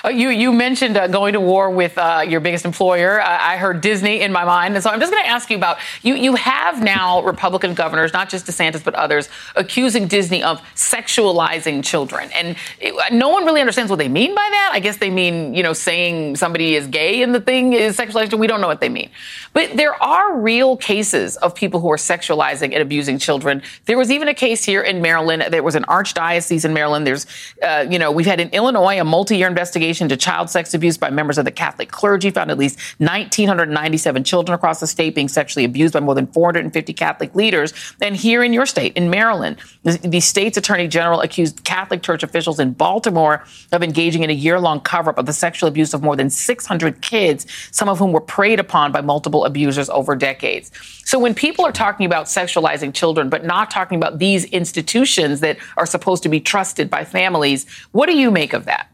Uh, 0.04 0.10
you 0.10 0.30
you 0.30 0.52
mentioned 0.52 0.98
uh, 0.98 1.08
going 1.08 1.34
to 1.34 1.40
war 1.40 1.70
with 1.70 1.98
uh, 1.98 2.24
your 2.28 2.40
biggest 2.40 2.66
employer. 2.66 3.22
Uh, 3.22 3.38
I 3.40 3.58
heard 3.58 3.82
Disney 3.82 4.22
in 4.22 4.32
my 4.32 4.44
mind, 4.44 4.74
and 4.76 4.84
so 4.84 4.90
I'm 4.90 5.00
just 5.00 5.12
going 5.12 5.24
to 5.24 5.30
ask 5.30 5.50
you 5.50 5.58
about 5.58 5.78
you. 6.02 6.16
You 6.16 6.36
have 6.36 6.82
now 6.82 7.22
Republican 7.22 7.74
governors, 7.74 8.14
not 8.14 8.30
just 8.30 8.48
DeSantis 8.48 8.84
but 8.84 8.96
others, 8.96 9.30
accusing 9.56 10.08
Disney 10.08 10.44
of 10.44 10.60
sexualizing 10.76 11.84
children, 11.84 12.30
and 12.34 12.56
it, 12.80 13.14
no 13.14 13.30
one 13.30 13.46
really 13.46 13.62
understands 13.62 13.90
what 13.90 14.00
they 14.00 14.10
mean 14.10 14.34
by 14.34 14.48
that. 14.52 14.72
I 14.74 14.80
guess 14.80 14.98
they 14.98 15.10
mean 15.10 15.54
you 15.54 15.64
know 15.64 15.74
saying 15.74 16.36
somebody 16.36 16.76
is 16.76 16.88
gay 16.88 17.22
and 17.22 17.36
the 17.36 17.42
thing 17.42 17.74
is 17.74 17.98
sexualizing. 17.98 18.40
We 18.40 18.48
don't 18.48 18.62
know 18.62 18.68
what 18.68 18.82
they 18.82 18.90
mean, 18.90 19.10
but 19.54 19.78
there 19.78 20.02
are 20.02 20.40
real 20.40 20.78
cases 20.78 21.38
of 21.38 21.54
people 21.54 21.80
who 21.80 21.92
are 21.92 21.98
sexualizing 21.98 22.74
and 22.74 22.82
abusing 22.82 23.20
children. 23.20 23.62
There 23.86 23.98
was 23.98 24.10
even 24.10 24.28
a 24.28 24.34
case 24.34 24.64
here 24.64 24.82
in 24.82 25.02
Maryland. 25.02 25.44
There 25.50 25.64
was 25.64 25.76
an 25.76 25.84
archdiocese 25.84 26.66
in 26.66 26.74
Maryland. 26.74 27.06
There's 27.06 27.28
uh, 27.62 27.86
you 27.88 28.00
know 28.00 28.12
we've 28.12 28.26
had 28.26 28.40
in 28.40 28.50
Illinois 28.50 29.00
a 29.00 29.04
multi-year 29.04 29.48
investigation 29.48 29.91
investigation 29.92 30.10
to 30.10 30.18
child 30.18 30.50
sex 30.50 30.74
abuse 30.74 30.98
by 30.98 31.10
members 31.10 31.38
of 31.38 31.46
the 31.46 31.52
Catholic 31.52 31.92
clergy 31.92 32.32
found 32.32 32.50
at 32.50 32.58
least 32.58 32.80
1,997 33.00 34.24
children 34.24 34.56
across 34.56 34.80
the 34.80 34.88
state 34.88 35.14
being 35.16 35.28
sexually 35.28 35.66
abused 35.66 35.94
by 35.94 36.00
more 36.00 36.16
than 36.16 36.28
450 36.28 36.94
Catholic 36.94 37.36
leaders. 37.36 37.74
And 38.02 38.16
here 38.16 38.44
in 38.44 38.54
your 38.54 38.66
state, 38.66 38.96
in 38.96 39.10
Maryland, 39.10 39.58
the, 39.84 39.98
the 39.98 40.20
state's 40.22 40.58
attorney 40.58 40.88
general 40.88 41.22
accused 41.22 41.64
Catholic 41.64 42.04
church 42.04 42.24
officials 42.24 42.60
in 42.60 42.72
Baltimore 42.72 43.44
of 43.72 43.84
engaging 43.84 44.24
in 44.24 44.30
a 44.30 44.34
year 44.34 44.60
long 44.60 44.80
cover 44.80 45.10
up 45.10 45.18
of 45.18 45.26
the 45.26 45.34
sexual 45.34 45.68
abuse 45.68 45.94
of 45.94 46.02
more 46.02 46.16
than 46.16 46.30
600 46.30 47.02
kids, 47.02 47.46
some 47.72 47.90
of 47.90 48.00
whom 48.00 48.14
were 48.14 48.22
preyed 48.22 48.60
upon 48.60 48.92
by 48.92 49.02
multiple 49.02 49.46
abusers 49.46 49.90
over 49.90 50.16
decades. 50.16 50.72
So 51.06 51.20
when 51.20 51.34
people 51.34 51.66
are 51.66 51.74
talking 51.74 52.06
about 52.06 52.28
sexualizing 52.28 52.94
children, 52.94 53.30
but 53.30 53.44
not 53.44 53.70
talking 53.70 53.98
about 53.98 54.20
these 54.20 54.46
institutions 54.46 55.42
that 55.42 55.58
are 55.76 55.86
supposed 55.86 56.24
to 56.24 56.30
be 56.30 56.40
trusted 56.40 56.90
by 56.90 57.04
families, 57.04 57.66
what 57.92 58.06
do 58.06 58.16
you 58.16 58.32
make 58.32 58.54
of 58.54 58.66
that? 58.66 58.88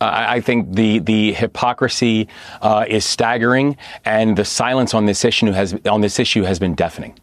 Uh, 0.00 0.26
I 0.28 0.40
think 0.40 0.74
the 0.74 0.98
the 1.00 1.32
hypocrisy 1.32 2.28
uh, 2.62 2.86
is 2.88 3.04
staggering, 3.04 3.76
and 4.04 4.36
the 4.36 4.44
silence 4.44 4.94
on 4.94 5.06
this 5.06 5.24
issue 5.24 5.52
has 5.52 5.74
on 5.84 6.00
this 6.00 6.18
issue 6.18 6.42
has 6.42 6.58
been 6.58 6.74
deafening. 6.74 7.18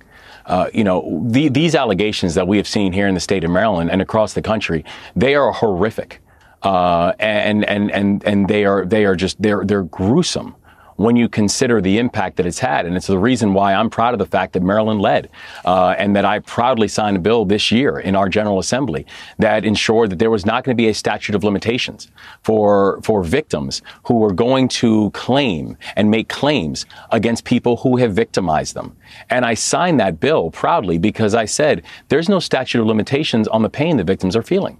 Uh, 0.45 0.69
you 0.73 0.83
know, 0.83 1.21
the, 1.25 1.49
these 1.49 1.75
allegations 1.75 2.33
that 2.35 2.47
we 2.47 2.55
have 2.55 2.67
seen 2.67 2.93
here 2.93 3.07
in 3.07 3.13
the 3.13 3.19
state 3.19 3.43
of 3.43 3.51
Maryland 3.51 3.91
and 3.91 4.01
across 4.01 4.33
the 4.33 4.41
country, 4.41 4.85
they 5.13 5.35
are 5.35 5.51
horrific, 5.51 6.21
uh, 6.63 7.13
and 7.19 7.65
and 7.65 7.91
and 7.91 8.23
and 8.23 8.47
they 8.47 8.63
are 8.63 8.85
they 8.85 9.05
are 9.05 9.15
just 9.15 9.41
they're 9.41 9.65
they're 9.65 9.83
gruesome 9.83 10.55
when 10.97 11.15
you 11.15 11.29
consider 11.29 11.81
the 11.81 11.97
impact 11.97 12.35
that 12.37 12.45
it's 12.45 12.59
had. 12.59 12.85
And 12.85 12.95
it's 12.95 13.07
the 13.07 13.17
reason 13.17 13.53
why 13.53 13.73
I'm 13.73 13.89
proud 13.89 14.13
of 14.13 14.19
the 14.19 14.25
fact 14.25 14.53
that 14.53 14.61
Maryland 14.61 15.01
led 15.01 15.29
uh, 15.65 15.95
and 15.97 16.15
that 16.15 16.25
I 16.25 16.39
proudly 16.39 16.87
signed 16.87 17.17
a 17.17 17.19
bill 17.19 17.45
this 17.45 17.71
year 17.71 17.99
in 17.99 18.15
our 18.15 18.27
General 18.29 18.59
Assembly 18.59 19.05
that 19.39 19.63
ensured 19.63 20.09
that 20.11 20.19
there 20.19 20.31
was 20.31 20.45
not 20.45 20.63
going 20.63 20.75
to 20.75 20.81
be 20.81 20.89
a 20.89 20.93
statute 20.93 21.35
of 21.35 21.43
limitations 21.43 22.11
for, 22.43 22.99
for 23.03 23.23
victims 23.23 23.81
who 24.05 24.15
were 24.15 24.33
going 24.33 24.67
to 24.67 25.11
claim 25.11 25.77
and 25.95 26.11
make 26.11 26.29
claims 26.29 26.85
against 27.11 27.45
people 27.45 27.77
who 27.77 27.97
have 27.97 28.13
victimized 28.13 28.73
them. 28.75 28.95
And 29.29 29.45
I 29.45 29.53
signed 29.53 29.99
that 29.99 30.19
bill 30.19 30.51
proudly 30.51 30.97
because 30.97 31.33
I 31.33 31.45
said 31.45 31.83
there's 32.09 32.29
no 32.29 32.39
statute 32.39 32.81
of 32.81 32.87
limitations 32.87 33.47
on 33.47 33.61
the 33.61 33.69
pain 33.69 33.97
the 33.97 34.03
victims 34.03 34.35
are 34.35 34.43
feeling. 34.43 34.79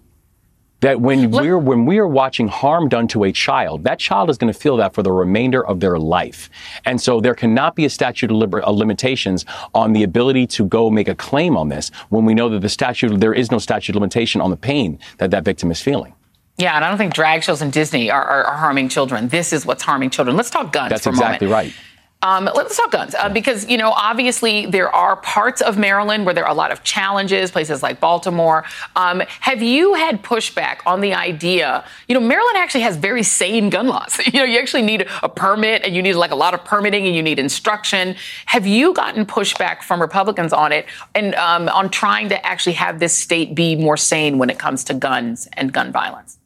That 0.82 1.02
when 1.02 1.32
Let, 1.32 1.44
we're 1.44 1.58
when 1.58 1.86
we 1.86 1.98
are 1.98 2.08
watching 2.08 2.48
harm 2.48 2.88
done 2.88 3.08
to 3.10 3.24
a 3.24 3.32
child, 3.32 3.84
that 3.86 3.98
child 3.98 4.30
is 4.30 4.38
going 4.38 4.54
to 4.54 4.60
feel 4.60 4.78
that 4.78 4.94
for 4.94 5.02
the 5.02 5.12
remainder 5.12 5.66
of 5.66 5.80
their 5.80 5.98
life, 5.98 6.50
and 6.86 7.02
so 7.02 7.20
there 7.20 7.34
cannot 7.34 7.76
be 7.76 7.86
a 7.86 7.90
statute 7.90 8.30
of, 8.30 8.38
liber- 8.38 8.62
of 8.62 8.76
limitations 8.76 9.44
on 9.74 9.94
the 9.94 10.04
ability 10.04 10.46
to 10.48 10.66
go 10.66 10.92
make 10.92 11.08
a 11.08 11.16
claim 11.16 11.58
on 11.58 11.70
this 11.70 11.90
when 12.10 12.26
we 12.26 12.36
know 12.36 12.48
that 12.50 12.60
the 12.60 12.70
statute 12.70 13.20
there 13.20 13.34
is 13.34 13.52
no 13.52 13.58
statute 13.58 13.96
of 13.96 14.02
limitation 14.02 14.40
on 14.40 14.52
the 14.52 14.58
pain 14.58 15.00
that 15.18 15.32
that 15.32 15.44
victim 15.44 15.72
is 15.72 15.82
feeling. 15.82 16.14
Yeah, 16.58 16.76
and 16.76 16.84
I 16.84 16.90
don't 16.90 16.98
think 16.98 17.14
drag 17.14 17.44
shows 17.44 17.62
in 17.62 17.70
Disney 17.70 18.10
are, 18.10 18.24
are, 18.24 18.44
are 18.46 18.58
harming 18.58 18.90
children. 18.90 19.28
This 19.28 19.54
is 19.54 19.66
what's 19.66 19.84
harming 19.84 20.10
children. 20.10 20.36
Let's 20.36 20.50
talk 20.50 20.72
guns. 20.72 20.90
That's 20.90 21.04
for 21.04 21.10
a 21.10 21.14
exactly 21.14 21.48
moment. 21.48 21.66
right. 21.68 21.76
Um, 22.24 22.50
let's 22.56 22.76
talk 22.76 22.92
guns 22.92 23.14
uh, 23.14 23.30
because 23.30 23.70
you 23.70 23.78
know 23.78 23.92
obviously 23.92 24.66
there 24.66 24.94
are 24.94 25.18
parts 25.18 25.62
of 25.62 25.78
Maryland 25.78 26.26
where 26.26 26.34
there 26.34 26.46
are 26.46 26.52
a 26.52 26.56
lot 26.56 26.72
of 26.72 26.84
challenges, 26.84 27.52
places 27.52 27.84
like 27.84 28.00
Baltimore. 28.00 28.66
Um, 28.96 29.22
have 29.42 29.62
you 29.62 29.94
had 29.94 30.24
pushback 30.24 30.80
on 30.88 31.02
the 31.02 31.14
idea? 31.14 31.86
You 32.08 32.16
know, 32.16 32.20
Maryland 32.20 32.58
actually 32.58 32.82
has 32.82 32.98
very 32.98 33.22
sane 33.24 33.70
gun 33.70 33.88
laws. 33.88 34.20
You 34.38 34.44
know, 34.44 34.46
you 34.46 34.60
actually 34.60 34.84
need 34.84 35.08
a 35.24 35.30
permit 35.30 35.84
and 35.84 35.96
you 35.96 36.02
need 36.04 36.14
like 36.14 36.32
a 36.32 36.36
lot 36.36 36.54
of 36.54 36.64
permitting 36.64 37.08
and 37.08 37.16
you 37.16 37.24
need 37.24 37.40
instruction. 37.40 38.16
Have 38.46 38.68
you 38.68 38.94
gotten 38.94 39.26
pushback 39.26 39.82
from 39.82 40.00
Republicans 40.02 40.54
on 40.54 40.72
it 40.72 40.86
and 41.16 41.34
um, 41.36 41.70
on 41.70 41.90
trying 41.90 42.30
to 42.30 42.46
actually 42.46 42.74
have 42.74 43.00
this 43.00 43.14
state 43.14 43.56
be 43.56 43.76
more 43.76 43.98
sane 43.98 44.38
when 44.38 44.50
it 44.50 44.60
comes 44.60 44.84
to 44.86 44.94
guns 44.94 45.48
and 45.54 45.72
gun 45.72 45.92
violence? 45.92 46.37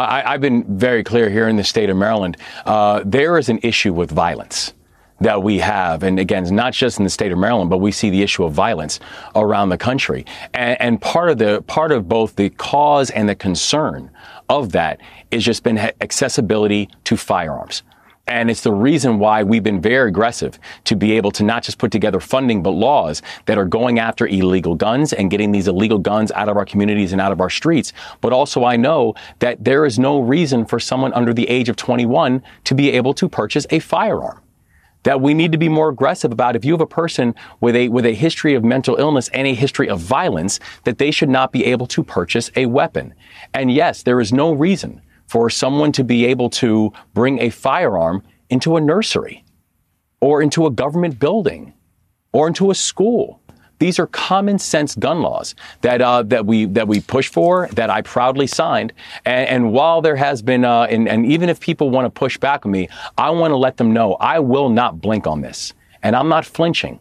I, 0.00 0.32
have 0.32 0.40
been 0.40 0.78
very 0.78 1.02
clear 1.02 1.30
here 1.30 1.48
in 1.48 1.56
the 1.56 1.64
state 1.64 1.90
of 1.90 1.96
Maryland. 1.96 2.36
Uh, 2.64 3.02
there 3.04 3.38
is 3.38 3.48
an 3.48 3.58
issue 3.62 3.92
with 3.92 4.10
violence 4.10 4.74
that 5.20 5.42
we 5.42 5.58
have, 5.58 6.02
and 6.02 6.18
again, 6.18 6.42
it's 6.42 6.52
not 6.52 6.74
just 6.74 6.98
in 6.98 7.04
the 7.04 7.10
state 7.10 7.32
of 7.32 7.38
Maryland, 7.38 7.70
but 7.70 7.78
we 7.78 7.90
see 7.90 8.10
the 8.10 8.22
issue 8.22 8.44
of 8.44 8.52
violence 8.52 9.00
around 9.34 9.70
the 9.70 9.78
country. 9.78 10.26
And, 10.52 10.80
and 10.80 11.00
part 11.00 11.30
of 11.30 11.38
the 11.38 11.62
part 11.62 11.92
of 11.92 12.08
both 12.08 12.36
the 12.36 12.50
cause 12.50 13.10
and 13.10 13.28
the 13.28 13.34
concern 13.34 14.10
of 14.48 14.72
that 14.72 15.00
is 15.30 15.44
just 15.44 15.62
been 15.62 15.78
accessibility 15.78 16.90
to 17.04 17.16
firearms. 17.16 17.82
And 18.28 18.50
it's 18.50 18.62
the 18.62 18.72
reason 18.72 19.20
why 19.20 19.44
we've 19.44 19.62
been 19.62 19.80
very 19.80 20.08
aggressive 20.08 20.58
to 20.84 20.96
be 20.96 21.12
able 21.12 21.30
to 21.32 21.44
not 21.44 21.62
just 21.62 21.78
put 21.78 21.92
together 21.92 22.18
funding, 22.18 22.60
but 22.60 22.70
laws 22.70 23.22
that 23.44 23.56
are 23.56 23.64
going 23.64 24.00
after 24.00 24.26
illegal 24.26 24.74
guns 24.74 25.12
and 25.12 25.30
getting 25.30 25.52
these 25.52 25.68
illegal 25.68 25.98
guns 25.98 26.32
out 26.32 26.48
of 26.48 26.56
our 26.56 26.64
communities 26.64 27.12
and 27.12 27.20
out 27.20 27.30
of 27.30 27.40
our 27.40 27.50
streets. 27.50 27.92
But 28.20 28.32
also, 28.32 28.64
I 28.64 28.76
know 28.76 29.14
that 29.38 29.62
there 29.62 29.86
is 29.86 29.98
no 29.98 30.18
reason 30.18 30.66
for 30.66 30.80
someone 30.80 31.12
under 31.12 31.32
the 31.32 31.48
age 31.48 31.68
of 31.68 31.76
21 31.76 32.42
to 32.64 32.74
be 32.74 32.90
able 32.90 33.14
to 33.14 33.28
purchase 33.28 33.66
a 33.70 33.78
firearm 33.78 34.40
that 35.04 35.20
we 35.20 35.34
need 35.34 35.52
to 35.52 35.58
be 35.58 35.68
more 35.68 35.88
aggressive 35.88 36.32
about 36.32 36.56
if 36.56 36.64
you 36.64 36.72
have 36.72 36.80
a 36.80 36.86
person 36.86 37.32
with 37.60 37.76
a 37.76 37.88
with 37.90 38.04
a 38.04 38.12
history 38.12 38.54
of 38.54 38.64
mental 38.64 38.96
illness 38.96 39.28
and 39.28 39.46
a 39.46 39.54
history 39.54 39.88
of 39.88 40.00
violence 40.00 40.58
that 40.82 40.98
they 40.98 41.12
should 41.12 41.28
not 41.28 41.52
be 41.52 41.64
able 41.64 41.86
to 41.86 42.02
purchase 42.02 42.50
a 42.56 42.66
weapon. 42.66 43.14
And 43.54 43.70
yes, 43.70 44.02
there 44.02 44.20
is 44.20 44.32
no 44.32 44.50
reason 44.50 45.00
for 45.26 45.50
someone 45.50 45.92
to 45.92 46.04
be 46.04 46.24
able 46.26 46.50
to 46.50 46.92
bring 47.14 47.40
a 47.40 47.50
firearm 47.50 48.22
into 48.50 48.76
a 48.76 48.80
nursery 48.80 49.44
or 50.20 50.42
into 50.42 50.66
a 50.66 50.70
government 50.70 51.18
building 51.18 51.72
or 52.32 52.48
into 52.48 52.70
a 52.70 52.74
school. 52.74 53.40
These 53.78 53.98
are 53.98 54.06
common 54.06 54.58
sense 54.58 54.94
gun 54.94 55.20
laws 55.20 55.54
that 55.82 56.00
uh, 56.00 56.22
that 56.24 56.46
we 56.46 56.64
that 56.66 56.88
we 56.88 57.00
push 57.00 57.28
for, 57.28 57.68
that 57.72 57.90
I 57.90 58.00
proudly 58.00 58.46
signed. 58.46 58.94
And, 59.26 59.48
and 59.48 59.72
while 59.72 60.00
there 60.00 60.16
has 60.16 60.40
been, 60.40 60.64
uh, 60.64 60.84
and, 60.84 61.06
and 61.06 61.26
even 61.26 61.50
if 61.50 61.60
people 61.60 61.90
want 61.90 62.06
to 62.06 62.10
push 62.10 62.38
back 62.38 62.64
on 62.64 62.72
me, 62.72 62.88
I 63.18 63.28
want 63.30 63.50
to 63.50 63.56
let 63.56 63.76
them 63.76 63.92
know 63.92 64.14
I 64.14 64.38
will 64.38 64.70
not 64.70 65.02
blink 65.02 65.26
on 65.26 65.42
this, 65.42 65.74
and 66.02 66.16
I'm 66.16 66.28
not 66.28 66.46
flinching 66.46 67.00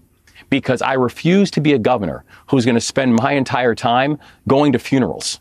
because 0.49 0.81
I 0.81 0.93
refuse 0.93 1.49
to 1.51 1.61
be 1.61 1.73
a 1.73 1.79
governor 1.79 2.25
who's 2.47 2.65
going 2.65 2.75
to 2.75 2.81
spend 2.81 3.15
my 3.15 3.31
entire 3.31 3.73
time 3.73 4.19
going 4.47 4.73
to 4.73 4.79
funerals 4.79 5.39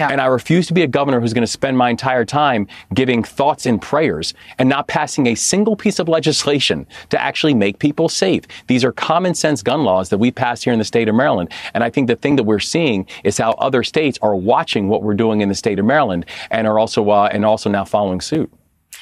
Yeah. 0.00 0.08
And 0.08 0.20
I 0.20 0.26
refuse 0.26 0.66
to 0.68 0.74
be 0.74 0.82
a 0.82 0.86
governor 0.86 1.20
who's 1.20 1.34
going 1.34 1.42
to 1.42 1.46
spend 1.46 1.76
my 1.76 1.90
entire 1.90 2.24
time 2.24 2.66
giving 2.94 3.22
thoughts 3.22 3.66
and 3.66 3.80
prayers 3.80 4.34
and 4.58 4.68
not 4.68 4.88
passing 4.88 5.26
a 5.26 5.34
single 5.34 5.76
piece 5.76 5.98
of 5.98 6.08
legislation 6.08 6.86
to 7.10 7.20
actually 7.20 7.54
make 7.54 7.78
people 7.78 8.08
safe. 8.08 8.44
These 8.66 8.82
are 8.82 8.92
common 8.92 9.34
sense 9.34 9.62
gun 9.62 9.84
laws 9.84 10.08
that 10.08 10.18
we 10.18 10.30
passed 10.30 10.64
here 10.64 10.72
in 10.72 10.78
the 10.78 10.84
state 10.84 11.08
of 11.08 11.14
Maryland. 11.14 11.52
And 11.74 11.84
I 11.84 11.90
think 11.90 12.06
the 12.08 12.16
thing 12.16 12.36
that 12.36 12.44
we're 12.44 12.60
seeing 12.60 13.06
is 13.24 13.36
how 13.36 13.52
other 13.52 13.82
states 13.82 14.18
are 14.22 14.34
watching 14.34 14.88
what 14.88 15.02
we're 15.02 15.14
doing 15.14 15.42
in 15.42 15.48
the 15.48 15.54
state 15.54 15.78
of 15.78 15.84
Maryland 15.84 16.24
and 16.50 16.66
are 16.66 16.78
also 16.78 17.10
uh, 17.10 17.28
and 17.30 17.44
also 17.44 17.68
now 17.68 17.84
following 17.84 18.20
suit. 18.20 18.50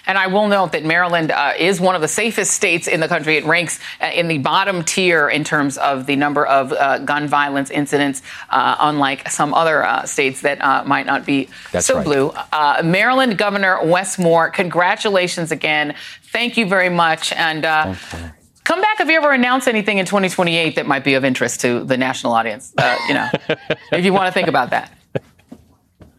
And 0.09 0.17
I 0.17 0.27
will 0.27 0.49
note 0.49 0.73
that 0.73 0.87
Maryland 0.87 1.31
uh, 1.31 1.53
is 1.59 1.83
one 1.83 1.95
of 1.95 2.01
the 2.01 2.09
safest 2.09 2.53
states 2.53 2.89
in 2.89 3.01
the 3.01 3.09
country. 3.09 3.37
It 3.37 3.45
ranks 3.45 3.79
uh, 4.01 4.07
in 4.07 4.27
the 4.27 4.39
bottom 4.39 4.83
tier 4.83 5.29
in 5.29 5.45
terms 5.45 5.77
of 5.77 6.07
the 6.07 6.17
number 6.17 6.47
of 6.47 6.73
uh, 6.73 6.99
gun 7.01 7.29
violence 7.29 7.71
incidents, 7.71 8.23
uh, 8.49 8.77
unlike 8.81 9.29
some 9.29 9.53
other 9.53 9.85
uh, 9.85 10.07
states 10.07 10.41
that 10.41 10.65
uh, 10.65 10.83
might 10.85 11.05
not 11.05 11.27
be 11.27 11.51
That's 11.73 11.87
so 11.87 11.97
right. 11.97 12.05
blue. 12.05 12.33
Maryland 12.83 13.37
Governor 13.37 13.85
Wes 13.85 14.19
Moore, 14.19 14.49
congratulations 14.49 15.53
again. 15.53 15.95
Thank 16.33 16.57
you 16.57 16.67
very 16.67 16.89
much. 16.89 17.31
And 17.33 17.65
come 18.65 18.81
back 18.81 19.01
if 19.01 19.09
you 19.09 19.17
ever 19.17 19.33
announce 19.33 19.67
anything 19.67 19.99
in 19.99 20.07
2028 20.07 20.77
that 20.77 20.87
might 20.87 21.05
be 21.05 21.15
of 21.15 21.25
interest 21.25 21.61
to 21.61 21.85
the 21.85 21.99
national 21.99 22.33
audience. 22.33 22.73
you 23.09 23.15
know, 23.15 23.29
if 23.93 24.05
you 24.07 24.15
want 24.15 24.27
to 24.27 24.33
think 24.33 24.49
about 24.49 24.71
that. 24.71 24.91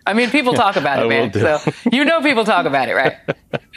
I 0.09 0.13
mean, 0.13 0.31
people 0.31 0.53
talk 0.53 0.75
about 0.75 0.97
I 0.99 1.01
it, 1.03 1.05
will 1.05 1.09
man. 1.09 1.33
So 1.33 1.71
you 1.91 2.03
know 2.03 2.19
people 2.21 2.43
talk 2.43 2.65
about 2.65 2.89
it, 2.89 2.93
right? 2.95 3.17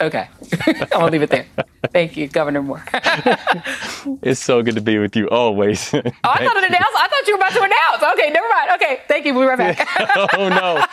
Okay. 0.01 0.27
I'm 0.67 0.87
going 0.89 0.89
to 0.89 1.11
leave 1.11 1.21
it 1.21 1.29
there. 1.29 1.45
Thank 1.91 2.17
you, 2.17 2.27
Governor 2.27 2.63
Moore. 2.63 2.83
oh, 2.91 4.17
It's 4.23 4.39
so 4.39 4.63
good 4.63 4.73
to 4.73 4.81
be 4.81 4.97
with 4.97 5.15
you 5.15 5.29
always. 5.29 5.93
Oh, 5.93 5.99
I 6.23 6.43
thought 6.43 6.57
it 6.57 6.63
announced. 6.69 6.97
I 6.97 7.07
thought 7.07 7.27
you 7.27 7.33
were 7.35 7.37
about 7.37 7.53
to 7.53 7.59
announce. 7.61 8.13
Okay, 8.17 8.31
never 8.31 8.49
mind. 8.49 8.71
Okay, 8.81 9.01
thank 9.07 9.25
you. 9.27 9.35
We'll 9.35 9.43
be 9.43 9.49
right 9.49 9.77
back. 9.77 10.33
oh 10.37 10.49
no. 10.49 10.83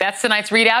That's 0.00 0.20
tonight's 0.20 0.50
ReidOut. 0.50 0.80